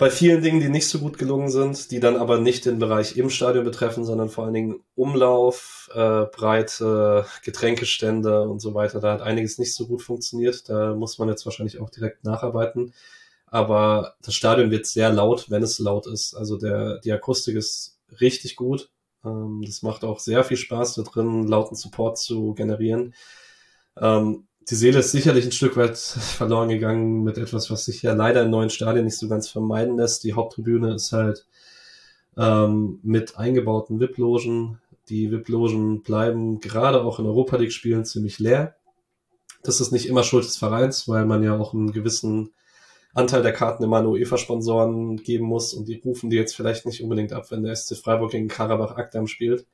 bei 0.00 0.10
vielen 0.10 0.40
Dingen, 0.40 0.60
die 0.60 0.70
nicht 0.70 0.88
so 0.88 0.98
gut 0.98 1.18
gelungen 1.18 1.50
sind, 1.50 1.90
die 1.90 2.00
dann 2.00 2.16
aber 2.16 2.40
nicht 2.40 2.64
den 2.64 2.78
Bereich 2.78 3.18
im 3.18 3.28
Stadion 3.28 3.66
betreffen, 3.66 4.06
sondern 4.06 4.30
vor 4.30 4.44
allen 4.44 4.54
Dingen 4.54 4.82
Umlauf, 4.94 5.90
äh, 5.92 6.24
Breite, 6.24 7.26
Getränkestände 7.44 8.48
und 8.48 8.60
so 8.60 8.72
weiter. 8.72 9.00
Da 9.00 9.12
hat 9.12 9.20
einiges 9.20 9.58
nicht 9.58 9.74
so 9.74 9.86
gut 9.86 10.00
funktioniert. 10.00 10.70
Da 10.70 10.94
muss 10.94 11.18
man 11.18 11.28
jetzt 11.28 11.44
wahrscheinlich 11.44 11.80
auch 11.80 11.90
direkt 11.90 12.24
nacharbeiten. 12.24 12.94
Aber 13.44 14.14
das 14.22 14.34
Stadion 14.34 14.70
wird 14.70 14.86
sehr 14.86 15.12
laut, 15.12 15.50
wenn 15.50 15.62
es 15.62 15.78
laut 15.78 16.06
ist. 16.06 16.34
Also 16.34 16.56
der, 16.56 17.00
die 17.00 17.12
Akustik 17.12 17.56
ist 17.56 17.98
richtig 18.22 18.56
gut. 18.56 18.88
Ähm, 19.22 19.60
das 19.66 19.82
macht 19.82 20.02
auch 20.02 20.18
sehr 20.18 20.44
viel 20.44 20.56
Spaß, 20.56 20.94
da 20.94 21.02
drin 21.02 21.46
lauten 21.46 21.76
Support 21.76 22.16
zu 22.16 22.54
generieren. 22.54 23.12
Ähm, 23.98 24.46
die 24.70 24.76
Seele 24.76 25.00
ist 25.00 25.10
sicherlich 25.10 25.44
ein 25.44 25.52
Stück 25.52 25.76
weit 25.76 25.98
verloren 25.98 26.68
gegangen 26.68 27.24
mit 27.24 27.38
etwas, 27.38 27.70
was 27.70 27.84
sich 27.84 28.02
ja 28.02 28.14
leider 28.14 28.42
in 28.42 28.50
neuen 28.50 28.70
Stadien 28.70 29.04
nicht 29.04 29.18
so 29.18 29.28
ganz 29.28 29.48
vermeiden 29.48 29.96
lässt. 29.96 30.22
Die 30.22 30.34
Haupttribüne 30.34 30.94
ist 30.94 31.12
halt 31.12 31.46
ähm, 32.36 33.00
mit 33.02 33.36
eingebauten 33.36 33.98
VIP-Logen. 33.98 34.80
Die 35.08 35.32
VIP-Logen 35.32 36.02
bleiben 36.02 36.60
gerade 36.60 37.02
auch 37.02 37.18
in 37.18 37.26
Europa 37.26 37.56
League-Spielen 37.56 38.04
ziemlich 38.04 38.38
leer. 38.38 38.76
Das 39.64 39.80
ist 39.80 39.90
nicht 39.90 40.06
immer 40.06 40.22
Schuld 40.22 40.44
des 40.44 40.56
Vereins, 40.56 41.08
weil 41.08 41.26
man 41.26 41.42
ja 41.42 41.58
auch 41.58 41.74
einen 41.74 41.92
gewissen 41.92 42.50
Anteil 43.12 43.42
der 43.42 43.52
Karten 43.52 43.82
immer 43.82 43.98
an 43.98 44.06
UEFA-Sponsoren 44.06 45.16
geben 45.16 45.46
muss 45.46 45.74
und 45.74 45.88
die 45.88 46.00
rufen 46.04 46.30
die 46.30 46.36
jetzt 46.36 46.54
vielleicht 46.54 46.86
nicht 46.86 47.02
unbedingt 47.02 47.32
ab, 47.32 47.50
wenn 47.50 47.64
der 47.64 47.74
SC 47.74 47.96
Freiburg 47.96 48.30
gegen 48.30 48.46
Karabach 48.46 48.96
Akdam 48.96 49.26
spielt. 49.26 49.66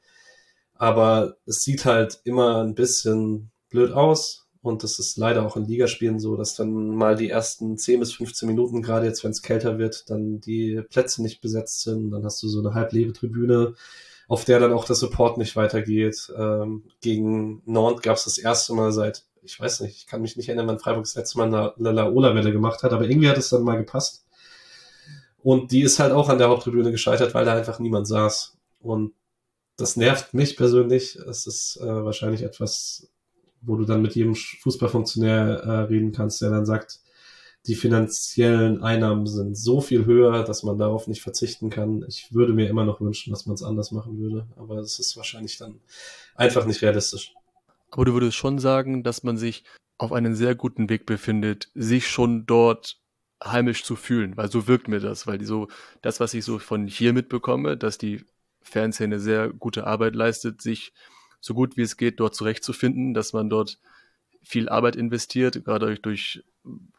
Aber 0.75 1.37
es 1.45 1.63
sieht 1.63 1.85
halt 1.85 2.21
immer 2.25 2.65
ein 2.65 2.75
bisschen 2.75 3.51
blöd 3.69 3.93
aus 3.93 4.46
und 4.67 4.83
das 4.83 4.99
ist 4.99 5.17
leider 5.17 5.47
auch 5.47 5.57
in 5.57 5.65
Ligaspielen 5.65 6.19
so, 6.19 6.37
dass 6.37 6.57
dann 6.57 6.89
mal 6.97 7.15
die 7.15 7.31
ersten 7.31 7.79
10 7.79 8.01
bis 8.01 8.13
15 8.15 8.49
Minuten, 8.49 8.83
gerade 8.83 9.07
jetzt, 9.07 9.23
wenn 9.23 9.31
es 9.31 9.43
kälter 9.43 9.79
wird, 9.79 10.11
dann 10.11 10.41
die 10.41 10.83
Plätze 10.91 11.23
nicht 11.23 11.41
besetzt 11.41 11.83
sind. 11.83 12.11
Dann 12.11 12.25
hast 12.25 12.43
du 12.43 12.49
so 12.49 12.59
eine 12.59 12.75
halblebe 12.75 13.13
Tribüne, 13.13 13.75
auf 14.27 14.45
der 14.45 14.59
dann 14.59 14.73
auch 14.73 14.85
der 14.85 14.97
Support 14.97 15.39
nicht 15.39 15.55
weitergeht. 15.55 16.33
Ähm, 16.37 16.83
gegen 17.01 17.63
Nantes 17.65 18.03
gab 18.03 18.17
es 18.17 18.25
das 18.25 18.39
erste 18.39 18.75
Mal 18.75 18.91
seit, 18.91 19.25
ich 19.43 19.61
weiß 19.61 19.83
nicht, 19.83 19.99
ich 19.99 20.07
kann 20.09 20.21
mich 20.21 20.37
nicht 20.37 20.49
erinnern, 20.49 20.67
wann 20.67 20.81
Freiburg 20.81 21.05
das 21.05 21.15
letzte 21.15 21.39
Mal 21.39 21.47
eine 21.47 21.73
Lala-Ola-Welle 21.77 22.51
gemacht 22.51 22.83
hat, 22.83 22.93
aber 22.93 23.09
irgendwie 23.09 23.29
hat 23.29 23.39
es 23.39 23.51
dann 23.51 23.63
mal 23.63 23.77
gepasst. 23.77 24.27
Und 25.45 25.71
die 25.71 25.83
ist 25.83 26.01
halt 26.01 26.13
auch 26.13 26.29
an 26.29 26.39
der 26.39 26.49
Haupttribüne 26.49 26.91
gescheitert, 26.91 27.35
weil 27.35 27.45
da 27.45 27.55
einfach 27.55 27.79
niemand 27.79 28.09
saß. 28.09 28.57
Und 28.81 29.13
das 29.77 29.97
nervt 29.97 30.35
mich 30.35 30.57
persönlich. 30.57 31.15
Es 31.15 31.47
ist 31.47 31.77
äh, 31.81 32.05
wahrscheinlich 32.05 32.43
etwas 32.43 33.09
wo 33.63 33.77
du 33.77 33.85
dann 33.85 34.03
mit 34.03 34.15
jedem 34.15 34.35
Fußballfunktionär 34.35 35.61
äh, 35.63 35.71
reden 35.83 36.13
kannst, 36.13 36.41
der 36.43 36.51
dann 36.51 36.67
sagt, 36.67 37.01
die 37.67 37.75
finanziellen 37.75 38.83
Einnahmen 38.83 39.27
sind 39.27 39.57
so 39.57 39.81
viel 39.81 40.05
höher, 40.05 40.45
dass 40.45 40.63
man 40.63 40.79
darauf 40.79 41.09
nicht 41.09 41.23
verzichten 41.23 41.69
kann. 41.69 42.05
Ich 42.09 42.33
würde 42.33 42.53
mir 42.53 42.69
immer 42.69 42.85
noch 42.85 43.01
wünschen, 43.01 43.33
dass 43.33 43.47
man 43.47 43.55
es 43.55 43.63
anders 43.63 43.91
machen 43.91 44.19
würde, 44.19 44.47
aber 44.57 44.79
es 44.79 45.01
ist 45.01 45.17
wahrscheinlich 45.17 45.59
dann 45.59 45.81
einfach 46.37 46.65
nicht 46.65 46.83
realistisch. 46.83 47.35
Aber 47.91 48.05
du 48.05 48.13
würdest 48.13 48.37
schon 48.37 48.59
sagen, 48.59 49.03
dass 49.03 49.25
man 49.25 49.37
sich 49.37 49.65
auf 49.99 50.13
einem 50.13 50.35
sehr 50.35 50.55
guten 50.55 50.89
Weg 50.89 51.07
befindet, 51.07 51.71
sich 51.75 52.09
schon 52.09 52.47
dort 52.47 53.01
heimisch 53.43 53.85
zu 53.85 53.97
fühlen, 53.97 54.37
weil 54.37 54.51
so 54.51 54.69
wirkt 54.69 54.89
mir 54.89 55.01
das, 55.01 55.27
weil 55.27 55.39
die 55.39 55.45
so 55.45 55.69
das, 56.03 56.21
was 56.21 56.35
ich 56.35 56.45
so 56.45 56.59
von 56.59 56.87
hier 56.87 57.13
mitbekomme, 57.13 57.77
dass 57.77 57.99
die 57.99 58.25
Fanszene 58.63 59.21
sehr 59.21 59.51
gute 59.53 59.87
Arbeit 59.87 60.15
leistet, 60.15 60.63
sich 60.63 60.93
so 61.47 61.55
gut 61.55 61.77
wie 61.77 61.83
es 61.83 61.97
geht 61.97 62.19
dort 62.19 62.35
zurechtzufinden, 62.35 63.15
dass 63.15 63.33
man 63.33 63.49
dort 63.49 63.79
viel 64.43 64.69
Arbeit 64.69 64.97
investiert, 64.97 65.65
gerade 65.65 65.95
durch, 65.97 66.43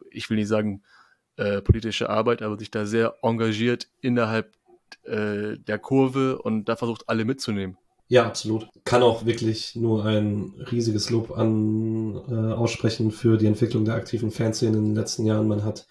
ich 0.10 0.30
will 0.30 0.38
nicht 0.38 0.48
sagen, 0.48 0.84
äh, 1.36 1.62
politische 1.62 2.10
Arbeit, 2.10 2.42
aber 2.42 2.58
sich 2.58 2.72
da 2.72 2.86
sehr 2.86 3.16
engagiert 3.22 3.90
innerhalb 4.00 4.56
äh, 5.04 5.58
der 5.58 5.80
Kurve 5.80 6.42
und 6.42 6.66
da 6.70 6.78
versucht, 6.78 7.10
alle 7.10 7.26
mitzunehmen. 7.26 7.78
Ja, 8.08 8.26
absolut. 8.26 8.70
Kann 8.86 9.04
auch 9.04 9.26
wirklich 9.26 9.76
nur 9.76 10.06
ein 10.06 10.54
riesiges 10.72 11.10
Lob 11.10 11.38
an 11.38 12.16
äh, 12.30 12.54
aussprechen 12.54 13.12
für 13.12 13.38
die 13.38 13.48
Entwicklung 13.48 13.84
der 13.84 13.96
aktiven 13.96 14.32
Fanszene 14.32 14.78
in 14.78 14.86
den 14.86 14.96
letzten 14.96 15.26
Jahren. 15.26 15.50
Man 15.50 15.66
hat 15.66 15.88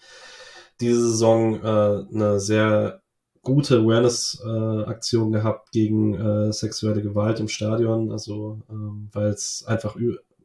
diese 0.81 0.99
Saison 0.99 1.61
äh, 1.63 2.05
eine 2.11 2.39
sehr 2.39 3.03
gute 3.41 3.77
Awareness-Aktion 3.79 5.29
äh, 5.29 5.37
gehabt 5.37 5.71
gegen 5.71 6.13
äh, 6.15 6.53
sexuelle 6.53 7.01
Gewalt 7.01 7.39
im 7.39 7.47
Stadion, 7.47 8.11
also 8.11 8.61
ähm, 8.69 9.09
weil 9.13 9.29
es 9.29 9.63
einfach 9.65 9.95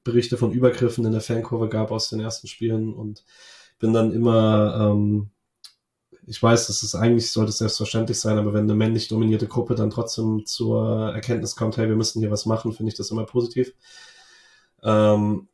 Berichte 0.04 0.36
von 0.36 0.52
Übergriffen 0.52 1.04
in 1.04 1.12
der 1.12 1.20
Fankurve 1.20 1.68
gab 1.68 1.90
aus 1.90 2.08
den 2.08 2.20
ersten 2.20 2.48
Spielen 2.48 2.92
und 2.92 3.24
bin 3.78 3.92
dann 3.92 4.12
immer 4.12 4.92
ähm, 4.92 5.30
ich 6.26 6.42
weiß, 6.42 6.66
dass 6.68 6.82
es 6.82 6.94
eigentlich 6.94 7.30
sollte 7.30 7.52
selbstverständlich 7.52 8.20
sein, 8.20 8.38
aber 8.38 8.52
wenn 8.52 8.64
eine 8.64 8.74
männlich 8.74 9.08
dominierte 9.08 9.48
Gruppe 9.48 9.74
dann 9.74 9.90
trotzdem 9.90 10.46
zur 10.46 11.12
Erkenntnis 11.12 11.56
kommt, 11.56 11.76
hey, 11.76 11.88
wir 11.88 11.96
müssen 11.96 12.20
hier 12.20 12.30
was 12.30 12.46
machen, 12.46 12.72
finde 12.72 12.92
ich 12.92 12.96
das 12.96 13.10
immer 13.10 13.24
positiv. 13.24 13.74
Ähm, 14.82 15.48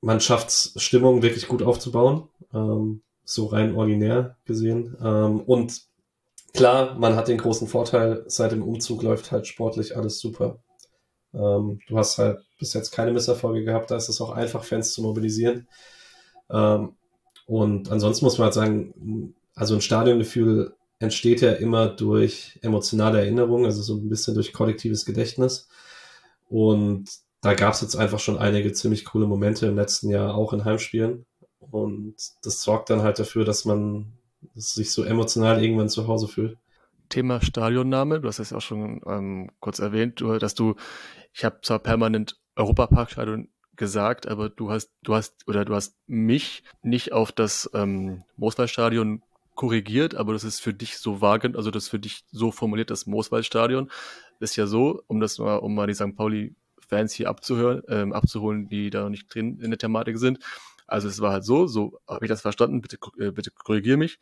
man 0.00 0.20
schafft 0.20 0.48
es, 0.48 0.72
Stimmung 0.76 1.22
wirklich 1.22 1.48
gut 1.48 1.62
aufzubauen, 1.62 2.28
ähm, 2.52 3.02
so 3.24 3.46
rein 3.46 3.74
originär 3.74 4.36
gesehen. 4.44 4.96
Ähm, 5.02 5.40
und 5.40 5.82
klar, 6.56 6.98
man 6.98 7.16
hat 7.16 7.28
den 7.28 7.38
großen 7.38 7.68
Vorteil, 7.68 8.24
seit 8.26 8.52
dem 8.52 8.62
Umzug 8.62 9.02
läuft 9.02 9.32
halt 9.32 9.46
sportlich 9.46 9.96
alles 9.96 10.18
super. 10.18 10.58
Ähm, 11.34 11.80
du 11.86 11.98
hast 11.98 12.18
halt 12.18 12.40
bis 12.58 12.72
jetzt 12.74 12.90
keine 12.90 13.12
Misserfolge 13.12 13.64
gehabt, 13.64 13.90
da 13.90 13.96
ist 13.96 14.08
es 14.08 14.20
auch 14.20 14.30
einfach, 14.30 14.64
Fans 14.64 14.92
zu 14.92 15.02
mobilisieren. 15.02 15.68
Ähm, 16.50 16.96
und 17.46 17.90
ansonsten 17.90 18.24
muss 18.24 18.38
man 18.38 18.46
halt 18.46 18.54
sagen, 18.54 19.34
also 19.54 19.74
ein 19.74 19.80
Stadiongefühl 19.80 20.74
entsteht 20.98 21.42
ja 21.42 21.52
immer 21.52 21.88
durch 21.88 22.58
emotionale 22.62 23.20
Erinnerungen, 23.20 23.66
also 23.66 23.82
so 23.82 23.94
ein 23.94 24.08
bisschen 24.08 24.34
durch 24.34 24.52
kollektives 24.52 25.04
Gedächtnis. 25.04 25.68
Und 26.48 27.08
da 27.42 27.54
gab 27.54 27.74
es 27.74 27.82
jetzt 27.82 27.96
einfach 27.96 28.18
schon 28.18 28.38
einige 28.38 28.72
ziemlich 28.72 29.04
coole 29.04 29.26
Momente 29.26 29.66
im 29.66 29.76
letzten 29.76 30.08
Jahr, 30.08 30.34
auch 30.34 30.52
in 30.52 30.64
Heimspielen. 30.64 31.26
Und 31.58 32.16
das 32.42 32.62
sorgt 32.62 32.90
dann 32.90 33.02
halt 33.02 33.18
dafür, 33.18 33.44
dass 33.44 33.64
man 33.64 34.15
sich 34.54 34.90
so 34.90 35.04
emotional 35.04 35.62
irgendwann 35.62 35.88
zu 35.88 36.06
Hause 36.06 36.28
fühlt. 36.28 36.56
Thema 37.08 37.40
Stadionname, 37.40 38.20
du 38.20 38.28
hast 38.28 38.38
es 38.38 38.52
auch 38.52 38.60
schon 38.60 39.00
ähm, 39.06 39.50
kurz 39.60 39.78
erwähnt, 39.78 40.20
dass 40.20 40.54
du, 40.54 40.74
ich 41.32 41.44
habe 41.44 41.60
zwar 41.62 41.78
permanent 41.78 42.36
Europaparkstadion 42.56 43.48
gesagt, 43.76 44.26
aber 44.26 44.48
du 44.48 44.70
hast, 44.70 44.90
du 45.02 45.14
hast, 45.14 45.46
oder 45.46 45.64
du 45.64 45.74
hast 45.74 45.96
mich 46.06 46.64
nicht 46.82 47.12
auf 47.12 47.30
das 47.30 47.70
ähm, 47.74 48.24
Mooswaldstadion 48.36 49.22
korrigiert, 49.54 50.14
aber 50.14 50.32
das 50.32 50.44
ist 50.44 50.60
für 50.60 50.74
dich 50.74 50.98
so 50.98 51.20
wahrgenommen, 51.20 51.56
also 51.56 51.70
das 51.70 51.84
ist 51.84 51.88
für 51.90 51.98
dich 51.98 52.24
so 52.30 52.50
formuliert, 52.50 52.90
das 52.90 53.06
Mooswaldstadion 53.06 53.90
ist 54.40 54.56
ja 54.56 54.66
so, 54.66 55.02
um 55.06 55.20
das 55.20 55.38
mal, 55.38 55.56
um 55.56 55.74
mal 55.74 55.86
die 55.86 55.94
St. 55.94 56.14
Pauli-Fans 56.16 57.12
hier 57.12 57.28
abzuhören, 57.28 57.82
ähm, 57.88 58.12
abzuholen, 58.12 58.68
die 58.68 58.90
da 58.90 59.02
noch 59.02 59.10
nicht 59.10 59.32
drin 59.34 59.60
in 59.60 59.70
der 59.70 59.78
Thematik 59.78 60.18
sind. 60.18 60.40
Also 60.86 61.08
es 61.08 61.20
war 61.20 61.32
halt 61.32 61.44
so, 61.44 61.66
so 61.66 62.00
habe 62.08 62.24
ich 62.24 62.28
das 62.28 62.42
verstanden, 62.42 62.80
bitte, 62.80 62.98
äh, 63.18 63.30
bitte 63.30 63.50
korrigier 63.50 63.96
mich. 63.96 64.18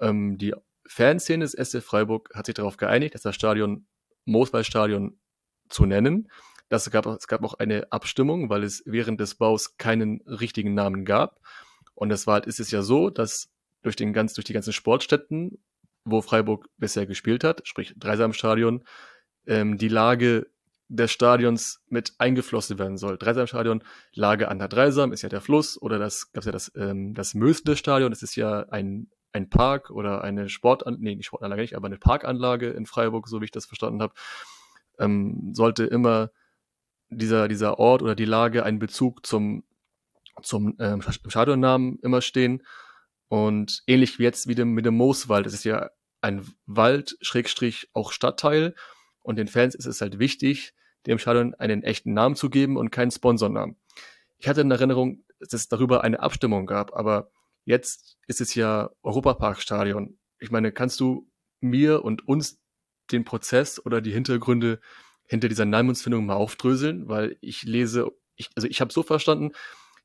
Ähm, 0.00 0.38
die 0.38 0.54
Fanszene 0.86 1.44
des 1.44 1.52
SC 1.52 1.82
Freiburg 1.82 2.30
hat 2.34 2.46
sich 2.46 2.54
darauf 2.54 2.76
geeinigt, 2.76 3.14
dass 3.14 3.22
das 3.22 3.34
Stadion 3.34 3.86
Mooswaldstadion 4.24 5.18
zu 5.68 5.86
nennen. 5.86 6.30
Das 6.68 6.90
gab, 6.90 7.06
es 7.06 7.28
gab 7.28 7.44
auch 7.44 7.54
eine 7.54 7.90
Abstimmung, 7.92 8.50
weil 8.50 8.64
es 8.64 8.82
während 8.86 9.20
des 9.20 9.36
Baus 9.36 9.76
keinen 9.76 10.20
richtigen 10.22 10.74
Namen 10.74 11.04
gab. 11.04 11.40
Und 11.94 12.10
es 12.10 12.26
war 12.26 12.34
halt, 12.34 12.46
ist 12.46 12.60
es 12.60 12.70
ja 12.70 12.82
so, 12.82 13.10
dass 13.10 13.50
durch, 13.82 13.96
den 13.96 14.12
ganz, 14.12 14.34
durch 14.34 14.44
die 14.44 14.52
ganzen 14.52 14.72
Sportstätten, 14.72 15.62
wo 16.04 16.22
Freiburg 16.22 16.68
bisher 16.76 17.06
gespielt 17.06 17.44
hat, 17.44 17.66
sprich 17.66 17.94
Dreisamstadion, 17.96 18.84
ähm, 19.46 19.78
die 19.78 19.88
Lage 19.88 20.50
des 20.88 21.10
Stadions 21.10 21.80
mit 21.88 22.14
eingeflossen 22.18 22.78
werden 22.78 22.96
soll. 22.96 23.18
Dreisamstadion, 23.18 23.82
Lage 24.12 24.48
an 24.48 24.58
der 24.58 24.68
Dreisam 24.68 25.12
ist 25.12 25.22
ja 25.22 25.28
der 25.28 25.40
Fluss 25.40 25.80
oder 25.80 25.98
das 25.98 26.32
gab 26.32 26.42
es 26.42 26.46
ja 26.46 26.52
das, 26.52 26.72
ähm, 26.76 27.14
das 27.14 27.34
Mösle-Stadion, 27.34 28.10
das 28.10 28.22
ist 28.22 28.36
ja 28.36 28.60
ein, 28.70 29.10
ein 29.32 29.50
Park 29.50 29.90
oder 29.90 30.22
eine 30.22 30.48
Sportanlage, 30.48 31.02
nee, 31.02 31.22
Sportanlage 31.22 31.62
nicht, 31.62 31.76
aber 31.76 31.86
eine 31.86 31.98
Parkanlage 31.98 32.70
in 32.70 32.86
Freiburg, 32.86 33.28
so 33.28 33.40
wie 33.40 33.46
ich 33.46 33.50
das 33.50 33.66
verstanden 33.66 34.00
habe, 34.00 34.14
ähm, 34.98 35.50
sollte 35.52 35.84
immer 35.84 36.30
dieser, 37.10 37.48
dieser 37.48 37.78
Ort 37.78 38.02
oder 38.02 38.14
die 38.14 38.24
Lage 38.24 38.64
einen 38.64 38.78
Bezug 38.78 39.26
zum, 39.26 39.64
zum 40.42 40.76
ähm, 40.78 41.02
Stadionnamen 41.02 41.98
immer 42.00 42.20
stehen. 42.20 42.62
Und 43.28 43.82
ähnlich 43.86 44.18
wie 44.18 44.22
jetzt 44.22 44.46
wie 44.46 44.54
dem, 44.54 44.72
mit 44.72 44.86
dem 44.86 44.96
Mooswald, 44.96 45.46
das 45.46 45.54
ist 45.54 45.64
ja 45.64 45.90
ein 46.20 46.46
Wald, 46.66 47.16
Schrägstrich, 47.20 47.88
auch 47.92 48.12
Stadtteil. 48.12 48.74
Und 49.22 49.36
den 49.36 49.48
Fans 49.48 49.74
ist 49.74 49.86
es 49.86 50.00
halt 50.00 50.18
wichtig, 50.18 50.74
dem 51.06 51.18
Stadion 51.18 51.54
einen 51.54 51.82
echten 51.82 52.12
Namen 52.12 52.36
zu 52.36 52.50
geben 52.50 52.76
und 52.76 52.90
keinen 52.90 53.10
Sponsornamen. 53.10 53.76
Ich 54.38 54.48
hatte 54.48 54.60
in 54.60 54.70
Erinnerung, 54.70 55.24
dass 55.40 55.52
es 55.52 55.68
darüber 55.68 56.04
eine 56.04 56.20
Abstimmung 56.20 56.66
gab, 56.66 56.94
aber 56.94 57.30
jetzt 57.64 58.18
ist 58.26 58.40
es 58.40 58.54
ja 58.54 58.90
Europaparkstadion. 59.02 60.18
Ich 60.38 60.50
meine, 60.50 60.72
kannst 60.72 61.00
du 61.00 61.30
mir 61.60 62.04
und 62.04 62.26
uns 62.26 62.60
den 63.12 63.24
Prozess 63.24 63.84
oder 63.84 64.00
die 64.00 64.12
Hintergründe 64.12 64.80
hinter 65.24 65.48
dieser 65.48 65.64
Namensfindung 65.64 66.26
mal 66.26 66.34
aufdröseln? 66.34 67.08
Weil 67.08 67.36
ich 67.40 67.62
lese, 67.62 68.10
ich, 68.36 68.50
also 68.54 68.68
ich 68.68 68.80
habe 68.80 68.92
so 68.92 69.02
verstanden, 69.02 69.52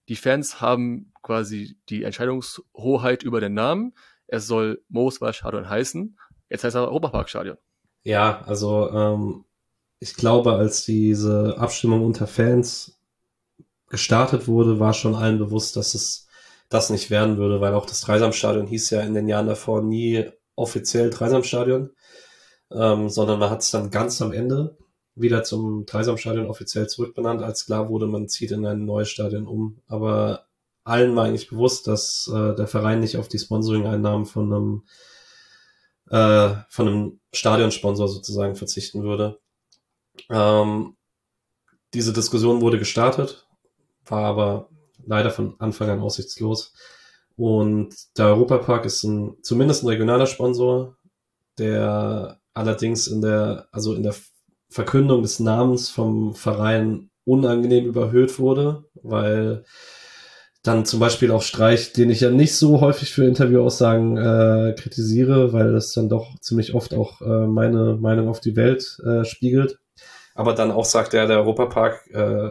die 0.07 0.15
Fans 0.15 0.61
haben 0.61 1.13
quasi 1.21 1.77
die 1.89 2.03
Entscheidungshoheit 2.03 3.23
über 3.23 3.39
den 3.39 3.53
Namen. 3.53 3.93
Es 4.27 4.47
soll 4.47 4.83
Mooswaldstadion 4.89 5.69
heißen. 5.69 6.17
Jetzt 6.49 6.63
heißt 6.63 6.75
er 6.75 6.87
Europaparkstadion. 6.87 7.57
Ja, 8.03 8.41
also 8.41 8.89
ähm, 8.89 9.45
ich 10.01 10.15
glaube, 10.15 10.53
als 10.53 10.83
diese 10.83 11.57
Abstimmung 11.59 12.03
unter 12.03 12.25
Fans 12.25 12.97
gestartet 13.87 14.47
wurde, 14.47 14.79
war 14.79 14.95
schon 14.95 15.13
allen 15.13 15.37
bewusst, 15.37 15.75
dass 15.75 15.93
es 15.93 16.27
das 16.69 16.89
nicht 16.89 17.11
werden 17.11 17.37
würde, 17.37 17.61
weil 17.61 17.75
auch 17.75 17.85
das 17.85 18.01
Dreisamstadion 18.01 18.65
hieß 18.65 18.89
ja 18.89 19.01
in 19.01 19.13
den 19.13 19.27
Jahren 19.27 19.45
davor 19.45 19.83
nie 19.83 20.25
offiziell 20.55 21.11
Dreisamstadion, 21.11 21.91
ähm, 22.71 23.09
sondern 23.09 23.37
man 23.37 23.51
hat 23.51 23.61
es 23.61 23.69
dann 23.69 23.91
ganz 23.91 24.19
am 24.23 24.31
Ende 24.31 24.75
wieder 25.13 25.43
zum 25.43 25.85
Dreisamstadion 25.85 26.47
offiziell 26.47 26.87
zurückbenannt, 26.87 27.43
als 27.43 27.67
klar 27.67 27.87
wurde, 27.87 28.07
man 28.07 28.27
zieht 28.27 28.51
in 28.51 28.65
ein 28.65 28.85
neues 28.85 29.09
Stadion 29.09 29.45
um. 29.45 29.81
Aber 29.87 30.47
allen 30.83 31.15
war 31.15 31.25
eigentlich 31.25 31.49
bewusst, 31.49 31.85
dass 31.85 32.27
äh, 32.33 32.55
der 32.55 32.67
Verein 32.67 33.01
nicht 33.01 33.17
auf 33.17 33.27
die 33.27 33.37
Sponsoring-Einnahmen 33.37 34.25
von 34.25 34.51
einem 34.51 34.83
äh, 36.09 36.55
von 36.69 36.87
einem 36.87 37.19
Stadionsponsor 37.33 38.07
sozusagen 38.07 38.55
verzichten 38.55 39.03
würde. 39.03 39.39
Ähm, 40.29 40.95
diese 41.93 42.13
Diskussion 42.13 42.61
wurde 42.61 42.79
gestartet, 42.79 43.47
war 44.05 44.23
aber 44.25 44.69
leider 45.05 45.31
von 45.31 45.55
Anfang 45.59 45.89
an 45.89 45.99
aussichtslos. 45.99 46.73
Und 47.35 47.95
der 48.17 48.27
Europapark 48.27 48.85
ist 48.85 49.03
ein, 49.03 49.35
zumindest 49.41 49.83
ein 49.83 49.87
regionaler 49.87 50.27
Sponsor, 50.27 50.97
der 51.57 52.39
allerdings 52.53 53.07
in 53.07 53.21
der, 53.21 53.67
also 53.71 53.93
in 53.93 54.03
der 54.03 54.15
Verkündung 54.69 55.21
des 55.21 55.39
Namens 55.39 55.89
vom 55.89 56.33
Verein 56.33 57.09
unangenehm 57.25 57.85
überhöht 57.85 58.39
wurde, 58.39 58.85
weil 59.03 59.65
dann 60.63 60.85
zum 60.85 60.99
Beispiel 60.99 61.31
auch 61.31 61.41
Streich, 61.41 61.91
den 61.93 62.09
ich 62.11 62.21
ja 62.21 62.29
nicht 62.29 62.55
so 62.55 62.81
häufig 62.81 63.11
für 63.11 63.25
Interviewaussagen 63.25 64.17
äh, 64.17 64.75
kritisiere, 64.77 65.53
weil 65.53 65.71
das 65.73 65.91
dann 65.93 66.07
doch 66.07 66.39
ziemlich 66.39 66.75
oft 66.75 66.93
auch 66.93 67.21
äh, 67.21 67.47
meine 67.47 67.97
Meinung 67.99 68.27
auf 68.27 68.39
die 68.39 68.55
Welt 68.55 68.97
äh, 69.03 69.25
spiegelt. 69.25 69.79
Aber 70.41 70.55
dann 70.55 70.71
auch 70.71 70.85
sagt 70.85 71.13
er, 71.13 71.27
der 71.27 71.37
Europapark 71.37 72.09
äh, 72.15 72.49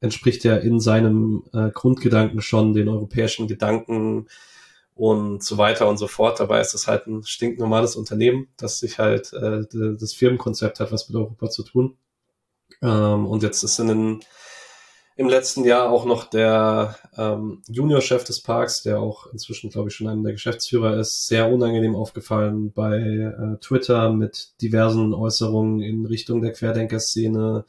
entspricht 0.00 0.44
ja 0.44 0.54
in 0.54 0.78
seinem 0.78 1.42
äh, 1.52 1.70
Grundgedanken 1.70 2.40
schon 2.40 2.72
den 2.72 2.88
europäischen 2.88 3.48
Gedanken 3.48 4.28
und 4.94 5.42
so 5.42 5.58
weiter 5.58 5.88
und 5.88 5.96
so 5.96 6.06
fort. 6.06 6.38
Dabei 6.38 6.60
ist 6.60 6.72
es 6.72 6.86
halt 6.86 7.08
ein 7.08 7.24
stinknormales 7.24 7.96
Unternehmen, 7.96 8.46
das 8.56 8.78
sich 8.78 9.00
halt, 9.00 9.32
äh, 9.32 9.62
das 9.72 10.12
Firmenkonzept 10.12 10.78
hat 10.78 10.92
was 10.92 11.08
mit 11.08 11.16
Europa 11.16 11.50
zu 11.50 11.64
tun. 11.64 11.96
Ähm, 12.80 13.26
und 13.26 13.42
jetzt 13.42 13.64
ist 13.64 13.80
in 13.80 13.88
den, 13.88 14.20
im 15.16 15.28
letzten 15.28 15.64
Jahr 15.64 15.88
auch 15.90 16.04
noch 16.04 16.24
der 16.24 16.96
ähm, 17.16 17.62
Juniorchef 17.68 18.24
des 18.24 18.42
Parks, 18.42 18.82
der 18.82 19.00
auch 19.00 19.26
inzwischen, 19.32 19.70
glaube 19.70 19.88
ich, 19.88 19.94
schon 19.94 20.08
einer 20.08 20.22
der 20.22 20.32
Geschäftsführer 20.32 20.98
ist, 20.98 21.26
sehr 21.26 21.50
unangenehm 21.50 21.96
aufgefallen 21.96 22.70
bei 22.72 22.98
äh, 22.98 23.56
Twitter 23.60 24.12
mit 24.12 24.60
diversen 24.60 25.14
Äußerungen 25.14 25.80
in 25.80 26.04
Richtung 26.04 26.42
der 26.42 26.52
Querdenker-Szene, 26.52 27.64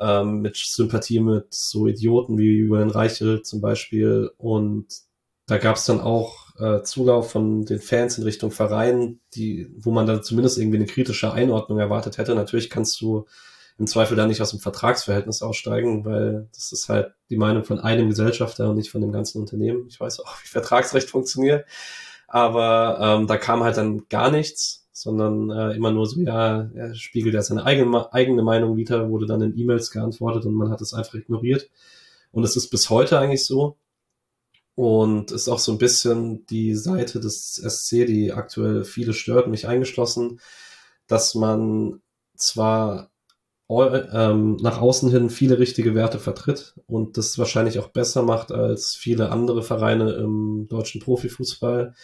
ähm, 0.00 0.40
mit 0.40 0.56
Sympathie 0.56 1.20
mit 1.20 1.54
so 1.54 1.86
Idioten 1.86 2.38
wie 2.38 2.58
Julian 2.58 2.90
Reichel 2.90 3.42
zum 3.42 3.60
Beispiel. 3.60 4.32
Und 4.36 4.86
da 5.46 5.58
gab 5.58 5.76
es 5.76 5.84
dann 5.84 6.00
auch 6.00 6.56
äh, 6.58 6.82
Zulauf 6.82 7.30
von 7.30 7.64
den 7.66 7.78
Fans 7.78 8.18
in 8.18 8.24
Richtung 8.24 8.50
Verein, 8.50 9.20
die, 9.34 9.72
wo 9.78 9.92
man 9.92 10.06
dann 10.06 10.24
zumindest 10.24 10.58
irgendwie 10.58 10.78
eine 10.78 10.86
kritische 10.86 11.32
Einordnung 11.32 11.78
erwartet 11.78 12.18
hätte. 12.18 12.34
Natürlich 12.34 12.68
kannst 12.68 13.00
du 13.00 13.26
im 13.78 13.86
Zweifel 13.86 14.16
dann 14.16 14.28
nicht 14.28 14.40
aus 14.40 14.50
dem 14.50 14.60
Vertragsverhältnis 14.60 15.42
aussteigen, 15.42 16.04
weil 16.04 16.48
das 16.54 16.72
ist 16.72 16.88
halt 16.88 17.14
die 17.28 17.36
Meinung 17.36 17.64
von 17.64 17.80
einem 17.80 18.08
Gesellschafter 18.08 18.70
und 18.70 18.76
nicht 18.76 18.90
von 18.90 19.00
dem 19.00 19.10
ganzen 19.10 19.40
Unternehmen. 19.40 19.86
Ich 19.88 19.98
weiß 19.98 20.20
auch, 20.20 20.36
wie 20.42 20.48
Vertragsrecht 20.48 21.10
funktioniert. 21.10 21.66
Aber 22.28 22.98
ähm, 23.00 23.26
da 23.26 23.36
kam 23.36 23.62
halt 23.62 23.76
dann 23.76 24.08
gar 24.08 24.30
nichts, 24.30 24.88
sondern 24.92 25.50
äh, 25.50 25.76
immer 25.76 25.90
nur 25.90 26.06
so, 26.06 26.20
ja, 26.20 26.70
er 26.74 26.94
spiegelt 26.94 27.34
ja 27.34 27.42
seine 27.42 27.64
eigene, 27.64 28.12
eigene 28.12 28.42
Meinung 28.42 28.76
wieder, 28.76 29.10
wurde 29.10 29.26
dann 29.26 29.42
in 29.42 29.58
E-Mails 29.58 29.90
geantwortet 29.90 30.46
und 30.46 30.54
man 30.54 30.70
hat 30.70 30.80
es 30.80 30.94
einfach 30.94 31.14
ignoriert. 31.14 31.68
Und 32.30 32.44
es 32.44 32.56
ist 32.56 32.70
bis 32.70 32.90
heute 32.90 33.18
eigentlich 33.18 33.44
so. 33.44 33.76
Und 34.76 35.30
ist 35.30 35.48
auch 35.48 35.60
so 35.60 35.70
ein 35.70 35.78
bisschen 35.78 36.46
die 36.46 36.74
Seite 36.74 37.20
des 37.20 37.54
SC, 37.54 38.06
die 38.06 38.32
aktuell 38.32 38.82
viele 38.84 39.12
stört, 39.12 39.46
mich 39.46 39.68
eingeschlossen, 39.68 40.40
dass 41.06 41.36
man 41.36 42.00
zwar 42.36 43.10
ähm, 43.68 44.56
nach 44.56 44.80
außen 44.80 45.10
hin 45.10 45.30
viele 45.30 45.58
richtige 45.58 45.94
Werte 45.94 46.18
vertritt 46.18 46.74
und 46.86 47.16
das 47.16 47.38
wahrscheinlich 47.38 47.78
auch 47.78 47.88
besser 47.88 48.22
macht 48.22 48.52
als 48.52 48.94
viele 48.94 49.30
andere 49.30 49.62
Vereine 49.62 50.12
im 50.12 50.66
deutschen 50.68 51.00
Profifußball, 51.00 51.94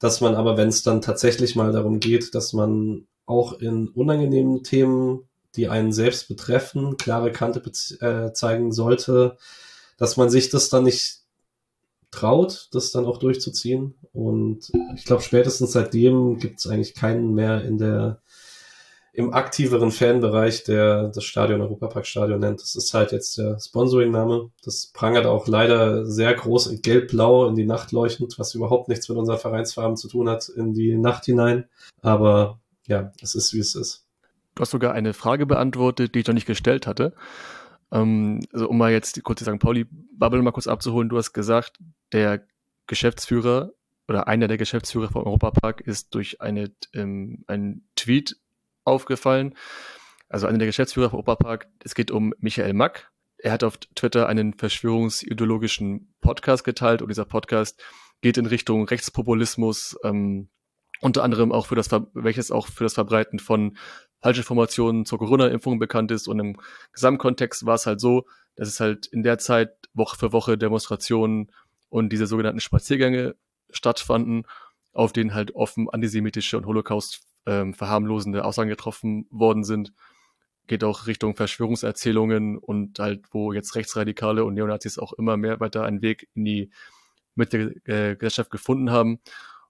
dass 0.00 0.20
man 0.20 0.34
aber, 0.34 0.56
wenn 0.56 0.68
es 0.68 0.82
dann 0.82 1.00
tatsächlich 1.02 1.54
mal 1.54 1.72
darum 1.72 2.00
geht, 2.00 2.34
dass 2.34 2.52
man 2.52 3.06
auch 3.26 3.60
in 3.60 3.88
unangenehmen 3.88 4.64
Themen, 4.64 5.28
die 5.56 5.68
einen 5.68 5.92
selbst 5.92 6.28
betreffen, 6.28 6.96
klare 6.96 7.30
Kante 7.30 7.62
äh, 8.00 8.32
zeigen 8.32 8.72
sollte, 8.72 9.36
dass 9.96 10.16
man 10.16 10.30
sich 10.30 10.50
das 10.50 10.68
dann 10.68 10.84
nicht 10.84 11.20
traut, 12.10 12.68
das 12.72 12.90
dann 12.90 13.06
auch 13.06 13.18
durchzuziehen. 13.18 13.94
Und 14.12 14.72
ich 14.96 15.04
glaube, 15.04 15.22
spätestens 15.22 15.72
seitdem 15.72 16.38
gibt 16.38 16.58
es 16.58 16.66
eigentlich 16.66 16.94
keinen 16.94 17.34
mehr 17.34 17.62
in 17.64 17.78
der 17.78 18.20
im 19.14 19.32
aktiveren 19.32 19.92
Fanbereich, 19.92 20.64
der 20.64 21.08
das 21.08 21.22
Stadion 21.22 21.60
Europapark 21.60 22.04
Stadion 22.04 22.40
nennt. 22.40 22.60
Das 22.60 22.74
ist 22.74 22.92
halt 22.94 23.12
jetzt 23.12 23.38
der 23.38 23.60
Sponsoring-Name. 23.60 24.50
Das 24.64 24.90
prangert 24.92 25.24
auch 25.24 25.46
leider 25.46 26.04
sehr 26.04 26.34
groß 26.34 26.66
in 26.66 26.82
gelb-blau 26.82 27.46
in 27.46 27.54
die 27.54 27.64
Nacht 27.64 27.92
leuchtend, 27.92 28.36
was 28.38 28.56
überhaupt 28.56 28.88
nichts 28.88 29.08
mit 29.08 29.16
unseren 29.16 29.38
Vereinsfarben 29.38 29.96
zu 29.96 30.08
tun 30.08 30.28
hat, 30.28 30.48
in 30.48 30.74
die 30.74 30.96
Nacht 30.96 31.26
hinein. 31.26 31.66
Aber 32.02 32.58
ja, 32.88 33.12
es 33.22 33.36
ist, 33.36 33.54
wie 33.54 33.60
es 33.60 33.76
ist. 33.76 34.04
Du 34.56 34.62
hast 34.62 34.72
sogar 34.72 34.92
eine 34.94 35.14
Frage 35.14 35.46
beantwortet, 35.46 36.16
die 36.16 36.20
ich 36.20 36.26
noch 36.26 36.34
nicht 36.34 36.46
gestellt 36.46 36.88
hatte. 36.88 37.14
Ähm, 37.92 38.40
also 38.52 38.68
um 38.68 38.76
mal 38.76 38.90
jetzt 38.90 39.22
kurz 39.22 39.38
die 39.38 39.44
St. 39.44 39.60
Pauli-Bubble 39.60 40.42
mal 40.42 40.50
kurz 40.50 40.66
abzuholen. 40.66 41.08
Du 41.08 41.18
hast 41.18 41.32
gesagt, 41.32 41.78
der 42.12 42.44
Geschäftsführer 42.88 43.70
oder 44.08 44.26
einer 44.26 44.48
der 44.48 44.58
Geschäftsführer 44.58 45.08
vom 45.08 45.24
Europapark 45.24 45.82
ist 45.82 46.16
durch 46.16 46.40
eine, 46.40 46.72
ähm, 46.92 47.44
einen 47.46 47.86
Tweet 47.94 48.40
aufgefallen. 48.84 49.54
Also 50.28 50.46
einer 50.46 50.58
der 50.58 50.66
Geschäftsführer 50.66 51.10
vom 51.10 51.18
Europapark, 51.18 51.68
es 51.84 51.94
geht 51.94 52.10
um 52.10 52.34
Michael 52.38 52.72
Mack. 52.72 53.10
Er 53.38 53.52
hat 53.52 53.64
auf 53.64 53.76
Twitter 53.76 54.26
einen 54.28 54.54
verschwörungsideologischen 54.54 56.14
Podcast 56.20 56.64
geteilt 56.64 57.02
und 57.02 57.08
dieser 57.08 57.24
Podcast 57.24 57.82
geht 58.20 58.38
in 58.38 58.46
Richtung 58.46 58.86
Rechtspopulismus, 58.86 59.96
ähm, 60.02 60.48
unter 61.00 61.22
anderem 61.22 61.52
auch 61.52 61.66
für 61.66 61.74
das, 61.74 61.90
welches 62.14 62.50
auch 62.50 62.68
für 62.68 62.84
das 62.84 62.94
Verbreiten 62.94 63.38
von 63.38 63.76
falschen 64.22 64.40
Informationen 64.40 65.04
zur 65.04 65.18
Corona-Impfung 65.18 65.78
bekannt 65.78 66.10
ist. 66.10 66.28
Und 66.28 66.38
im 66.38 66.56
Gesamtkontext 66.92 67.66
war 67.66 67.74
es 67.74 67.84
halt 67.84 68.00
so, 68.00 68.24
dass 68.56 68.68
es 68.68 68.80
halt 68.80 69.06
in 69.06 69.22
der 69.22 69.38
Zeit 69.38 69.74
Woche 69.92 70.16
für 70.16 70.32
Woche 70.32 70.56
Demonstrationen 70.56 71.52
und 71.90 72.08
diese 72.10 72.26
sogenannten 72.26 72.60
Spaziergänge 72.60 73.36
stattfanden, 73.70 74.46
auf 74.92 75.12
denen 75.12 75.34
halt 75.34 75.54
offen 75.54 75.90
antisemitische 75.90 76.56
und 76.56 76.66
Holocaust 76.66 77.20
ähm, 77.46 77.74
verharmlosende 77.74 78.44
Aussagen 78.44 78.70
getroffen 78.70 79.26
worden 79.30 79.64
sind. 79.64 79.92
Geht 80.66 80.84
auch 80.84 81.06
Richtung 81.06 81.36
Verschwörungserzählungen 81.36 82.56
und 82.56 82.98
halt, 82.98 83.26
wo 83.32 83.52
jetzt 83.52 83.74
Rechtsradikale 83.74 84.44
und 84.44 84.54
Neonazis 84.54 84.98
auch 84.98 85.12
immer 85.12 85.36
mehr 85.36 85.60
weiter 85.60 85.84
einen 85.84 86.02
Weg 86.02 86.28
in 86.34 86.44
die 86.44 86.70
Mitte 87.34 87.80
der 87.86 88.10
äh, 88.10 88.16
Gesellschaft 88.16 88.50
gefunden 88.50 88.90
haben. 88.90 89.20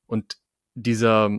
Und 0.06 0.38
dieser 0.74 1.30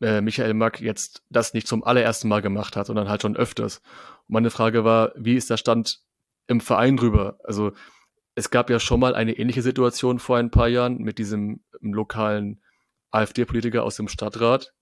äh, 0.00 0.20
Michael 0.20 0.54
Mack 0.54 0.80
jetzt 0.80 1.22
das 1.30 1.54
nicht 1.54 1.66
zum 1.66 1.84
allerersten 1.84 2.28
Mal 2.28 2.42
gemacht 2.42 2.76
hat, 2.76 2.86
sondern 2.86 3.08
halt 3.08 3.22
schon 3.22 3.36
öfters. 3.36 3.78
Und 4.26 4.34
meine 4.34 4.50
Frage 4.50 4.84
war, 4.84 5.12
wie 5.16 5.36
ist 5.36 5.50
der 5.50 5.56
Stand 5.56 6.00
im 6.46 6.60
Verein 6.60 6.96
drüber? 6.96 7.38
Also 7.44 7.72
es 8.34 8.50
gab 8.50 8.70
ja 8.70 8.80
schon 8.80 9.00
mal 9.00 9.14
eine 9.14 9.36
ähnliche 9.36 9.62
Situation 9.62 10.18
vor 10.18 10.38
ein 10.38 10.50
paar 10.50 10.68
Jahren 10.68 10.98
mit 10.98 11.18
diesem 11.18 11.62
lokalen 11.80 12.62
AfD-Politiker 13.10 13.82
aus 13.82 13.96
dem 13.96 14.08
Stadtrat, 14.08 14.72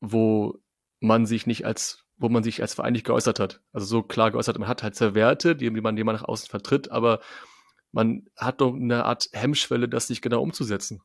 wo 0.00 0.58
man 1.00 1.26
sich 1.26 1.46
nicht 1.46 1.64
als, 1.66 2.04
wo 2.16 2.28
man 2.28 2.42
sich 2.42 2.60
als 2.62 2.74
Verein 2.74 2.92
nicht 2.92 3.06
geäußert 3.06 3.40
hat. 3.40 3.60
Also 3.72 3.86
so 3.86 4.02
klar 4.02 4.30
geäußert, 4.30 4.58
man 4.58 4.68
hat 4.68 4.82
halt 4.82 4.96
sehr 4.96 5.14
Werte, 5.14 5.56
die, 5.56 5.72
die 5.72 5.80
man, 5.80 5.96
die 5.96 6.04
man 6.04 6.16
nach 6.16 6.24
außen 6.24 6.48
vertritt, 6.48 6.90
aber 6.90 7.20
man 7.92 8.26
hat 8.36 8.60
doch 8.60 8.74
eine 8.74 9.04
Art 9.04 9.28
Hemmschwelle, 9.32 9.88
das 9.88 10.10
nicht 10.10 10.22
genau 10.22 10.42
umzusetzen. 10.42 11.00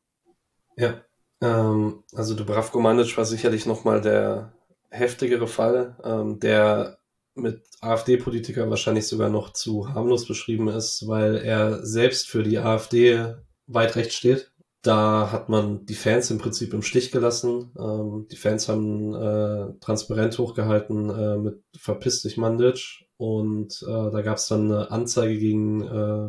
Ja, 0.76 1.02
ähm, 1.40 2.02
also 2.14 2.34
Dubravko 2.34 2.80
Mandic 2.80 3.16
war 3.16 3.24
sicherlich 3.24 3.66
nochmal 3.66 4.00
der 4.00 4.52
heftigere 4.90 5.46
Fall, 5.46 5.96
ähm, 6.04 6.38
der 6.40 6.98
mit 7.34 7.64
AfD-Politiker 7.80 8.70
wahrscheinlich 8.70 9.08
sogar 9.08 9.28
noch 9.28 9.52
zu 9.52 9.92
harmlos 9.92 10.26
beschrieben 10.26 10.68
ist, 10.68 11.08
weil 11.08 11.36
er 11.36 11.84
selbst 11.84 12.28
für 12.28 12.44
die 12.44 12.58
AfD 12.58 13.34
weit 13.66 13.96
rechts 13.96 14.14
steht. 14.14 14.52
Da 14.84 15.32
hat 15.32 15.48
man 15.48 15.86
die 15.86 15.94
Fans 15.94 16.30
im 16.30 16.36
Prinzip 16.36 16.74
im 16.74 16.82
Stich 16.82 17.10
gelassen. 17.10 17.72
Ähm, 17.78 18.26
die 18.30 18.36
Fans 18.36 18.68
haben 18.68 19.14
äh, 19.14 19.80
transparent 19.80 20.36
hochgehalten 20.36 21.08
äh, 21.08 21.38
mit 21.38 21.62
Verpiss 21.74 22.20
dich 22.20 22.36
Mandic 22.36 23.06
und 23.16 23.82
äh, 23.82 24.10
da 24.10 24.20
gab 24.20 24.36
es 24.36 24.46
dann 24.46 24.70
eine 24.70 24.90
Anzeige 24.90 25.38
gegen 25.38 25.80
äh, 25.82 26.28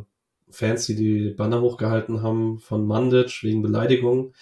Fans, 0.49 0.85
die 0.85 0.95
die 0.95 1.31
Banner 1.31 1.59
hochgehalten 1.59 2.21
haben 2.21 2.59
von 2.59 2.87
Mandic 2.87 3.43
wegen 3.43 3.61
Beleidigung. 3.61 4.33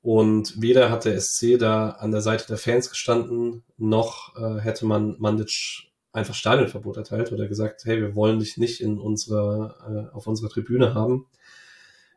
Und 0.00 0.60
weder 0.60 0.90
hat 0.90 1.04
der 1.04 1.20
SC 1.20 1.60
da 1.60 1.90
an 1.90 2.10
der 2.10 2.22
Seite 2.22 2.48
der 2.48 2.58
Fans 2.58 2.90
gestanden, 2.90 3.62
noch 3.76 4.34
äh, 4.34 4.58
hätte 4.58 4.84
man 4.84 5.14
Mandic 5.20 5.92
einfach 6.10 6.34
Stadionverbot 6.34 6.96
erteilt 6.96 7.30
oder 7.30 7.46
gesagt, 7.46 7.84
hey, 7.84 8.00
wir 8.00 8.16
wollen 8.16 8.40
dich 8.40 8.56
nicht 8.56 8.80
in 8.80 8.98
unserer, 8.98 10.10
äh, 10.10 10.12
auf 10.12 10.26
unserer 10.26 10.50
Tribüne 10.50 10.94
haben, 10.94 11.26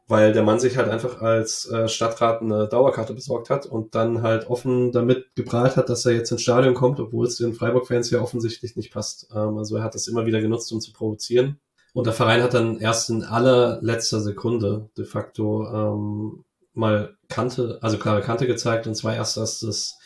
weil 0.07 0.33
der 0.33 0.43
Mann 0.43 0.59
sich 0.59 0.77
halt 0.77 0.89
einfach 0.89 1.21
als 1.21 1.69
äh, 1.69 1.87
Stadtrat 1.87 2.41
eine 2.41 2.67
Dauerkarte 2.67 3.13
besorgt 3.13 3.49
hat 3.49 3.65
und 3.65 3.95
dann 3.95 4.21
halt 4.21 4.47
offen 4.47 4.91
damit 4.91 5.35
geprahlt 5.35 5.77
hat, 5.77 5.89
dass 5.89 6.05
er 6.05 6.13
jetzt 6.13 6.31
ins 6.31 6.43
Stadion 6.43 6.75
kommt, 6.75 6.99
obwohl 6.99 7.25
es 7.25 7.37
den 7.37 7.53
Freiburg-Fans 7.53 8.11
ja 8.11 8.21
offensichtlich 8.21 8.75
nicht 8.75 8.93
passt. 8.93 9.27
Ähm, 9.33 9.57
also 9.57 9.77
er 9.77 9.83
hat 9.83 9.95
das 9.95 10.07
immer 10.07 10.25
wieder 10.25 10.41
genutzt, 10.41 10.71
um 10.71 10.79
zu 10.79 10.93
provozieren. 10.93 11.59
Und 11.93 12.05
der 12.05 12.13
Verein 12.13 12.43
hat 12.43 12.53
dann 12.53 12.79
erst 12.79 13.09
in 13.09 13.23
allerletzter 13.23 14.19
Sekunde 14.19 14.89
de 14.97 15.05
facto 15.05 15.65
ähm, 15.65 16.43
mal 16.73 17.15
Kante, 17.29 17.79
also 17.81 17.97
klare 17.97 18.21
Kante 18.21 18.45
gezeigt, 18.47 18.85
und 18.85 18.95
zwar 18.95 19.15
erst, 19.15 19.37
dass 19.37 19.61
das 19.61 19.97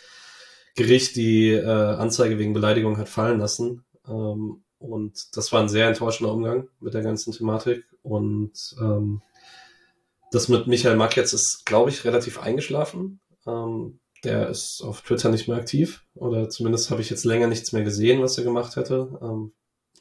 Gericht 0.75 1.15
die 1.15 1.51
äh, 1.51 1.65
Anzeige 1.65 2.37
wegen 2.37 2.53
Beleidigung 2.53 2.97
hat 2.97 3.09
fallen 3.09 3.39
lassen. 3.39 3.83
Ähm, 4.07 4.63
und 4.77 5.35
das 5.35 5.51
war 5.51 5.61
ein 5.61 5.67
sehr 5.67 5.87
enttäuschender 5.87 6.31
Umgang 6.31 6.69
mit 6.79 6.93
der 6.93 7.01
ganzen 7.01 7.33
Thematik. 7.33 7.83
Und 8.01 8.75
ähm, 8.79 9.21
das 10.31 10.47
mit 10.47 10.67
Michael 10.67 10.95
Mack 10.95 11.17
jetzt 11.17 11.33
ist, 11.33 11.65
glaube 11.65 11.89
ich, 11.89 12.05
relativ 12.05 12.39
eingeschlafen. 12.39 13.19
Ähm, 13.47 13.99
der 14.23 14.49
ist 14.49 14.81
auf 14.81 15.01
Twitter 15.01 15.29
nicht 15.29 15.47
mehr 15.47 15.57
aktiv. 15.57 16.05
Oder 16.15 16.49
zumindest 16.49 16.91
habe 16.91 17.01
ich 17.01 17.09
jetzt 17.09 17.25
länger 17.25 17.47
nichts 17.47 17.71
mehr 17.71 17.83
gesehen, 17.83 18.21
was 18.21 18.37
er 18.37 18.43
gemacht 18.43 18.75
hätte. 18.75 19.17
Ähm, 19.21 19.53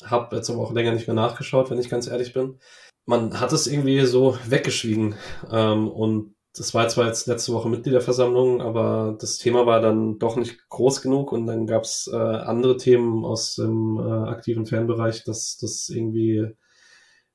hab 0.03 0.33
jetzt 0.33 0.51
aber 0.51 0.61
auch 0.61 0.73
länger 0.73 0.93
nicht 0.93 1.07
mehr 1.07 1.15
nachgeschaut, 1.15 1.71
wenn 1.71 1.79
ich 1.79 1.89
ganz 1.89 2.07
ehrlich 2.07 2.33
bin. 2.33 2.59
Man 3.07 3.41
hat 3.41 3.53
es 3.53 3.67
irgendwie 3.67 4.05
so 4.07 4.37
weggeschwiegen. 4.47 5.15
Ähm, 5.51 5.89
und 5.89 6.35
das 6.55 6.75
war 6.75 6.89
zwar 6.89 7.07
jetzt 7.07 7.27
letzte 7.27 7.53
Woche 7.53 7.69
Mitgliederversammlung, 7.69 8.61
aber 8.61 9.17
das 9.21 9.39
Thema 9.39 9.67
war 9.67 9.81
dann 9.81 10.19
doch 10.19 10.37
nicht 10.37 10.69
groß 10.69 11.03
genug 11.03 11.31
und 11.31 11.47
dann 11.47 11.67
gab 11.67 11.85
es 11.85 12.11
äh, 12.13 12.17
andere 12.17 12.77
Themen 12.77 13.25
aus 13.25 13.55
dem 13.55 13.99
äh, 13.99 14.29
aktiven 14.29 14.67
Fanbereich, 14.67 15.25
dass 15.25 15.57
das 15.61 15.89
irgendwie 15.89 16.49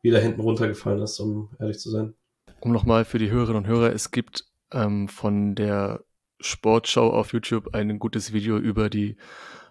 wieder 0.01 0.19
hinten 0.19 0.41
runtergefallen 0.41 1.01
ist, 1.01 1.19
um 1.19 1.55
ehrlich 1.59 1.79
zu 1.79 1.89
sein. 1.89 2.15
Um 2.63 2.71
nochmal 2.71 3.03
für 3.03 3.19
die 3.19 3.29
Hörerinnen 3.29 3.63
und 3.63 3.67
Hörer, 3.67 3.91
es 3.91 4.11
gibt 4.11 4.45
ähm, 4.71 5.09
von 5.09 5.53
der 5.53 6.05
Sportschau 6.39 7.11
auf 7.11 7.33
YouTube 7.33 7.75
ein 7.75 7.99
gutes 7.99 8.31
Video 8.31 8.57
über 8.57 8.89
die 8.89 9.17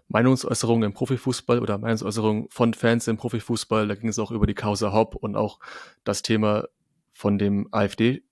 Meinungsäußerung 0.08 0.82
im 0.82 0.92
Profifußball 0.92 1.60
oder 1.60 1.78
Meinungsäußerung 1.78 2.50
von 2.50 2.74
Fans 2.74 3.08
im 3.08 3.16
Profifußball. 3.16 3.88
Da 3.88 3.94
ging 3.94 4.10
es 4.10 4.18
auch 4.18 4.30
über 4.30 4.46
die 4.46 4.52
Causa 4.52 4.92
Hopp 4.92 5.14
und 5.14 5.36
auch 5.36 5.58
das 6.04 6.20
Thema 6.20 6.68
von 7.12 7.38
dem 7.38 7.66
AfD 7.70 8.24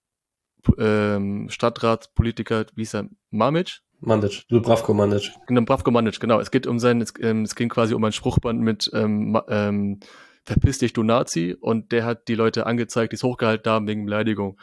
ähm, 0.77 1.49
Stadtratspolitiker, 1.49 2.66
wie 2.75 2.83
hieß 2.83 2.96
er, 2.96 3.09
Mamic? 3.31 3.81
Mandic, 4.01 4.46
Dubravko 4.51 4.92
Mandic. 4.92 5.33
Genau, 5.46 5.62
Dubravko 5.62 5.90
Mandic, 5.90 6.20
genau. 6.20 6.38
Es 6.38 6.51
geht 6.51 6.66
um 6.66 6.79
sein, 6.79 7.01
es, 7.01 7.14
ähm, 7.20 7.44
es 7.44 7.55
ging 7.55 7.70
quasi 7.70 7.94
um 7.94 8.05
ein 8.05 8.12
Spruchband 8.12 8.61
mit 8.61 8.90
ähm, 8.92 9.40
ähm, 9.49 10.01
Verpiss 10.50 10.78
dich, 10.78 10.92
du 10.92 11.04
Nazi. 11.04 11.56
Und 11.60 11.92
der 11.92 12.04
hat 12.04 12.26
die 12.26 12.34
Leute 12.34 12.66
angezeigt, 12.66 13.12
die 13.12 13.14
es 13.14 13.22
hochgehalten 13.22 13.70
haben 13.70 13.86
wegen 13.86 14.04
Beleidigung. 14.04 14.58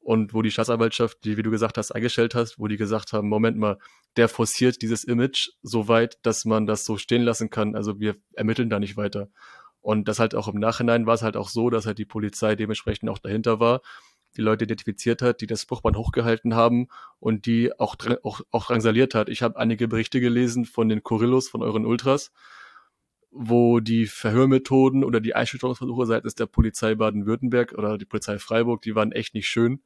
und 0.00 0.32
wo 0.34 0.42
die 0.42 0.50
Staatsanwaltschaft, 0.50 1.24
die, 1.24 1.36
wie 1.36 1.42
du 1.42 1.50
gesagt 1.50 1.78
hast, 1.78 1.92
eingestellt 1.92 2.34
hast, 2.34 2.58
wo 2.58 2.66
die 2.66 2.76
gesagt 2.76 3.12
haben, 3.12 3.28
Moment 3.28 3.56
mal, 3.58 3.78
der 4.16 4.28
forciert 4.28 4.82
dieses 4.82 5.04
Image 5.04 5.50
so 5.62 5.88
weit, 5.88 6.18
dass 6.22 6.44
man 6.44 6.66
das 6.66 6.84
so 6.84 6.96
stehen 6.96 7.22
lassen 7.22 7.50
kann. 7.50 7.76
Also 7.76 8.00
wir 8.00 8.16
ermitteln 8.34 8.70
da 8.70 8.80
nicht 8.80 8.96
weiter. 8.96 9.28
Und 9.82 10.08
das 10.08 10.18
halt 10.18 10.34
auch 10.34 10.48
im 10.48 10.58
Nachhinein 10.58 11.06
war 11.06 11.14
es 11.14 11.22
halt 11.22 11.36
auch 11.36 11.48
so, 11.48 11.70
dass 11.70 11.86
halt 11.86 11.98
die 11.98 12.04
Polizei 12.06 12.56
dementsprechend 12.56 13.08
auch 13.08 13.18
dahinter 13.18 13.60
war, 13.60 13.82
die 14.36 14.42
Leute 14.42 14.64
identifiziert 14.64 15.22
hat, 15.22 15.40
die 15.40 15.46
das 15.46 15.62
Spruchband 15.62 15.96
hochgehalten 15.96 16.54
haben 16.54 16.88
und 17.18 17.46
die 17.46 17.78
auch, 17.78 17.96
auch, 18.22 18.40
auch 18.50 18.66
drangsaliert 18.66 19.14
hat. 19.14 19.28
Ich 19.28 19.42
habe 19.42 19.58
einige 19.58 19.88
Berichte 19.88 20.20
gelesen 20.20 20.64
von 20.64 20.88
den 20.88 21.02
Chorillos, 21.02 21.48
von 21.48 21.62
euren 21.62 21.86
Ultras, 21.86 22.32
wo 23.30 23.80
die 23.80 24.06
Verhörmethoden 24.06 25.04
oder 25.04 25.20
die 25.20 25.34
Einschüchterungsversuche 25.34 26.06
seitens 26.06 26.34
der 26.34 26.46
Polizei 26.46 26.94
Baden-Württemberg 26.94 27.72
oder 27.72 27.96
die 27.96 28.04
Polizei 28.04 28.38
Freiburg, 28.38 28.82
die 28.82 28.94
waren 28.94 29.12
echt 29.12 29.34
nicht 29.34 29.48
schön, 29.48 29.82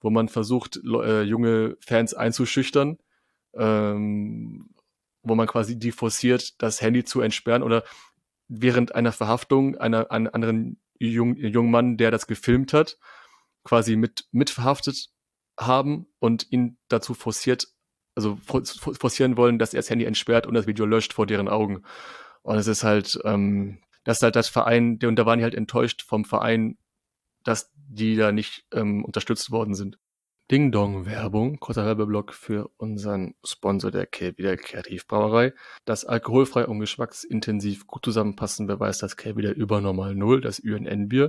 wo 0.00 0.10
man 0.10 0.28
versucht, 0.28 0.80
äh, 0.84 1.22
junge 1.22 1.76
Fans 1.80 2.14
einzuschüchtern, 2.14 2.98
ähm, 3.54 4.70
wo 5.22 5.34
man 5.34 5.48
quasi 5.48 5.78
die 5.78 5.90
forciert, 5.90 6.62
das 6.62 6.80
Handy 6.80 7.04
zu 7.04 7.20
entsperren 7.20 7.62
oder 7.62 7.82
während 8.46 8.94
einer 8.94 9.12
Verhaftung 9.12 9.76
einer, 9.76 10.10
einer 10.10 10.34
anderen 10.34 10.80
jungen, 10.98 11.36
jungen 11.36 11.70
Mann, 11.70 11.96
der 11.96 12.10
das 12.10 12.26
gefilmt 12.26 12.72
hat, 12.72 12.98
quasi 13.64 13.96
mit, 13.96 14.26
mit 14.30 14.50
verhaftet 14.50 15.10
haben 15.58 16.06
und 16.20 16.50
ihn 16.50 16.78
dazu 16.88 17.14
forciert, 17.14 17.68
also 18.14 18.38
forcieren 18.44 19.36
wollen, 19.36 19.58
dass 19.58 19.74
er 19.74 19.78
das 19.78 19.90
Handy 19.90 20.04
entsperrt 20.04 20.46
und 20.46 20.54
das 20.54 20.66
Video 20.66 20.86
löscht 20.86 21.12
vor 21.12 21.26
deren 21.26 21.48
Augen. 21.48 21.82
Und 22.48 22.56
es 22.56 22.66
ist 22.66 22.82
halt, 22.82 23.20
ähm, 23.24 23.76
das 24.04 24.18
ist 24.18 24.22
halt 24.22 24.34
das 24.34 24.48
Verein, 24.48 24.98
und 25.04 25.16
da 25.16 25.26
waren 25.26 25.38
die 25.38 25.44
halt 25.44 25.54
enttäuscht 25.54 26.00
vom 26.00 26.24
Verein, 26.24 26.78
dass 27.44 27.70
die 27.74 28.16
da 28.16 28.32
nicht 28.32 28.64
ähm, 28.72 29.04
unterstützt 29.04 29.50
worden 29.50 29.74
sind. 29.74 29.98
Ding 30.50 30.72
Dong 30.72 31.04
Werbung, 31.04 31.60
kurzer 31.60 31.84
Werbeblock 31.84 32.32
für 32.32 32.70
unseren 32.78 33.34
Sponsor 33.44 33.90
der 33.90 34.06
Kelbider 34.06 34.56
Kreativbrauerei. 34.56 35.52
Das 35.84 36.06
alkoholfrei 36.06 36.64
und 36.66 36.80
geschmacksintensiv 36.80 37.86
gut 37.86 38.06
zusammenpassen 38.06 38.66
beweist 38.66 39.02
das 39.02 39.18
Kelbider 39.18 39.54
Übernormal 39.54 40.14
Null, 40.14 40.40
das 40.40 40.58
UNN-Bier. 40.58 41.28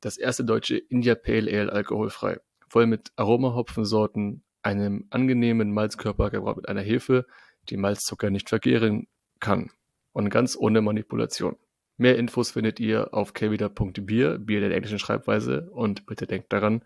Das 0.00 0.16
erste 0.16 0.46
deutsche 0.46 0.78
India 0.78 1.14
Pale 1.14 1.52
Ale 1.52 1.70
alkoholfrei. 1.70 2.40
Voll 2.70 2.86
mit 2.86 3.12
Aromahopfensorten, 3.16 4.42
einem 4.62 5.08
angenehmen 5.10 5.74
Malzkörper 5.74 6.30
gebraut 6.30 6.56
mit 6.56 6.70
einer 6.70 6.80
Hefe, 6.80 7.26
die 7.68 7.76
Malzzucker 7.76 8.30
nicht 8.30 8.48
vergehren 8.48 9.08
kann. 9.40 9.70
Und 10.12 10.30
ganz 10.30 10.56
ohne 10.56 10.80
Manipulation. 10.80 11.56
Mehr 11.96 12.16
Infos 12.16 12.52
findet 12.52 12.80
ihr 12.80 13.12
auf 13.12 13.34
kelbider.bier, 13.34 14.38
Bier 14.38 14.60
der 14.60 14.74
englischen 14.74 14.98
Schreibweise. 14.98 15.68
Und 15.72 16.06
bitte 16.06 16.26
denkt 16.26 16.52
daran, 16.52 16.82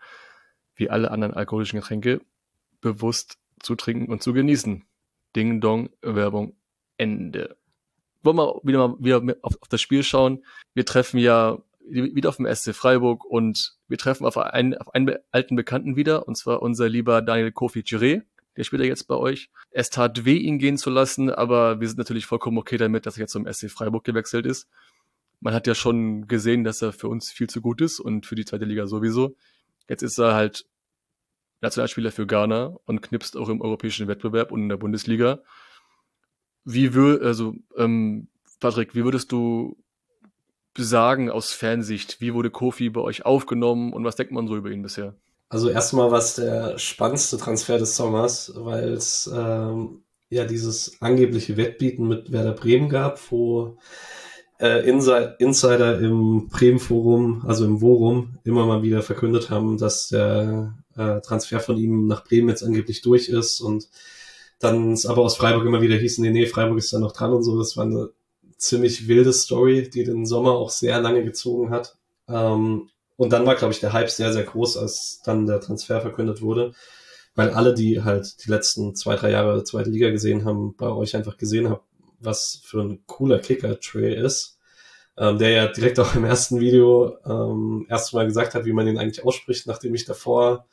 wie 0.74 0.90
alle 0.90 1.10
anderen 1.10 1.34
alkoholischen 1.34 1.80
Getränke, 1.80 2.20
bewusst 2.80 3.38
zu 3.60 3.74
trinken 3.74 4.10
und 4.10 4.22
zu 4.22 4.32
genießen. 4.32 4.84
Ding 5.36 5.60
Dong, 5.60 5.90
Werbung, 6.02 6.56
Ende. 6.96 7.56
Wollen 8.22 8.36
wir 8.36 8.60
wieder 8.62 8.88
mal 8.88 8.96
wieder 9.00 9.36
auf, 9.42 9.56
auf 9.60 9.68
das 9.68 9.80
Spiel 9.80 10.02
schauen. 10.02 10.44
Wir 10.74 10.84
treffen 10.84 11.18
ja 11.18 11.58
wieder 11.88 12.28
auf 12.28 12.36
dem 12.36 12.46
SC 12.52 12.74
Freiburg 12.74 13.24
und 13.24 13.76
wir 13.88 13.98
treffen 13.98 14.24
auf 14.24 14.38
einen, 14.38 14.76
auf 14.76 14.94
einen 14.94 15.16
alten 15.30 15.56
Bekannten 15.56 15.96
wieder, 15.96 16.28
und 16.28 16.36
zwar 16.36 16.62
unser 16.62 16.88
lieber 16.88 17.22
Daniel 17.22 17.52
Kofi 17.52 17.80
Giré. 17.80 18.22
Der 18.56 18.64
spielt 18.64 18.82
ja 18.82 18.88
jetzt 18.88 19.08
bei 19.08 19.16
euch. 19.16 19.50
Es 19.70 19.90
tat 19.90 20.24
weh, 20.24 20.36
ihn 20.36 20.58
gehen 20.58 20.76
zu 20.76 20.90
lassen, 20.90 21.30
aber 21.30 21.80
wir 21.80 21.88
sind 21.88 21.98
natürlich 21.98 22.26
vollkommen 22.26 22.58
okay 22.58 22.76
damit, 22.76 23.06
dass 23.06 23.16
er 23.16 23.22
jetzt 23.22 23.32
zum 23.32 23.50
SC 23.50 23.70
Freiburg 23.70 24.04
gewechselt 24.04 24.46
ist. 24.46 24.68
Man 25.40 25.54
hat 25.54 25.66
ja 25.66 25.74
schon 25.74 26.28
gesehen, 26.28 26.62
dass 26.62 26.82
er 26.82 26.92
für 26.92 27.08
uns 27.08 27.30
viel 27.30 27.48
zu 27.48 27.60
gut 27.60 27.80
ist 27.80 27.98
und 27.98 28.26
für 28.26 28.34
die 28.34 28.44
zweite 28.44 28.64
Liga 28.64 28.86
sowieso. 28.86 29.36
Jetzt 29.88 30.02
ist 30.02 30.18
er 30.18 30.34
halt 30.34 30.66
Nationalspieler 31.62 32.12
für 32.12 32.26
Ghana 32.26 32.76
und 32.84 33.02
knipst 33.02 33.36
auch 33.36 33.48
im 33.48 33.60
europäischen 33.60 34.08
Wettbewerb 34.08 34.52
und 34.52 34.62
in 34.62 34.68
der 34.68 34.76
Bundesliga. 34.76 35.40
Wie 36.64 36.94
würde, 36.94 37.24
also, 37.24 37.54
ähm, 37.76 38.28
Patrick, 38.60 38.94
wie 38.94 39.04
würdest 39.04 39.32
du 39.32 39.76
sagen 40.76 41.30
aus 41.30 41.52
Fansicht, 41.52 42.20
wie 42.20 42.34
wurde 42.34 42.50
Kofi 42.50 42.90
bei 42.90 43.00
euch 43.00 43.24
aufgenommen 43.24 43.92
und 43.92 44.04
was 44.04 44.16
denkt 44.16 44.32
man 44.32 44.46
so 44.46 44.56
über 44.56 44.70
ihn 44.70 44.82
bisher? 44.82 45.16
Also 45.52 45.68
erstmal 45.68 46.10
war 46.10 46.18
es 46.18 46.36
der 46.36 46.78
spannendste 46.78 47.36
Transfer 47.36 47.76
des 47.76 47.94
Sommers, 47.94 48.54
weil 48.56 48.94
es 48.94 49.30
ähm, 49.30 50.02
ja 50.30 50.46
dieses 50.46 50.96
angebliche 51.02 51.58
Wettbieten 51.58 52.08
mit 52.08 52.32
Werder 52.32 52.52
Bremen 52.52 52.88
gab, 52.88 53.20
wo 53.30 53.76
äh, 54.58 54.88
Insider 54.88 55.98
im 55.98 56.48
Bremen-Forum, 56.48 57.44
also 57.46 57.66
im 57.66 57.82
Worum, 57.82 58.38
immer 58.44 58.64
mal 58.64 58.82
wieder 58.82 59.02
verkündet 59.02 59.50
haben, 59.50 59.76
dass 59.76 60.08
der 60.08 60.72
äh, 60.96 61.20
Transfer 61.20 61.60
von 61.60 61.76
ihm 61.76 62.06
nach 62.06 62.24
Bremen 62.24 62.48
jetzt 62.48 62.64
angeblich 62.64 63.02
durch 63.02 63.28
ist 63.28 63.60
und 63.60 63.90
dann 64.58 64.92
es 64.92 65.04
aber 65.04 65.20
aus 65.20 65.36
Freiburg 65.36 65.66
immer 65.66 65.82
wieder 65.82 65.96
hieß, 65.96 66.16
nee, 66.16 66.30
nee, 66.30 66.46
Freiburg 66.46 66.78
ist 66.78 66.94
da 66.94 66.98
noch 66.98 67.12
dran 67.12 67.34
und 67.34 67.42
so. 67.42 67.58
Das 67.58 67.76
war 67.76 67.84
eine 67.84 68.08
ziemlich 68.56 69.06
wilde 69.06 69.34
Story, 69.34 69.90
die 69.90 70.04
den 70.04 70.24
Sommer 70.24 70.52
auch 70.52 70.70
sehr 70.70 70.98
lange 70.98 71.22
gezogen 71.24 71.68
hat. 71.68 71.98
Ähm, 72.26 72.88
und 73.22 73.32
dann 73.32 73.46
war, 73.46 73.54
glaube 73.54 73.72
ich, 73.72 73.78
der 73.78 73.92
Hype 73.92 74.10
sehr, 74.10 74.32
sehr 74.32 74.42
groß, 74.42 74.76
als 74.76 75.22
dann 75.24 75.46
der 75.46 75.60
Transfer 75.60 76.00
verkündet 76.00 76.42
wurde. 76.42 76.72
Weil 77.36 77.50
alle, 77.50 77.72
die 77.72 78.02
halt 78.02 78.44
die 78.44 78.50
letzten 78.50 78.96
zwei, 78.96 79.14
drei 79.14 79.30
Jahre 79.30 79.62
zweite 79.62 79.90
Liga 79.90 80.10
gesehen 80.10 80.44
haben, 80.44 80.74
bei 80.76 80.88
euch 80.88 81.14
einfach 81.14 81.36
gesehen 81.36 81.70
haben, 81.70 81.82
was 82.18 82.60
für 82.64 82.80
ein 82.80 83.06
cooler 83.06 83.38
Kicker-Tray 83.38 84.16
ist. 84.16 84.58
Ähm, 85.16 85.38
der 85.38 85.50
ja 85.50 85.66
direkt 85.68 86.00
auch 86.00 86.16
im 86.16 86.24
ersten 86.24 86.58
Video 86.58 87.16
ähm, 87.24 87.86
erst 87.88 88.12
mal 88.12 88.26
gesagt 88.26 88.56
hat, 88.56 88.64
wie 88.64 88.72
man 88.72 88.88
ihn 88.88 88.98
eigentlich 88.98 89.24
ausspricht, 89.24 89.68
nachdem 89.68 89.94
ich 89.94 90.04
davor 90.04 90.66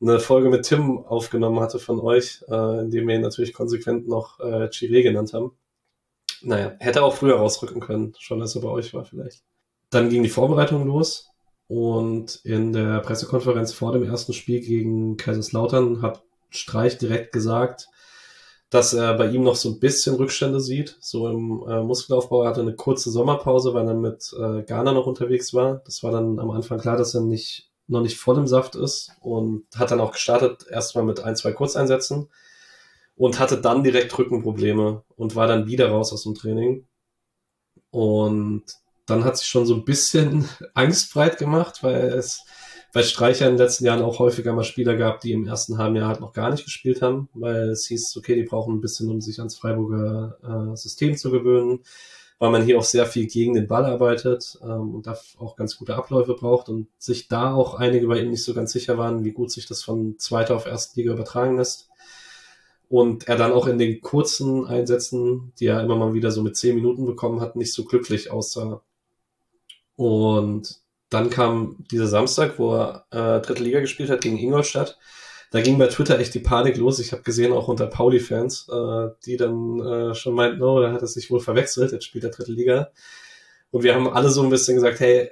eine 0.00 0.18
Folge 0.18 0.48
mit 0.48 0.64
Tim 0.64 0.98
aufgenommen 1.04 1.60
hatte 1.60 1.78
von 1.78 2.00
euch, 2.00 2.42
äh, 2.48 2.80
in 2.80 2.90
dem 2.90 3.06
wir 3.06 3.14
ihn 3.14 3.20
natürlich 3.20 3.52
konsequent 3.52 4.08
noch 4.08 4.40
äh, 4.40 4.68
Chiré 4.72 5.04
genannt 5.04 5.32
haben. 5.32 5.52
Naja, 6.42 6.74
hätte 6.80 7.04
auch 7.04 7.14
früher 7.14 7.36
rausrücken 7.36 7.80
können, 7.80 8.14
schon 8.18 8.42
als 8.42 8.56
er 8.56 8.62
bei 8.62 8.68
euch 8.68 8.94
war 8.94 9.04
vielleicht. 9.04 9.44
Dann 9.90 10.08
ging 10.08 10.24
die 10.24 10.28
Vorbereitung 10.28 10.84
los 10.84 11.27
und 11.68 12.40
in 12.44 12.72
der 12.72 13.00
Pressekonferenz 13.00 13.72
vor 13.74 13.92
dem 13.92 14.02
ersten 14.02 14.32
Spiel 14.32 14.60
gegen 14.60 15.18
Kaiserslautern 15.18 16.00
hat 16.00 16.22
Streich 16.50 16.96
direkt 16.96 17.32
gesagt, 17.32 17.88
dass 18.70 18.94
er 18.94 19.14
bei 19.14 19.28
ihm 19.28 19.44
noch 19.44 19.56
so 19.56 19.70
ein 19.70 19.80
bisschen 19.80 20.16
Rückstände 20.16 20.60
sieht, 20.60 20.96
so 21.00 21.28
im 21.28 21.62
äh, 21.68 21.82
Muskelaufbau. 21.82 22.42
Er 22.42 22.50
hatte 22.50 22.62
eine 22.62 22.74
kurze 22.74 23.10
Sommerpause, 23.10 23.74
weil 23.74 23.86
er 23.86 23.94
mit 23.94 24.34
äh, 24.38 24.62
Ghana 24.62 24.92
noch 24.92 25.06
unterwegs 25.06 25.52
war. 25.52 25.82
Das 25.84 26.02
war 26.02 26.10
dann 26.10 26.38
am 26.38 26.50
Anfang 26.50 26.78
klar, 26.78 26.96
dass 26.96 27.14
er 27.14 27.20
nicht, 27.20 27.70
noch 27.86 28.00
nicht 28.00 28.18
voll 28.18 28.38
im 28.38 28.46
Saft 28.46 28.74
ist 28.74 29.12
und 29.20 29.64
hat 29.74 29.90
dann 29.90 30.00
auch 30.00 30.12
gestartet, 30.12 30.66
erstmal 30.70 31.04
mit 31.04 31.20
ein, 31.20 31.36
zwei 31.36 31.52
Kurzeinsätzen 31.52 32.28
und 33.16 33.38
hatte 33.38 33.58
dann 33.58 33.82
direkt 33.82 34.18
Rückenprobleme 34.18 35.02
und 35.16 35.36
war 35.36 35.46
dann 35.46 35.66
wieder 35.66 35.90
raus 35.90 36.12
aus 36.12 36.22
dem 36.22 36.34
Training. 36.34 36.86
Und 37.90 38.64
dann 39.08 39.24
hat 39.24 39.36
sich 39.38 39.48
schon 39.48 39.66
so 39.66 39.74
ein 39.74 39.84
bisschen 39.84 40.48
Angst 40.74 41.12
breit 41.12 41.38
gemacht, 41.38 41.82
weil 41.82 42.08
es 42.08 42.44
bei 42.92 43.02
Streicher 43.02 43.46
in 43.46 43.52
den 43.52 43.58
letzten 43.58 43.84
Jahren 43.84 44.02
auch 44.02 44.18
häufiger 44.18 44.52
mal 44.52 44.64
Spieler 44.64 44.96
gab, 44.96 45.20
die 45.20 45.32
im 45.32 45.46
ersten 45.46 45.78
halben 45.78 45.96
Jahr 45.96 46.08
halt 46.08 46.20
noch 46.20 46.32
gar 46.32 46.50
nicht 46.50 46.64
gespielt 46.64 47.02
haben, 47.02 47.28
weil 47.34 47.70
es 47.70 47.86
hieß, 47.86 48.16
okay, 48.16 48.34
die 48.34 48.44
brauchen 48.44 48.74
ein 48.74 48.80
bisschen, 48.80 49.10
um 49.10 49.20
sich 49.20 49.38
ans 49.38 49.58
Freiburger 49.58 50.72
äh, 50.72 50.76
System 50.76 51.16
zu 51.16 51.30
gewöhnen, 51.30 51.80
weil 52.38 52.50
man 52.50 52.64
hier 52.64 52.78
auch 52.78 52.84
sehr 52.84 53.04
viel 53.04 53.26
gegen 53.26 53.54
den 53.54 53.66
Ball 53.66 53.84
arbeitet 53.84 54.58
ähm, 54.62 54.94
und 54.94 55.06
da 55.06 55.18
auch 55.38 55.56
ganz 55.56 55.76
gute 55.76 55.96
Abläufe 55.96 56.34
braucht 56.34 56.70
und 56.70 56.88
sich 56.98 57.28
da 57.28 57.52
auch 57.52 57.74
einige 57.74 58.06
bei 58.06 58.20
ihm 58.20 58.30
nicht 58.30 58.44
so 58.44 58.54
ganz 58.54 58.72
sicher 58.72 58.96
waren, 58.96 59.24
wie 59.24 59.32
gut 59.32 59.50
sich 59.50 59.66
das 59.66 59.82
von 59.82 60.18
zweiter 60.18 60.56
auf 60.56 60.66
erste 60.66 60.98
Liga 60.98 61.12
übertragen 61.12 61.58
lässt 61.58 61.88
und 62.88 63.28
er 63.28 63.36
dann 63.36 63.52
auch 63.52 63.66
in 63.66 63.78
den 63.78 64.00
kurzen 64.00 64.66
Einsätzen, 64.66 65.52
die 65.60 65.66
er 65.66 65.82
immer 65.82 65.96
mal 65.96 66.14
wieder 66.14 66.30
so 66.30 66.42
mit 66.42 66.56
zehn 66.56 66.74
Minuten 66.74 67.04
bekommen 67.04 67.40
hat, 67.40 67.54
nicht 67.54 67.74
so 67.74 67.84
glücklich 67.84 68.30
aussah. 68.30 68.82
Und 69.98 70.80
dann 71.10 71.28
kam 71.28 71.84
dieser 71.90 72.06
Samstag, 72.06 72.56
wo 72.60 72.72
er 72.72 73.04
äh, 73.10 73.40
dritte 73.44 73.64
Liga 73.64 73.80
gespielt 73.80 74.10
hat 74.10 74.20
gegen 74.20 74.38
Ingolstadt. 74.38 74.96
Da 75.50 75.60
ging 75.60 75.76
bei 75.76 75.88
Twitter 75.88 76.20
echt 76.20 76.34
die 76.34 76.38
Panik 76.38 76.76
los. 76.76 77.00
Ich 77.00 77.10
habe 77.10 77.24
gesehen, 77.24 77.52
auch 77.52 77.66
unter 77.66 77.88
Pauli-Fans, 77.88 78.68
äh, 78.70 79.08
die 79.26 79.36
dann 79.36 79.80
äh, 79.80 80.14
schon 80.14 80.34
meinten, 80.34 80.62
oh, 80.62 80.80
da 80.80 80.92
hat 80.92 81.02
er 81.02 81.08
sich 81.08 81.32
wohl 81.32 81.40
verwechselt, 81.40 81.90
jetzt 81.90 82.04
spielt 82.04 82.22
er 82.22 82.30
dritte 82.30 82.52
Liga. 82.52 82.92
Und 83.72 83.82
wir 83.82 83.96
haben 83.96 84.08
alle 84.08 84.30
so 84.30 84.40
ein 84.44 84.50
bisschen 84.50 84.76
gesagt, 84.76 85.00
hey, 85.00 85.30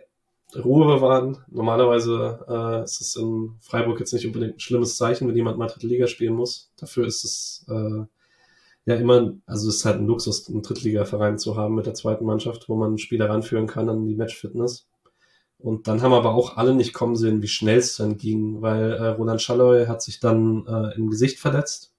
Ruhe 0.56 0.84
bewahren. 0.86 1.38
Normalerweise 1.48 2.44
äh, 2.48 2.82
ist 2.82 3.00
es 3.00 3.14
in 3.14 3.54
Freiburg 3.60 4.00
jetzt 4.00 4.14
nicht 4.14 4.26
unbedingt 4.26 4.56
ein 4.56 4.60
schlimmes 4.60 4.96
Zeichen, 4.96 5.28
wenn 5.28 5.36
jemand 5.36 5.58
mal 5.58 5.68
dritte 5.68 5.86
Liga 5.86 6.08
spielen 6.08 6.34
muss. 6.34 6.72
Dafür 6.76 7.06
ist 7.06 7.22
es 7.22 7.66
äh, 7.68 8.04
ja 8.86 8.94
immer, 8.94 9.34
also 9.46 9.68
es 9.68 9.76
ist 9.76 9.84
halt 9.84 9.96
ein 9.96 10.06
Luxus, 10.06 10.48
einen 10.48 10.62
Drittliga-Verein 10.62 11.38
zu 11.38 11.56
haben 11.56 11.74
mit 11.74 11.86
der 11.86 11.94
zweiten 11.94 12.24
Mannschaft, 12.24 12.68
wo 12.68 12.76
man 12.76 12.98
Spieler 12.98 13.28
ranführen 13.28 13.66
kann 13.66 13.88
an 13.88 14.06
die 14.06 14.14
Matchfitness. 14.14 14.88
Und 15.58 15.88
dann 15.88 16.02
haben 16.02 16.12
aber 16.12 16.34
auch 16.34 16.56
alle 16.56 16.74
nicht 16.74 16.92
kommen 16.94 17.16
sehen, 17.16 17.42
wie 17.42 17.48
schnell 17.48 17.78
es 17.78 17.96
dann 17.96 18.16
ging, 18.16 18.62
weil 18.62 18.92
äh, 18.92 19.08
Roland 19.08 19.42
Schalloy 19.42 19.86
hat 19.86 20.02
sich 20.02 20.20
dann 20.20 20.66
äh, 20.66 20.94
im 20.96 21.10
Gesicht 21.10 21.38
verletzt 21.38 21.94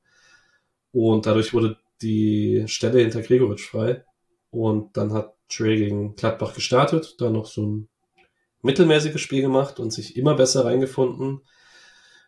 und 0.92 1.26
dadurch 1.26 1.54
wurde 1.54 1.78
die 2.02 2.64
Stelle 2.68 3.00
hinter 3.02 3.22
Gregoritsch 3.22 3.68
frei. 3.68 4.06
Und 4.52 4.96
dann 4.96 5.12
hat 5.14 5.36
Trey 5.50 5.78
gegen 5.78 6.16
Gladbach 6.16 6.54
gestartet, 6.54 7.16
dann 7.20 7.34
noch 7.34 7.48
so 7.48 7.66
ein 7.66 7.90
mittelmäßiges 8.62 9.20
Spiel 9.20 9.42
gemacht 9.42 9.80
und 9.80 9.92
sich 9.92 10.16
immer 10.16 10.36
besser 10.36 10.66
reingefunden. 10.66 11.42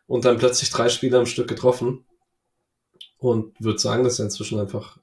und 0.08 0.26
dann 0.26 0.38
plötzlich 0.38 0.72
drei 0.72 0.90
Spiele 0.90 1.18
am 1.20 1.26
Stück 1.28 1.48
getroffen 1.48 2.06
und 3.20 3.54
würde 3.60 3.80
sagen, 3.80 4.04
dass 4.04 4.20
er 4.20 4.26
inzwischen 4.26 4.60
einfach 4.60 4.98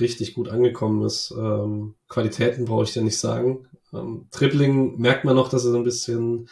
richtig 0.00 0.34
gut 0.34 0.48
angekommen 0.48 1.04
ist. 1.04 1.32
Ähm, 1.36 1.94
Qualitäten 2.08 2.64
brauche 2.64 2.84
ich 2.84 2.94
ja 2.94 3.02
nicht 3.02 3.18
sagen. 3.18 3.68
Ähm, 3.92 4.26
Dribbling 4.30 4.98
merkt 4.98 5.24
man 5.24 5.36
noch, 5.36 5.48
dass 5.48 5.64
er 5.64 5.72
so 5.72 5.76
ein 5.76 5.84
bisschen 5.84 6.48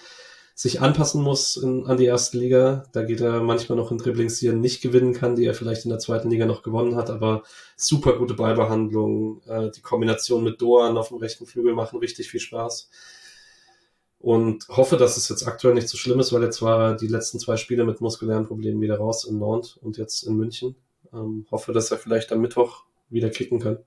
sich 0.54 0.80
anpassen 0.82 1.22
muss 1.22 1.56
in, 1.56 1.86
an 1.86 1.96
die 1.96 2.04
erste 2.04 2.36
Liga. 2.36 2.84
Da 2.92 3.02
geht 3.02 3.20
er 3.20 3.40
manchmal 3.40 3.78
noch 3.78 3.90
in 3.90 3.98
Dribblings, 3.98 4.38
die 4.40 4.48
er 4.48 4.52
nicht 4.52 4.82
gewinnen 4.82 5.14
kann, 5.14 5.34
die 5.34 5.46
er 5.46 5.54
vielleicht 5.54 5.84
in 5.84 5.90
der 5.90 5.98
zweiten 5.98 6.30
Liga 6.30 6.44
noch 6.44 6.62
gewonnen 6.62 6.96
hat, 6.96 7.08
aber 7.08 7.44
super 7.76 8.18
gute 8.18 8.34
Ballbehandlung. 8.34 9.42
Äh, 9.46 9.70
die 9.70 9.80
Kombination 9.80 10.44
mit 10.44 10.60
Doan 10.60 10.98
auf 10.98 11.08
dem 11.08 11.16
rechten 11.16 11.46
Flügel 11.46 11.74
machen 11.74 11.98
richtig 11.98 12.28
viel 12.28 12.40
Spaß. 12.40 12.90
Und 14.18 14.68
hoffe, 14.68 14.98
dass 14.98 15.16
es 15.16 15.30
jetzt 15.30 15.46
aktuell 15.46 15.72
nicht 15.72 15.88
so 15.88 15.96
schlimm 15.96 16.20
ist, 16.20 16.30
weil 16.34 16.42
jetzt 16.42 16.60
war 16.60 16.90
er 16.90 16.94
die 16.94 17.06
letzten 17.06 17.38
zwei 17.38 17.56
Spiele 17.56 17.84
mit 17.84 18.02
muskulären 18.02 18.46
Problemen 18.46 18.82
wieder 18.82 18.98
raus 18.98 19.24
in 19.24 19.38
Nantes 19.38 19.78
und 19.78 19.96
jetzt 19.96 20.24
in 20.24 20.36
München. 20.36 20.76
Ähm, 21.12 21.46
hoffe, 21.50 21.72
dass 21.72 21.90
er 21.90 21.98
vielleicht 21.98 22.32
am 22.32 22.40
Mittwoch 22.40 22.84
wieder 23.08 23.30
kicken 23.30 23.60
kann. 23.60 23.78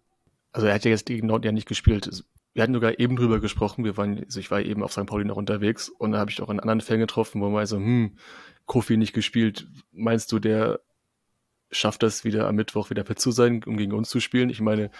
Also 0.51 0.67
er 0.67 0.73
hat 0.73 0.85
ja 0.85 0.91
jetzt 0.91 1.05
gegen 1.05 1.27
Nantes 1.27 1.47
ja 1.47 1.51
nicht 1.51 1.67
gespielt 1.67 2.23
wir 2.53 2.61
hatten 2.61 2.73
sogar 2.73 2.99
eben 2.99 3.15
drüber 3.15 3.39
gesprochen. 3.39 3.83
Wir 3.83 3.97
waren, 3.97 4.23
also 4.23 4.39
ich 4.39 4.51
war 4.51 4.61
eben 4.61 4.83
auf 4.83 4.93
St. 4.93 5.05
Pauli 5.05 5.25
noch 5.25 5.37
unterwegs 5.37 5.89
und 5.89 6.11
da 6.11 6.19
habe 6.19 6.31
ich 6.31 6.41
auch 6.41 6.49
einen 6.49 6.59
anderen 6.59 6.81
Fan 6.81 6.99
getroffen, 6.99 7.41
wo 7.41 7.49
man 7.49 7.65
so, 7.65 7.77
hm, 7.77 8.17
Kofi 8.65 8.95
nicht 8.95 9.13
gespielt. 9.13 9.67
Meinst 9.91 10.31
du, 10.31 10.39
der 10.39 10.79
schafft 11.71 12.03
das 12.03 12.23
wieder 12.23 12.47
am 12.47 12.55
Mittwoch 12.55 12.91
wieder 12.91 13.05
fit 13.05 13.19
zu 13.19 13.31
sein, 13.31 13.63
um 13.65 13.77
gegen 13.77 13.93
uns 13.93 14.09
zu 14.09 14.19
spielen? 14.19 14.49
Ich 14.49 14.61
meine, 14.61 14.91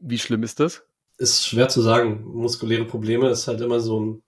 wie 0.00 0.18
schlimm 0.18 0.42
ist 0.42 0.60
das? 0.60 0.84
Ist 1.18 1.46
schwer 1.46 1.68
zu 1.68 1.80
sagen. 1.80 2.24
Muskuläre 2.24 2.84
Probleme 2.84 3.30
ist 3.30 3.46
halt 3.46 3.60
immer 3.60 3.80
so 3.80 4.00
ein 4.00 4.22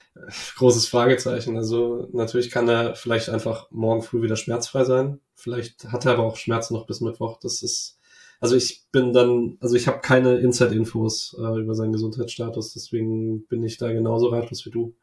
großes 0.57 0.87
Fragezeichen. 0.87 1.57
Also 1.57 2.09
natürlich 2.13 2.51
kann 2.51 2.69
er 2.69 2.95
vielleicht 2.95 3.29
einfach 3.29 3.71
morgen 3.71 4.03
früh 4.03 4.23
wieder 4.23 4.37
schmerzfrei 4.37 4.85
sein. 4.85 5.21
Vielleicht 5.39 5.85
hat 5.85 6.05
er 6.05 6.13
aber 6.13 6.25
auch 6.25 6.37
Schmerzen 6.37 6.75
noch 6.75 6.87
bis 6.87 7.01
Mittwoch. 7.01 7.39
Das 7.41 7.63
ist 7.63 7.99
also 8.41 8.55
ich 8.55 8.85
bin 8.93 9.13
dann, 9.13 9.59
also 9.61 9.75
ich 9.75 9.89
habe 9.89 10.01
keine 10.01 10.37
Inside-Infos 10.39 11.37
äh, 11.39 11.61
über 11.61 11.75
seinen 11.75 11.93
Gesundheitsstatus, 11.93 12.73
deswegen 12.73 13.47
bin 13.47 13.65
ich 13.65 13.79
da 13.79 13.93
genauso 13.93 14.29
ratlos 14.29 14.65
wie 14.65 14.71
du. 14.71 14.95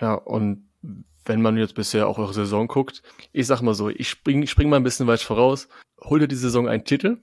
Ja, 0.00 0.14
und 0.14 0.68
wenn 1.24 1.42
man 1.42 1.56
jetzt 1.56 1.74
bisher 1.74 2.08
auch 2.08 2.18
eure 2.18 2.34
Saison 2.34 2.66
guckt, 2.66 3.02
ich 3.32 3.46
sag 3.46 3.60
mal 3.60 3.74
so, 3.74 3.88
ich 3.88 4.08
spring, 4.08 4.46
spring 4.46 4.68
mal 4.68 4.76
ein 4.76 4.82
bisschen 4.82 5.06
weit 5.06 5.20
voraus. 5.20 5.68
Hol 6.02 6.18
dir 6.18 6.28
die 6.28 6.34
Saison 6.34 6.66
einen 6.66 6.84
Titel? 6.84 7.18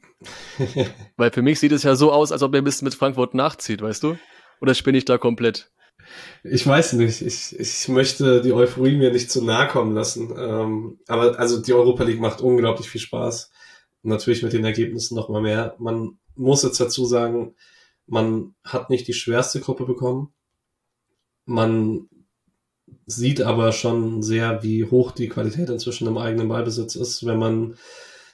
Weil 1.18 1.32
für 1.32 1.42
mich 1.42 1.60
sieht 1.60 1.72
es 1.72 1.84
ja 1.84 1.96
so 1.96 2.12
aus, 2.12 2.32
als 2.32 2.44
ob 2.44 2.54
er 2.54 2.62
ein 2.62 2.64
bisschen 2.64 2.86
mit 2.86 2.96
Frankfurt 2.96 3.34
nachzieht, 3.34 3.82
weißt 3.82 4.04
du? 4.04 4.18
Oder 4.62 4.76
spinne 4.76 5.00
ich 5.00 5.06
da 5.06 5.18
komplett? 5.18 5.72
Ich 6.44 6.66
weiß 6.66 6.94
nicht. 6.94 7.22
Ich, 7.22 7.60
ich 7.60 7.88
möchte 7.88 8.42
die 8.42 8.54
Euphorie 8.54 8.96
mir 8.96 9.12
nicht 9.12 9.32
zu 9.32 9.44
nahe 9.44 9.68
kommen 9.68 9.94
lassen. 9.94 10.34
Ähm, 10.38 11.00
aber 11.08 11.40
also 11.40 11.62
die 11.62 11.74
Europa 11.74 12.04
League 12.04 12.22
macht 12.22 12.42
unglaublich 12.42 12.90
viel 12.90 13.02
Spaß 13.02 13.52
natürlich 14.04 14.44
mit 14.44 14.54
den 14.54 14.66
Ergebnissen 14.66 15.16
noch 15.16 15.30
mal 15.30 15.42
mehr. 15.42 15.76
Man 15.80 16.18
muss 16.36 16.64
jetzt 16.64 16.80
dazu 16.80 17.06
sagen, 17.06 17.56
man 18.06 18.56
hat 18.64 18.90
nicht 18.90 19.08
die 19.08 19.14
schwerste 19.14 19.60
Gruppe 19.60 19.86
bekommen. 19.86 20.34
Man 21.46 22.10
sieht 23.06 23.42
aber 23.42 23.72
schon 23.72 24.22
sehr, 24.24 24.64
wie 24.64 24.86
hoch 24.86 25.12
die 25.12 25.30
Qualität 25.30 25.70
inzwischen 25.70 26.08
im 26.08 26.18
eigenen 26.18 26.48
Ballbesitz 26.48 26.96
ist, 26.96 27.26
wenn 27.26 27.40
man 27.40 27.76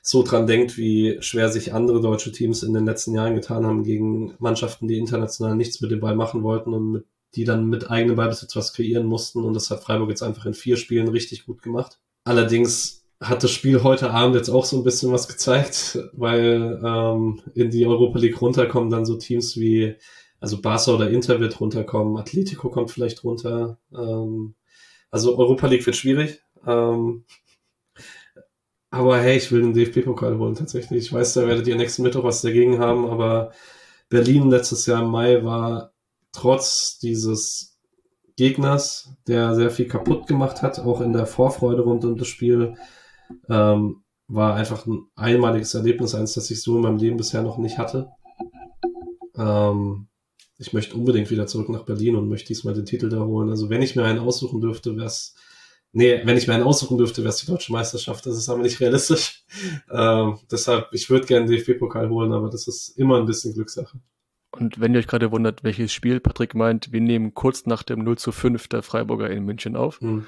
so 0.01 0.21
dran 0.21 0.47
denkt, 0.47 0.77
wie 0.77 1.17
schwer 1.21 1.49
sich 1.49 1.73
andere 1.73 2.01
deutsche 2.01 2.31
Teams 2.31 2.61
in 2.61 2.73
den 2.73 2.85
letzten 2.85 3.15
Jahren 3.15 3.35
getan 3.35 3.65
haben 3.65 3.83
gegen 3.83 4.35
Mannschaften, 4.37 4.87
die 4.87 4.97
international 4.97 5.55
nichts 5.55 5.79
mit 5.79 5.91
dem 5.91 6.01
Ball 6.01 6.15
machen 6.15 6.43
wollten 6.43 6.73
und 6.73 6.91
mit, 6.91 7.05
die 7.35 7.43
dann 7.43 7.67
mit 7.67 7.89
eigenem 7.89 8.15
Ballbesitz 8.15 8.55
was 8.55 8.73
kreieren 8.73 9.05
mussten. 9.05 9.43
Und 9.43 9.53
das 9.53 9.69
hat 9.69 9.83
Freiburg 9.83 10.09
jetzt 10.09 10.23
einfach 10.23 10.45
in 10.45 10.53
vier 10.53 10.77
Spielen 10.77 11.07
richtig 11.07 11.45
gut 11.45 11.61
gemacht. 11.61 11.99
Allerdings 12.25 13.05
hat 13.21 13.43
das 13.43 13.51
Spiel 13.51 13.83
heute 13.83 14.11
Abend 14.11 14.35
jetzt 14.35 14.49
auch 14.49 14.65
so 14.65 14.77
ein 14.77 14.83
bisschen 14.83 15.11
was 15.11 15.27
gezeigt, 15.27 15.97
weil 16.13 16.81
ähm, 16.83 17.41
in 17.53 17.71
die 17.71 17.85
Europa 17.85 18.19
League 18.19 18.41
runterkommen 18.41 18.89
dann 18.89 19.05
so 19.05 19.15
Teams 19.15 19.57
wie, 19.57 19.95
also 20.39 20.61
Barca 20.61 20.93
oder 20.93 21.09
Inter 21.09 21.39
wird 21.39 21.59
runterkommen, 21.59 22.17
Atletico 22.17 22.69
kommt 22.69 22.91
vielleicht 22.91 23.23
runter. 23.23 23.77
Ähm, 23.95 24.55
also 25.09 25.37
Europa 25.37 25.67
League 25.67 25.85
wird 25.85 25.95
schwierig. 25.95 26.41
Ähm, 26.65 27.25
aber 28.89 29.19
hey, 29.19 29.37
ich 29.37 29.51
will 29.51 29.61
den 29.61 29.73
DFB-Pokal 29.73 30.37
holen 30.37 30.55
tatsächlich. 30.55 31.05
Ich 31.05 31.13
weiß, 31.13 31.33
da 31.33 31.47
werdet 31.47 31.67
ihr 31.67 31.75
nächsten 31.75 32.03
Mittwoch 32.03 32.23
was 32.23 32.41
dagegen 32.41 32.79
haben, 32.79 33.07
aber 33.07 33.51
Berlin 34.09 34.49
letztes 34.49 34.85
Jahr 34.85 35.01
im 35.01 35.09
Mai 35.09 35.43
war 35.43 35.92
trotz 36.33 36.99
dieses 36.99 37.77
Gegners, 38.35 39.13
der 39.27 39.55
sehr 39.55 39.69
viel 39.69 39.87
kaputt 39.87 40.27
gemacht 40.27 40.61
hat, 40.61 40.79
auch 40.79 41.01
in 41.01 41.13
der 41.13 41.27
Vorfreude 41.27 41.83
rund 41.83 42.03
um 42.03 42.17
das 42.17 42.27
Spiel, 42.27 42.75
ähm, 43.49 44.03
war 44.27 44.55
einfach 44.55 44.85
ein 44.85 45.05
einmaliges 45.15 45.73
Erlebnis, 45.75 46.15
eins, 46.15 46.33
das 46.33 46.49
ich 46.49 46.61
so 46.61 46.75
in 46.75 46.81
meinem 46.81 46.97
Leben 46.97 47.17
bisher 47.17 47.43
noch 47.43 47.57
nicht 47.57 47.77
hatte. 47.77 48.09
Ähm, 49.37 50.07
ich 50.57 50.73
möchte 50.73 50.95
unbedingt 50.95 51.29
wieder 51.29 51.47
zurück 51.47 51.69
nach 51.69 51.83
Berlin 51.83 52.15
und 52.15 52.29
möchte 52.29 52.47
diesmal 52.47 52.73
den 52.73 52.85
Titel 52.85 53.09
da 53.09 53.19
holen. 53.19 53.49
Also 53.49 53.69
wenn 53.69 53.81
ich 53.81 53.95
mir 53.95 54.03
einen 54.03 54.19
aussuchen 54.19 54.61
dürfte, 54.61 54.95
wäre 54.95 55.07
es, 55.07 55.35
nee, 55.91 56.21
wenn 56.25 56.37
ich 56.37 56.47
mir 56.47 56.53
einen 56.53 56.63
aussuchen 56.63 56.97
dürfte, 56.97 57.21
wäre 57.21 57.33
es 57.33 57.37
die 57.37 57.47
deutsche 57.47 57.71
Meisterschaft. 57.71 58.25
Das 58.25 58.37
ist 58.37 58.49
aber 58.49 58.61
nicht 58.61 58.79
realistisch. 58.79 59.43
Ähm, 59.91 60.39
deshalb, 60.51 60.87
ich 60.93 61.11
würde 61.11 61.27
gerne 61.27 61.45
den 61.45 61.55
DFB-Pokal 61.57 62.09
holen, 62.09 62.33
aber 62.33 62.49
das 62.49 62.67
ist 62.67 62.97
immer 62.97 63.17
ein 63.19 63.27
bisschen 63.27 63.53
Glückssache. 63.53 63.99
Und 64.55 64.79
wenn 64.79 64.93
ihr 64.93 64.99
euch 64.99 65.07
gerade 65.07 65.31
wundert, 65.31 65.63
welches 65.63 65.91
Spiel 65.91 66.19
Patrick 66.19 66.53
meint, 66.53 66.91
wir 66.91 67.01
nehmen 67.01 67.33
kurz 67.33 67.65
nach 67.65 67.81
dem 67.81 68.03
0 68.03 68.19
zu 68.19 68.31
5 68.31 68.67
der 68.67 68.83
Freiburger 68.83 69.29
in 69.29 69.45
München 69.45 69.75
auf. 69.75 69.99
Hm. 69.99 70.25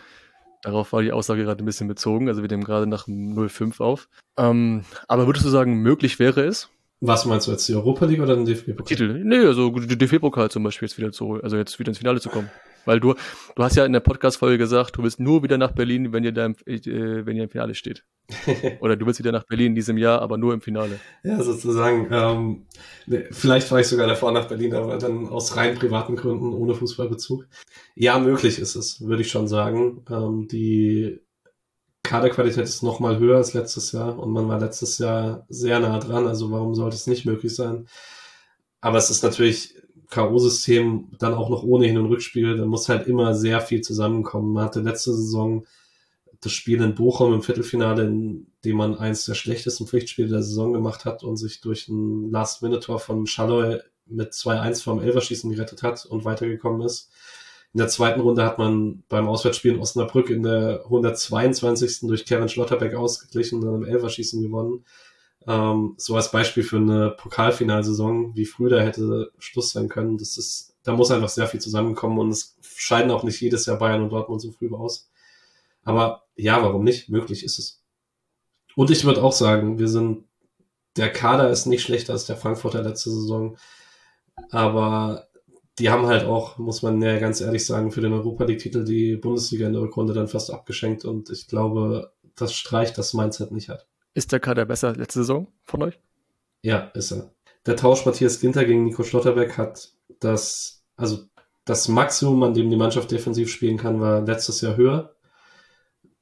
Darauf 0.63 0.93
war 0.93 1.03
die 1.03 1.11
Aussage 1.11 1.43
gerade 1.43 1.63
ein 1.63 1.65
bisschen 1.65 1.87
bezogen. 1.87 2.27
Also 2.27 2.41
wir 2.41 2.49
nehmen 2.49 2.63
gerade 2.63 2.87
nach 2.87 3.07
05 3.07 3.79
auf. 3.81 4.09
Ähm, 4.35 4.83
aber 5.07 5.27
würdest 5.27 5.45
du 5.45 5.49
sagen, 5.49 5.75
möglich 5.75 6.17
wäre 6.17 6.41
es? 6.41 6.69
Was 7.01 7.25
meinst 7.25 7.45
du 7.45 7.51
jetzt, 7.51 7.67
die 7.69 7.75
Europa 7.75 8.05
League 8.05 8.19
oder 8.19 8.35
den 8.35 8.45
DFB-Pokal? 8.45 8.85
Titel. 8.85 9.21
Nee, 9.23 9.45
also 9.45 9.69
die 9.69 9.95
DFB-Pokal 9.95 10.49
zum 10.49 10.63
Beispiel 10.63 10.87
jetzt 10.87 10.97
wieder 10.97 11.11
zu, 11.11 11.35
also 11.43 11.55
jetzt 11.57 11.77
wieder 11.77 11.89
ins 11.89 11.99
Finale 11.99 12.19
zu 12.19 12.29
kommen. 12.29 12.49
Weil 12.85 12.99
du, 12.99 13.15
du 13.55 13.63
hast 13.63 13.75
ja 13.75 13.85
in 13.85 13.93
der 13.93 13.99
Podcast-Folge 13.99 14.57
gesagt, 14.57 14.97
du 14.97 15.03
willst 15.03 15.19
nur 15.19 15.43
wieder 15.43 15.57
nach 15.57 15.71
Berlin, 15.71 16.13
wenn 16.13 16.23
ihr 16.23 16.31
da 16.31 16.45
im, 16.45 16.55
äh, 16.65 17.25
wenn 17.25 17.35
ihr 17.35 17.43
im 17.43 17.49
Finale 17.49 17.75
steht. 17.75 18.05
Oder 18.79 18.95
du 18.95 19.05
willst 19.05 19.19
wieder 19.19 19.31
nach 19.31 19.43
Berlin 19.43 19.67
in 19.67 19.75
diesem 19.75 19.97
Jahr, 19.97 20.21
aber 20.21 20.37
nur 20.37 20.53
im 20.53 20.61
Finale. 20.61 20.99
Ja, 21.23 21.41
sozusagen. 21.43 22.07
Ähm, 22.11 22.65
ne, 23.05 23.27
vielleicht 23.31 23.67
fahre 23.67 23.81
ich 23.81 23.87
sogar 23.87 24.07
davor 24.07 24.31
nach 24.31 24.47
Berlin, 24.47 24.73
aber 24.73 24.97
dann 24.97 25.27
aus 25.27 25.55
rein 25.55 25.75
privaten 25.75 26.15
Gründen, 26.15 26.53
ohne 26.53 26.73
Fußballbezug. 26.73 27.47
Ja, 27.95 28.17
möglich 28.19 28.59
ist 28.59 28.75
es, 28.75 29.01
würde 29.01 29.21
ich 29.21 29.29
schon 29.29 29.47
sagen. 29.47 30.03
Ähm, 30.09 30.47
die 30.47 31.21
Kaderqualität 32.05 32.63
ist 32.63 32.83
noch 32.83 32.99
mal 32.99 33.17
höher 33.19 33.37
als 33.37 33.53
letztes 33.53 33.91
Jahr 33.91 34.17
und 34.17 34.31
man 34.31 34.47
war 34.47 34.59
letztes 34.59 34.97
Jahr 34.99 35.45
sehr 35.49 35.79
nah 35.79 35.99
dran, 35.99 36.27
also 36.27 36.51
warum 36.51 36.75
sollte 36.75 36.95
es 36.95 37.07
nicht 37.07 37.25
möglich 37.25 37.53
sein? 37.55 37.87
Aber 38.79 38.99
es 38.99 39.09
ist 39.09 39.23
natürlich 39.23 39.74
K.O.-System 40.09 41.17
dann 41.19 41.33
auch 41.33 41.49
noch 41.49 41.63
ohne 41.63 41.87
Hin- 41.87 41.97
und 41.97 42.07
Rückspiel, 42.07 42.57
da 42.57 42.65
muss 42.65 42.89
halt 42.89 43.07
immer 43.07 43.33
sehr 43.33 43.61
viel 43.61 43.81
zusammenkommen. 43.81 44.53
Man 44.53 44.65
hatte 44.65 44.81
letzte 44.81 45.13
Saison 45.13 45.65
das 46.41 46.51
Spiel 46.51 46.81
in 46.81 46.95
Bochum 46.95 47.33
im 47.33 47.41
Viertelfinale, 47.41 48.05
in 48.05 48.47
dem 48.63 48.77
man 48.77 48.97
eins 48.97 49.25
der 49.25 49.33
schlechtesten 49.33 49.87
Pflichtspiele 49.87 50.27
der 50.27 50.43
Saison 50.43 50.73
gemacht 50.73 51.05
hat 51.05 51.23
und 51.23 51.37
sich 51.37 51.61
durch 51.61 51.87
ein 51.87 52.29
Last-Minute-Tor 52.29 52.99
von 52.99 53.25
Schalloy 53.25 53.79
mit 54.05 54.33
2-1 54.33 54.83
vom 54.83 55.01
Elverschießen 55.01 55.51
gerettet 55.51 55.81
hat 55.81 56.05
und 56.05 56.25
weitergekommen 56.25 56.81
ist. 56.81 57.09
In 57.73 57.79
der 57.79 57.87
zweiten 57.87 58.21
Runde 58.21 58.45
hat 58.45 58.57
man 58.57 59.03
beim 59.09 59.27
Auswärtsspiel 59.27 59.73
in 59.73 59.79
Osnabrück 59.79 60.29
in 60.29 60.43
der 60.43 60.81
122. 60.85 62.01
durch 62.01 62.25
Kevin 62.25 62.47
Schlotterbeck 62.47 62.93
ausgeglichen 62.95 63.59
und 63.59 63.65
dann 63.65 63.75
im 63.75 63.85
Elverschießen 63.85 64.41
gewonnen. 64.41 64.85
Ähm, 65.47 65.95
so 65.97 66.15
als 66.15 66.31
Beispiel 66.31 66.63
für 66.63 66.77
eine 66.77 67.11
Pokalfinalsaison, 67.11 68.35
wie 68.35 68.45
früh 68.45 68.69
da 68.69 68.79
hätte 68.81 69.31
Schluss 69.37 69.71
sein 69.71 69.89
können. 69.89 70.17
Das 70.17 70.37
ist, 70.37 70.75
da 70.83 70.93
muss 70.93 71.11
einfach 71.11 71.29
sehr 71.29 71.47
viel 71.47 71.61
zusammenkommen 71.61 72.17
und 72.19 72.29
es 72.29 72.57
scheiden 72.61 73.11
auch 73.11 73.23
nicht 73.23 73.39
jedes 73.41 73.65
Jahr 73.65 73.77
Bayern 73.77 74.01
und 74.01 74.09
Dortmund 74.09 74.41
so 74.41 74.51
früh 74.51 74.73
aus. 74.73 75.09
Aber 75.83 76.23
ja, 76.35 76.61
warum 76.61 76.83
nicht? 76.83 77.09
Möglich 77.09 77.43
ist 77.43 77.59
es. 77.59 77.83
Und 78.75 78.91
ich 78.91 79.05
würde 79.05 79.23
auch 79.23 79.31
sagen, 79.31 79.79
wir 79.79 79.87
sind, 79.87 80.25
der 80.97 81.11
Kader 81.11 81.49
ist 81.49 81.65
nicht 81.65 81.83
schlechter 81.83 82.13
als 82.13 82.25
der 82.25 82.37
Frankfurter 82.37 82.81
letzte 82.81 83.11
Saison. 83.11 83.57
Aber 84.49 85.27
die 85.79 85.89
haben 85.89 86.07
halt 86.07 86.25
auch, 86.25 86.57
muss 86.57 86.81
man 86.81 87.01
ja 87.01 87.19
ganz 87.19 87.41
ehrlich 87.41 87.65
sagen, 87.65 87.91
für 87.91 88.01
den 88.01 88.13
Europa 88.13 88.45
League-Titel 88.45 88.83
die 88.85 89.15
Bundesliga 89.15 89.67
in 89.67 89.73
der 89.73 89.81
Rückrunde 89.81 90.13
dann 90.13 90.27
fast 90.27 90.51
abgeschenkt 90.51 91.05
und 91.05 91.29
ich 91.29 91.47
glaube, 91.47 92.13
das 92.35 92.53
streicht 92.53 92.97
das 92.97 93.13
Mindset 93.13 93.51
nicht 93.51 93.69
hat. 93.69 93.87
Ist 94.15 94.31
der 94.31 94.39
Kader 94.39 94.65
besser 94.65 94.95
letzte 94.95 95.19
Saison 95.19 95.47
von 95.65 95.83
euch? 95.83 95.99
Ja, 96.63 96.89
ist 96.95 97.11
er. 97.11 97.33
Der 97.65 97.75
Tausch 97.75 98.05
Matthias 98.05 98.39
Ginter 98.39 98.63
gegen 98.63 98.85
Nico 98.85 99.03
Schlotterbeck 99.03 99.57
hat 99.57 99.91
das, 100.21 100.85
also 100.95 101.25
das 101.65 101.89
Maximum, 101.89 102.41
an 102.43 102.53
dem 102.53 102.69
die 102.69 102.77
Mannschaft 102.77 103.11
defensiv 103.11 103.51
spielen 103.51 103.77
kann, 103.77 103.99
war 103.99 104.21
letztes 104.21 104.61
Jahr 104.61 104.77
höher. 104.77 105.15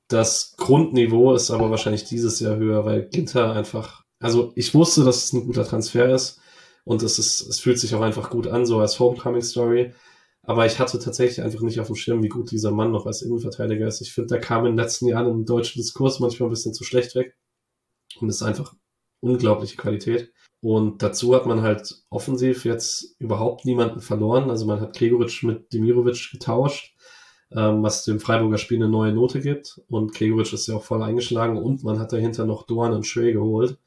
Das 0.07 0.55
Grundniveau 0.57 1.35
ist 1.35 1.51
aber 1.51 1.69
wahrscheinlich 1.69 2.03
dieses 2.03 2.39
Jahr 2.39 2.55
höher, 2.55 2.83
weil 2.83 3.09
Ginter 3.09 3.53
einfach, 3.53 4.03
also 4.19 4.53
ich 4.55 4.73
wusste, 4.73 5.03
dass 5.03 5.25
es 5.25 5.33
ein 5.33 5.45
guter 5.45 5.63
Transfer 5.63 6.09
ist 6.09 6.41
und 6.85 7.03
es 7.03 7.19
ist, 7.19 7.41
es 7.47 7.59
fühlt 7.59 7.77
sich 7.77 7.93
auch 7.93 8.01
einfach 8.01 8.31
gut 8.31 8.47
an, 8.47 8.65
so 8.65 8.79
als 8.79 8.99
Homecoming 8.99 9.43
Story. 9.43 9.93
Aber 10.41 10.65
ich 10.65 10.79
hatte 10.79 10.97
tatsächlich 10.97 11.43
einfach 11.45 11.61
nicht 11.61 11.79
auf 11.79 11.87
dem 11.87 11.95
Schirm, 11.95 12.23
wie 12.23 12.29
gut 12.29 12.49
dieser 12.49 12.71
Mann 12.71 12.91
noch 12.91 13.05
als 13.05 13.21
Innenverteidiger 13.21 13.87
ist. 13.87 14.01
Ich 14.01 14.13
finde, 14.13 14.29
der 14.29 14.39
kam 14.39 14.65
in 14.65 14.75
den 14.75 14.83
letzten 14.83 15.05
Jahren 15.05 15.29
im 15.29 15.45
deutschen 15.45 15.79
Diskurs 15.79 16.19
manchmal 16.19 16.49
ein 16.49 16.53
bisschen 16.53 16.73
zu 16.73 16.83
schlecht 16.83 17.13
weg 17.13 17.35
und 18.19 18.29
ist 18.29 18.43
einfach 18.43 18.73
unglaubliche 19.19 19.77
Qualität. 19.77 20.31
Und 20.61 21.01
dazu 21.03 21.35
hat 21.35 21.45
man 21.45 21.61
halt 21.61 22.03
offensiv 22.09 22.65
jetzt 22.65 23.15
überhaupt 23.19 23.65
niemanden 23.65 23.99
verloren. 23.99 24.49
Also 24.49 24.65
man 24.65 24.79
hat 24.79 24.95
Gregoritsch 24.95 25.43
mit 25.43 25.73
Demirovic 25.73 26.31
getauscht, 26.31 26.95
ähm, 27.51 27.83
was 27.83 28.05
dem 28.05 28.19
Freiburger 28.19 28.57
Spiel 28.57 28.77
eine 28.77 28.89
neue 28.89 29.13
Note 29.13 29.41
gibt. 29.41 29.81
Und 29.89 30.13
Gregoritsch 30.13 30.53
ist 30.53 30.67
ja 30.67 30.75
auch 30.75 30.83
voll 30.83 31.03
eingeschlagen 31.03 31.57
und 31.57 31.83
man 31.83 31.99
hat 31.99 32.13
dahinter 32.13 32.45
noch 32.45 32.63
Dorn 32.65 32.93
und 32.93 33.05
Schwee 33.05 33.33
geholt, 33.33 33.77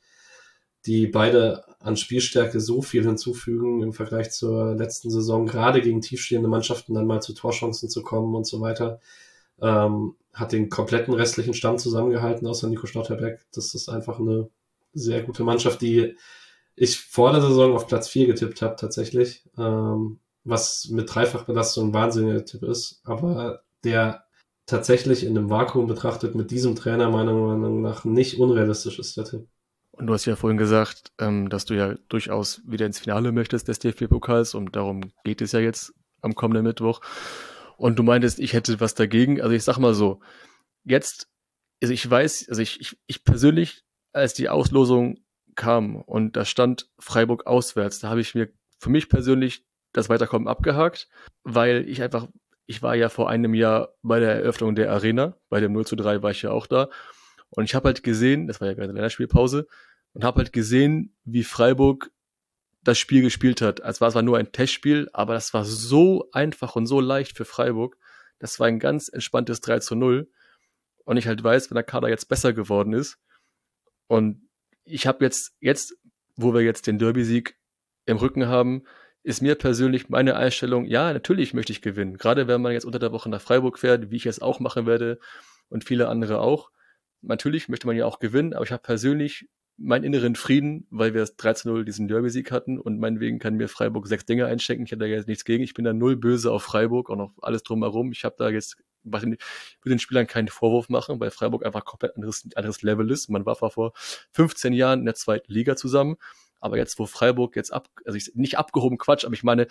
die 0.84 1.06
beide 1.06 1.64
an 1.80 1.96
Spielstärke 1.96 2.60
so 2.60 2.82
viel 2.82 3.04
hinzufügen 3.04 3.82
im 3.82 3.92
Vergleich 3.92 4.30
zur 4.30 4.74
letzten 4.74 5.10
Saison, 5.10 5.46
gerade 5.46 5.80
gegen 5.80 6.00
tiefstehende 6.00 6.48
Mannschaften 6.48 6.94
dann 6.94 7.06
mal 7.06 7.22
zu 7.22 7.32
Torchancen 7.32 7.88
zu 7.88 8.02
kommen 8.02 8.34
und 8.34 8.46
so 8.46 8.60
weiter. 8.60 9.00
Ähm, 9.60 10.14
hat 10.32 10.52
den 10.52 10.68
kompletten 10.68 11.14
restlichen 11.14 11.54
Stamm 11.54 11.78
zusammengehalten, 11.78 12.46
außer 12.46 12.68
Nico 12.68 12.86
Stotterberg. 12.86 13.40
Das 13.52 13.74
ist 13.74 13.88
einfach 13.88 14.20
eine 14.20 14.50
sehr 14.92 15.22
gute 15.22 15.44
Mannschaft, 15.44 15.80
die 15.80 16.16
ich 16.74 16.98
vor 16.98 17.32
der 17.32 17.40
Saison 17.40 17.74
auf 17.74 17.86
Platz 17.86 18.08
4 18.08 18.26
getippt 18.26 18.60
habe 18.60 18.76
tatsächlich, 18.76 19.44
ähm, 19.56 20.20
was 20.44 20.88
mit 20.90 21.12
Dreifachbelastung 21.12 21.88
ein 21.88 21.94
wahnsinniger 21.94 22.44
Tipp 22.44 22.62
ist, 22.62 23.00
aber 23.04 23.62
der 23.82 24.24
tatsächlich 24.66 25.24
in 25.24 25.36
einem 25.36 25.48
Vakuum 25.48 25.86
betrachtet 25.86 26.34
mit 26.34 26.50
diesem 26.50 26.76
Trainer 26.76 27.08
meiner 27.08 27.32
Meinung 27.32 27.80
nach 27.80 28.04
nicht 28.04 28.38
unrealistisch 28.38 28.98
ist, 28.98 29.16
der 29.16 29.24
Tipp. 29.24 29.48
Und 29.92 30.08
du 30.08 30.12
hast 30.12 30.26
ja 30.26 30.36
vorhin 30.36 30.58
gesagt, 30.58 31.12
ähm, 31.18 31.48
dass 31.48 31.64
du 31.64 31.74
ja 31.74 31.94
durchaus 32.08 32.60
wieder 32.66 32.84
ins 32.84 32.98
Finale 32.98 33.32
möchtest 33.32 33.68
des 33.68 33.78
DFB-Pokals 33.78 34.54
und 34.54 34.76
darum 34.76 35.12
geht 35.24 35.40
es 35.40 35.52
ja 35.52 35.60
jetzt 35.60 35.94
am 36.20 36.34
kommenden 36.34 36.64
Mittwoch. 36.64 37.00
Und 37.76 37.98
du 37.98 38.02
meintest, 38.02 38.38
ich 38.38 38.52
hätte 38.52 38.80
was 38.80 38.94
dagegen. 38.94 39.40
Also 39.40 39.54
ich 39.54 39.64
sag 39.64 39.78
mal 39.78 39.94
so, 39.94 40.20
jetzt, 40.84 41.28
also 41.82 41.92
ich 41.92 42.08
weiß, 42.08 42.48
also 42.48 42.62
ich, 42.62 42.80
ich, 42.80 42.98
ich 43.06 43.24
persönlich, 43.24 43.84
als 44.12 44.34
die 44.34 44.48
Auslosung 44.48 45.18
kam 45.54 45.96
und 45.96 46.36
da 46.36 46.44
stand 46.44 46.88
Freiburg 46.98 47.46
auswärts, 47.46 47.98
da 47.98 48.08
habe 48.08 48.20
ich 48.20 48.34
mir 48.34 48.48
für 48.78 48.90
mich 48.90 49.08
persönlich 49.08 49.64
das 49.92 50.08
Weiterkommen 50.08 50.48
abgehakt, 50.48 51.08
weil 51.42 51.88
ich 51.88 52.02
einfach, 52.02 52.28
ich 52.66 52.82
war 52.82 52.94
ja 52.94 53.08
vor 53.08 53.28
einem 53.28 53.54
Jahr 53.54 53.94
bei 54.02 54.20
der 54.20 54.36
Eröffnung 54.36 54.74
der 54.74 54.92
Arena, 54.92 55.36
bei 55.48 55.60
dem 55.60 55.72
0 55.72 55.86
zu 55.86 55.96
3 55.96 56.22
war 56.22 56.30
ich 56.30 56.42
ja 56.42 56.50
auch 56.50 56.66
da. 56.66 56.88
Und 57.50 57.64
ich 57.64 57.74
habe 57.74 57.88
halt 57.88 58.02
gesehen, 58.02 58.46
das 58.46 58.60
war 58.60 58.68
ja 58.68 58.74
der 58.74 58.86
Länderspielpause, 58.86 59.66
und 60.12 60.24
habe 60.24 60.38
halt 60.38 60.52
gesehen, 60.52 61.14
wie 61.24 61.44
Freiburg 61.44 62.10
das 62.86 62.98
Spiel 62.98 63.22
gespielt 63.22 63.60
hat. 63.60 63.80
Es 63.80 64.00
war 64.00 64.10
zwar 64.10 64.22
nur 64.22 64.38
ein 64.38 64.52
Testspiel, 64.52 65.08
aber 65.12 65.34
das 65.34 65.52
war 65.54 65.64
so 65.64 66.28
einfach 66.32 66.76
und 66.76 66.86
so 66.86 67.00
leicht 67.00 67.36
für 67.36 67.44
Freiburg. 67.44 67.96
Das 68.38 68.60
war 68.60 68.66
ein 68.66 68.78
ganz 68.78 69.08
entspanntes 69.08 69.60
3 69.60 69.80
zu 69.80 69.94
0. 69.94 70.30
Und 71.04 71.16
ich 71.16 71.26
halt 71.26 71.42
weiß, 71.42 71.70
wenn 71.70 71.76
der 71.76 71.84
Kader 71.84 72.08
jetzt 72.08 72.28
besser 72.28 72.52
geworden 72.52 72.92
ist 72.92 73.18
und 74.08 74.48
ich 74.84 75.06
habe 75.06 75.24
jetzt, 75.24 75.56
jetzt, 75.60 75.96
wo 76.36 76.54
wir 76.54 76.62
jetzt 76.62 76.86
den 76.86 76.98
Derby-Sieg 76.98 77.56
im 78.06 78.18
Rücken 78.18 78.46
haben, 78.46 78.84
ist 79.22 79.42
mir 79.42 79.56
persönlich 79.56 80.08
meine 80.08 80.36
Einstellung, 80.36 80.84
ja, 80.84 81.12
natürlich 81.12 81.54
möchte 81.54 81.72
ich 81.72 81.82
gewinnen. 81.82 82.16
Gerade 82.16 82.46
wenn 82.46 82.62
man 82.62 82.72
jetzt 82.72 82.84
unter 82.84 83.00
der 83.00 83.10
Woche 83.10 83.28
nach 83.28 83.40
Freiburg 83.40 83.78
fährt, 83.78 84.10
wie 84.10 84.16
ich 84.16 84.26
es 84.26 84.40
auch 84.40 84.60
machen 84.60 84.86
werde 84.86 85.18
und 85.68 85.84
viele 85.84 86.08
andere 86.08 86.40
auch. 86.40 86.70
Natürlich 87.22 87.68
möchte 87.68 87.88
man 87.88 87.96
ja 87.96 88.06
auch 88.06 88.20
gewinnen, 88.20 88.54
aber 88.54 88.64
ich 88.64 88.70
habe 88.70 88.82
persönlich 88.82 89.48
meinen 89.78 90.04
inneren 90.04 90.36
Frieden, 90.36 90.86
weil 90.90 91.12
wir 91.14 91.24
13-0 91.24 91.84
diesen 91.84 92.08
Derby-Sieg 92.08 92.50
hatten 92.50 92.78
und 92.78 92.98
meinetwegen 92.98 93.38
kann 93.38 93.56
mir 93.56 93.68
Freiburg 93.68 94.06
sechs 94.06 94.24
Dinge 94.24 94.46
einstecken. 94.46 94.84
Ich 94.84 94.90
hätte 94.90 95.00
da 95.00 95.06
jetzt 95.06 95.28
nichts 95.28 95.44
gegen. 95.44 95.62
Ich 95.62 95.74
bin 95.74 95.84
da 95.84 95.92
null 95.92 96.16
böse 96.16 96.50
auf 96.50 96.62
Freiburg 96.62 97.08
und 97.10 97.20
auf 97.20 97.30
alles 97.42 97.62
drumherum. 97.62 98.12
Ich 98.12 98.24
habe 98.24 98.36
da 98.38 98.48
jetzt 98.48 98.76
ich 99.06 99.22
will 99.22 99.38
den 99.84 99.98
Spielern 99.98 100.26
keinen 100.26 100.48
Vorwurf 100.48 100.88
machen, 100.88 101.20
weil 101.20 101.30
Freiburg 101.30 101.64
einfach 101.64 101.84
komplett 101.84 102.16
anderes, 102.16 102.48
anderes 102.56 102.82
Level 102.82 103.10
ist. 103.10 103.28
Man 103.28 103.46
war 103.46 103.54
vor 103.54 103.92
15 104.32 104.72
Jahren 104.72 105.00
in 105.00 105.04
der 105.04 105.14
zweiten 105.14 105.52
Liga 105.52 105.76
zusammen. 105.76 106.16
Aber 106.60 106.76
jetzt, 106.76 106.98
wo 106.98 107.06
Freiburg 107.06 107.54
jetzt 107.54 107.72
ab, 107.72 107.88
also 108.04 108.16
ich, 108.16 108.32
nicht 108.34 108.58
abgehoben 108.58 108.98
Quatsch, 108.98 109.24
aber 109.24 109.34
ich 109.34 109.44
meine, 109.44 109.68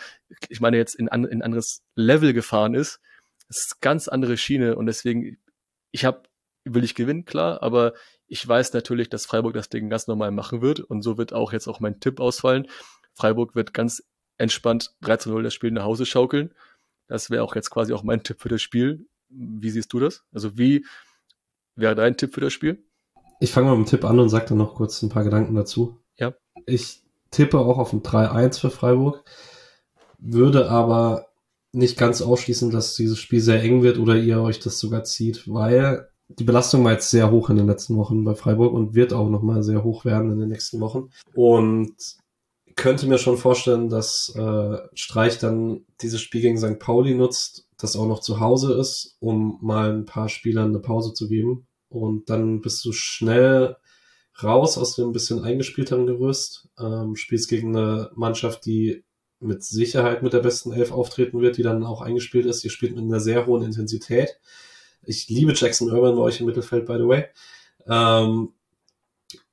ich 0.49 0.61
meine 0.61 0.77
jetzt 0.77 0.95
in, 0.95 1.07
in 1.07 1.41
anderes 1.41 1.83
Level 1.95 2.31
gefahren 2.31 2.75
ist, 2.75 3.01
das 3.47 3.57
ist 3.57 3.81
ganz 3.81 4.07
andere 4.07 4.37
Schiene 4.37 4.75
und 4.75 4.85
deswegen, 4.85 5.37
ich 5.91 6.05
habe, 6.05 6.23
will 6.63 6.83
ich 6.83 6.95
gewinnen, 6.95 7.25
klar, 7.25 7.61
aber 7.63 7.93
ich 8.27 8.47
weiß 8.47 8.73
natürlich, 8.73 9.09
dass 9.09 9.25
Freiburg 9.25 9.53
das 9.53 9.69
Ding 9.69 9.89
ganz 9.89 10.07
normal 10.07 10.31
machen 10.31 10.61
wird 10.61 10.79
und 10.79 11.01
so 11.01 11.17
wird 11.17 11.33
auch 11.33 11.53
jetzt 11.53 11.67
auch 11.67 11.79
mein 11.79 11.99
Tipp 11.99 12.19
ausfallen. 12.19 12.67
Freiburg 13.13 13.55
wird 13.55 13.73
ganz 13.73 14.03
entspannt 14.37 14.95
13-0 15.03 15.41
das 15.43 15.53
Spiel 15.53 15.71
nach 15.71 15.83
Hause 15.83 16.05
schaukeln. 16.05 16.53
Das 17.07 17.29
wäre 17.29 17.43
auch 17.43 17.55
jetzt 17.55 17.69
quasi 17.69 17.93
auch 17.93 18.03
mein 18.03 18.23
Tipp 18.23 18.41
für 18.41 18.49
das 18.49 18.61
Spiel. 18.61 19.07
Wie 19.29 19.69
siehst 19.69 19.93
du 19.93 19.99
das? 19.99 20.23
Also 20.33 20.57
wie 20.57 20.85
wäre 21.75 21.95
dein 21.95 22.17
Tipp 22.17 22.33
für 22.33 22.41
das 22.41 22.53
Spiel? 22.53 22.83
Ich 23.39 23.51
fange 23.51 23.67
mal 23.67 23.77
mit 23.77 23.87
dem 23.87 23.89
Tipp 23.89 24.05
an 24.05 24.19
und 24.19 24.29
sage 24.29 24.47
dann 24.49 24.57
noch 24.57 24.75
kurz 24.75 25.01
ein 25.01 25.09
paar 25.09 25.23
Gedanken 25.23 25.55
dazu. 25.55 25.99
Ja. 26.17 26.33
Ich 26.65 27.03
tippe 27.31 27.59
auch 27.59 27.77
auf 27.77 27.93
ein 27.93 28.01
3-1 28.01 28.59
für 28.59 28.71
Freiburg, 28.71 29.23
würde 30.17 30.69
aber 30.69 31.27
nicht 31.73 31.97
ganz 31.97 32.21
ausschließen, 32.21 32.71
dass 32.71 32.95
dieses 32.95 33.19
Spiel 33.19 33.41
sehr 33.41 33.61
eng 33.61 33.83
wird 33.83 33.97
oder 33.97 34.15
ihr 34.15 34.41
euch 34.41 34.59
das 34.59 34.79
sogar 34.79 35.03
zieht, 35.03 35.43
weil 35.47 36.09
die 36.27 36.43
Belastung 36.43 36.83
war 36.83 36.93
jetzt 36.93 37.09
sehr 37.09 37.31
hoch 37.31 37.49
in 37.49 37.57
den 37.57 37.67
letzten 37.67 37.97
Wochen 37.97 38.23
bei 38.23 38.35
Freiburg 38.35 38.73
und 38.73 38.95
wird 38.95 39.13
auch 39.13 39.29
nochmal 39.29 39.63
sehr 39.63 39.83
hoch 39.83 40.05
werden 40.05 40.31
in 40.31 40.39
den 40.39 40.49
nächsten 40.49 40.79
Wochen. 40.79 41.09
Und 41.33 41.95
könnte 42.75 43.07
mir 43.07 43.17
schon 43.17 43.37
vorstellen, 43.37 43.89
dass 43.89 44.33
äh, 44.35 44.77
Streich 44.93 45.39
dann 45.39 45.85
dieses 46.01 46.21
Spiel 46.21 46.41
gegen 46.41 46.57
St. 46.57 46.79
Pauli 46.79 47.15
nutzt, 47.15 47.67
das 47.77 47.95
auch 47.95 48.07
noch 48.07 48.19
zu 48.19 48.39
Hause 48.39 48.73
ist, 48.73 49.17
um 49.19 49.59
mal 49.61 49.93
ein 49.93 50.05
paar 50.05 50.29
Spielern 50.29 50.69
eine 50.69 50.79
Pause 50.79 51.13
zu 51.13 51.27
geben. 51.27 51.67
Und 51.89 52.29
dann 52.29 52.61
bist 52.61 52.83
du 52.83 52.91
schnell 52.91 53.77
raus 54.43 54.77
aus 54.77 54.95
dem 54.95 55.13
bisschen 55.13 55.43
eingespielteren 55.43 56.07
Gerüst, 56.07 56.67
ähm, 56.77 57.15
spielst 57.15 57.49
gegen 57.49 57.75
eine 57.75 58.11
Mannschaft, 58.15 58.65
die 58.65 59.05
mit 59.39 59.63
Sicherheit 59.63 60.23
mit 60.23 60.33
der 60.33 60.39
besten 60.39 60.73
Elf 60.73 60.91
auftreten 60.91 61.39
wird, 61.39 61.57
die 61.57 61.63
dann 61.63 61.85
auch 61.85 62.01
eingespielt 62.01 62.45
ist. 62.45 62.63
Ihr 62.63 62.71
spielt 62.71 62.95
mit 62.95 63.03
einer 63.03 63.19
sehr 63.19 63.45
hohen 63.45 63.63
Intensität. 63.63 64.39
Ich 65.05 65.29
liebe 65.29 65.53
Jackson 65.53 65.89
Irvin 65.89 66.15
bei 66.15 66.21
euch 66.21 66.39
im 66.39 66.45
Mittelfeld, 66.45 66.85
by 66.85 66.97
the 66.97 67.07
way. 67.07 67.25
Ähm, 67.87 68.53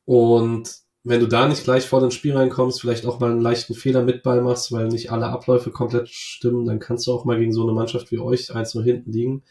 und 0.04 0.70
wenn 1.04 1.20
du 1.20 1.26
da 1.26 1.48
nicht 1.48 1.64
gleich 1.64 1.86
vor 1.86 2.02
ins 2.02 2.14
Spiel 2.14 2.36
reinkommst, 2.36 2.80
vielleicht 2.80 3.06
auch 3.06 3.18
mal 3.18 3.30
einen 3.30 3.40
leichten 3.40 3.74
Fehler 3.74 4.02
mit 4.02 4.22
Ball 4.22 4.40
machst, 4.40 4.70
weil 4.70 4.88
nicht 4.88 5.10
alle 5.10 5.26
Abläufe 5.26 5.70
komplett 5.70 6.08
stimmen, 6.08 6.64
dann 6.64 6.78
kannst 6.78 7.06
du 7.06 7.12
auch 7.12 7.24
mal 7.24 7.38
gegen 7.38 7.52
so 7.52 7.62
eine 7.62 7.72
Mannschaft 7.72 8.10
wie 8.12 8.18
euch 8.18 8.54
eins 8.54 8.74
nur 8.74 8.84
hinten 8.84 9.12
liegen. 9.12 9.42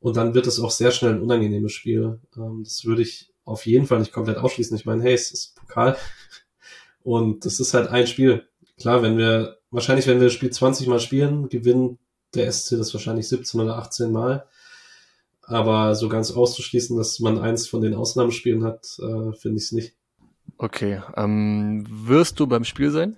Und 0.00 0.16
dann 0.16 0.34
wird 0.34 0.46
es 0.46 0.60
auch 0.60 0.70
sehr 0.70 0.90
schnell 0.90 1.14
ein 1.14 1.22
unangenehmes 1.22 1.72
Spiel. 1.72 2.20
Ähm, 2.36 2.62
das 2.64 2.84
würde 2.84 3.02
ich 3.02 3.32
auf 3.44 3.66
jeden 3.66 3.86
Fall 3.86 4.00
nicht 4.00 4.12
komplett 4.12 4.38
ausschließen. 4.38 4.76
Ich 4.76 4.84
meine, 4.84 5.02
hey, 5.02 5.14
es 5.14 5.32
ist 5.32 5.56
Pokal. 5.56 5.96
Und 7.02 7.44
das 7.46 7.60
ist 7.60 7.74
halt 7.74 7.88
ein 7.88 8.06
Spiel. 8.06 8.46
Klar, 8.78 9.02
wenn 9.02 9.16
wir, 9.16 9.58
wahrscheinlich, 9.70 10.06
wenn 10.06 10.18
wir 10.18 10.26
das 10.26 10.34
Spiel 10.34 10.50
20 10.50 10.86
Mal 10.88 11.00
spielen, 11.00 11.48
gewinnen 11.48 11.98
der 12.34 12.50
SC 12.50 12.76
das 12.76 12.92
wahrscheinlich 12.92 13.28
17 13.28 13.60
oder 13.60 13.78
18 13.78 14.10
Mal. 14.10 14.46
Aber 15.46 15.94
so 15.94 16.08
ganz 16.08 16.30
auszuschließen, 16.30 16.96
dass 16.96 17.20
man 17.20 17.38
eins 17.38 17.68
von 17.68 17.82
den 17.82 17.94
Ausnahmespielen 17.94 18.64
hat, 18.64 18.86
äh, 18.98 19.32
finde 19.32 19.58
ich 19.58 19.64
es 19.64 19.72
nicht. 19.72 19.94
Okay. 20.58 21.02
Ähm, 21.16 21.84
wirst 21.88 22.40
du 22.40 22.46
beim 22.46 22.64
Spiel 22.64 22.90
sein? 22.90 23.16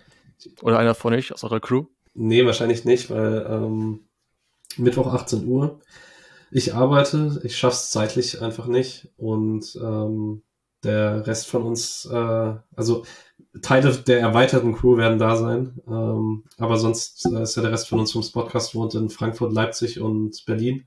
Oder 0.62 0.79
einer 0.79 0.95
von 0.95 1.14
euch 1.14 1.33
aus 1.33 1.45
eurer 1.45 1.61
Crew? 1.61 1.85
Nee, 2.14 2.47
wahrscheinlich 2.47 2.85
nicht, 2.85 3.11
weil 3.11 3.47
ähm, 3.49 4.01
Mittwoch 4.77 5.12
18 5.12 5.47
Uhr. 5.47 5.81
Ich 6.51 6.74
arbeite, 6.74 7.41
ich 7.43 7.57
schaff's 7.57 7.91
zeitlich 7.91 8.41
einfach 8.41 8.66
nicht 8.66 9.09
und 9.16 9.77
ähm, 9.83 10.43
der 10.85 11.27
Rest 11.27 11.49
von 11.49 11.62
uns, 11.62 12.09
äh, 12.11 12.55
also 12.77 13.05
Teile 13.62 13.93
der 13.97 14.20
erweiterten 14.20 14.74
Crew 14.74 14.97
werden 14.97 15.18
da 15.18 15.37
sein, 15.37 15.81
ähm, 15.89 16.45
aber 16.59 16.77
sonst 16.77 17.27
äh, 17.27 17.43
ist 17.43 17.57
ja 17.57 17.62
der 17.62 17.72
Rest 17.72 17.89
von 17.89 18.01
uns 18.01 18.12
vom 18.12 18.22
Podcast 18.33 18.74
wohnt 18.74 18.95
in 18.95 19.11
Frankfurt, 19.11 19.53
Leipzig 19.53 20.01
und 20.01 20.45
Berlin. 20.47 20.87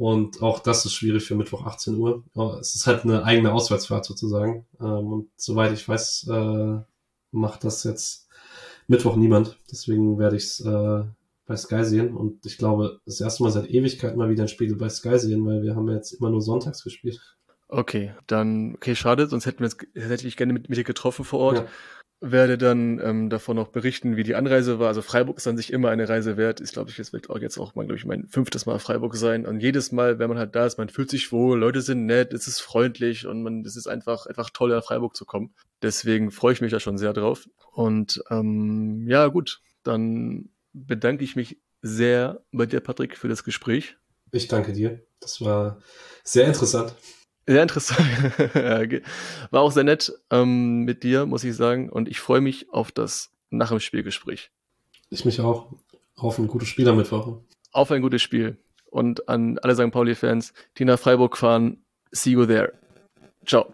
Und 0.00 0.40
auch 0.40 0.60
das 0.60 0.86
ist 0.86 0.94
schwierig 0.94 1.24
für 1.24 1.34
Mittwoch 1.34 1.66
18 1.66 1.94
Uhr. 1.96 2.24
Es 2.58 2.74
ist 2.74 2.86
halt 2.86 3.04
eine 3.04 3.22
eigene 3.22 3.52
Auswärtsfahrt 3.52 4.06
sozusagen. 4.06 4.64
Ähm, 4.80 5.12
und 5.12 5.30
soweit 5.36 5.74
ich 5.74 5.86
weiß, 5.86 6.26
äh, 6.26 6.78
macht 7.32 7.64
das 7.64 7.84
jetzt 7.84 8.26
Mittwoch 8.86 9.16
niemand. 9.16 9.58
Deswegen 9.70 10.18
werde 10.18 10.36
ich 10.36 10.44
es 10.44 10.60
äh, 10.60 11.04
bei 11.44 11.54
Sky 11.54 11.84
sehen. 11.84 12.16
Und 12.16 12.46
ich 12.46 12.56
glaube, 12.56 13.00
das 13.04 13.20
erste 13.20 13.42
Mal 13.42 13.50
seit 13.50 13.68
Ewigkeit 13.68 14.16
mal 14.16 14.30
wieder 14.30 14.44
ein 14.44 14.48
Spiel 14.48 14.74
bei 14.74 14.88
Sky 14.88 15.18
sehen, 15.18 15.44
weil 15.44 15.62
wir 15.62 15.76
haben 15.76 15.86
ja 15.86 15.96
jetzt 15.96 16.12
immer 16.12 16.30
nur 16.30 16.40
sonntags 16.40 16.82
gespielt. 16.82 17.20
Okay, 17.68 18.14
dann, 18.26 18.76
okay, 18.76 18.96
schade, 18.96 19.26
sonst 19.26 19.44
hätten 19.44 19.58
wir 19.58 19.66
jetzt, 19.66 19.86
hätte 19.94 20.26
ich 20.26 20.38
gerne 20.38 20.54
mit, 20.54 20.70
mit 20.70 20.78
dir 20.78 20.84
getroffen 20.84 21.26
vor 21.26 21.40
Ort. 21.40 21.58
Ja 21.58 21.66
werde 22.20 22.58
dann 22.58 23.00
ähm, 23.02 23.30
davon 23.30 23.56
noch 23.56 23.68
berichten, 23.68 24.16
wie 24.16 24.22
die 24.22 24.34
Anreise 24.34 24.78
war. 24.78 24.88
Also 24.88 25.00
Freiburg 25.00 25.38
ist 25.38 25.46
an 25.46 25.56
sich 25.56 25.72
immer 25.72 25.88
eine 25.88 26.08
Reise 26.08 26.36
wert. 26.36 26.60
Ich 26.60 26.72
glaube, 26.72 26.92
es 26.96 27.12
wird 27.12 27.30
auch 27.30 27.38
jetzt 27.38 27.56
auch 27.58 27.74
mal, 27.74 27.86
glaube 27.86 27.96
ich, 27.96 28.04
mein 28.04 28.26
fünftes 28.28 28.66
Mal 28.66 28.78
Freiburg 28.78 29.16
sein. 29.16 29.46
Und 29.46 29.60
jedes 29.60 29.90
Mal, 29.90 30.18
wenn 30.18 30.28
man 30.28 30.38
halt 30.38 30.54
da 30.54 30.66
ist, 30.66 30.76
man 30.76 30.90
fühlt 30.90 31.10
sich 31.10 31.32
wohl, 31.32 31.58
Leute 31.58 31.80
sind 31.80 32.04
nett, 32.04 32.34
es 32.34 32.46
ist 32.46 32.60
freundlich 32.60 33.26
und 33.26 33.42
man, 33.42 33.64
es 33.64 33.76
ist 33.76 33.86
einfach, 33.86 34.26
einfach 34.26 34.50
toll, 34.50 34.70
nach 34.70 34.84
Freiburg 34.84 35.16
zu 35.16 35.24
kommen. 35.24 35.54
Deswegen 35.80 36.30
freue 36.30 36.52
ich 36.52 36.60
mich 36.60 36.72
da 36.72 36.78
schon 36.78 36.98
sehr 36.98 37.14
drauf. 37.14 37.48
Und 37.72 38.22
ähm, 38.30 39.06
ja, 39.08 39.28
gut, 39.28 39.62
dann 39.82 40.50
bedanke 40.74 41.24
ich 41.24 41.36
mich 41.36 41.58
sehr 41.80 42.42
bei 42.52 42.66
dir, 42.66 42.80
Patrick, 42.80 43.16
für 43.16 43.28
das 43.28 43.44
Gespräch. 43.44 43.96
Ich 44.30 44.48
danke 44.48 44.72
dir. 44.72 45.00
Das 45.20 45.40
war 45.40 45.80
sehr 46.22 46.46
interessant. 46.46 46.94
Sehr 47.50 47.62
interessant. 47.62 47.98
war 49.50 49.62
auch 49.62 49.72
sehr 49.72 49.82
nett 49.82 50.12
ähm, 50.30 50.84
mit 50.84 51.02
dir, 51.02 51.26
muss 51.26 51.42
ich 51.42 51.56
sagen. 51.56 51.90
Und 51.90 52.08
ich 52.08 52.20
freue 52.20 52.40
mich 52.40 52.70
auf 52.70 52.92
das 52.92 53.32
nach 53.50 53.70
dem 53.70 53.80
Spielgespräch. 53.80 54.52
Ich 55.10 55.24
mich 55.24 55.40
auch. 55.40 55.66
Auf 56.14 56.38
ein 56.38 56.46
gutes 56.46 56.68
Spiel 56.68 56.88
am 56.88 56.96
Mittwoch. 56.96 57.38
Auf 57.72 57.90
ein 57.90 58.02
gutes 58.02 58.22
Spiel. 58.22 58.56
Und 58.84 59.28
an 59.28 59.58
alle 59.58 59.74
St. 59.74 59.90
Pauli-Fans, 59.90 60.52
die 60.78 60.84
nach 60.84 61.00
Freiburg 61.00 61.36
fahren, 61.36 61.84
see 62.12 62.30
you 62.30 62.46
there. 62.46 62.72
Ciao. 63.44 63.72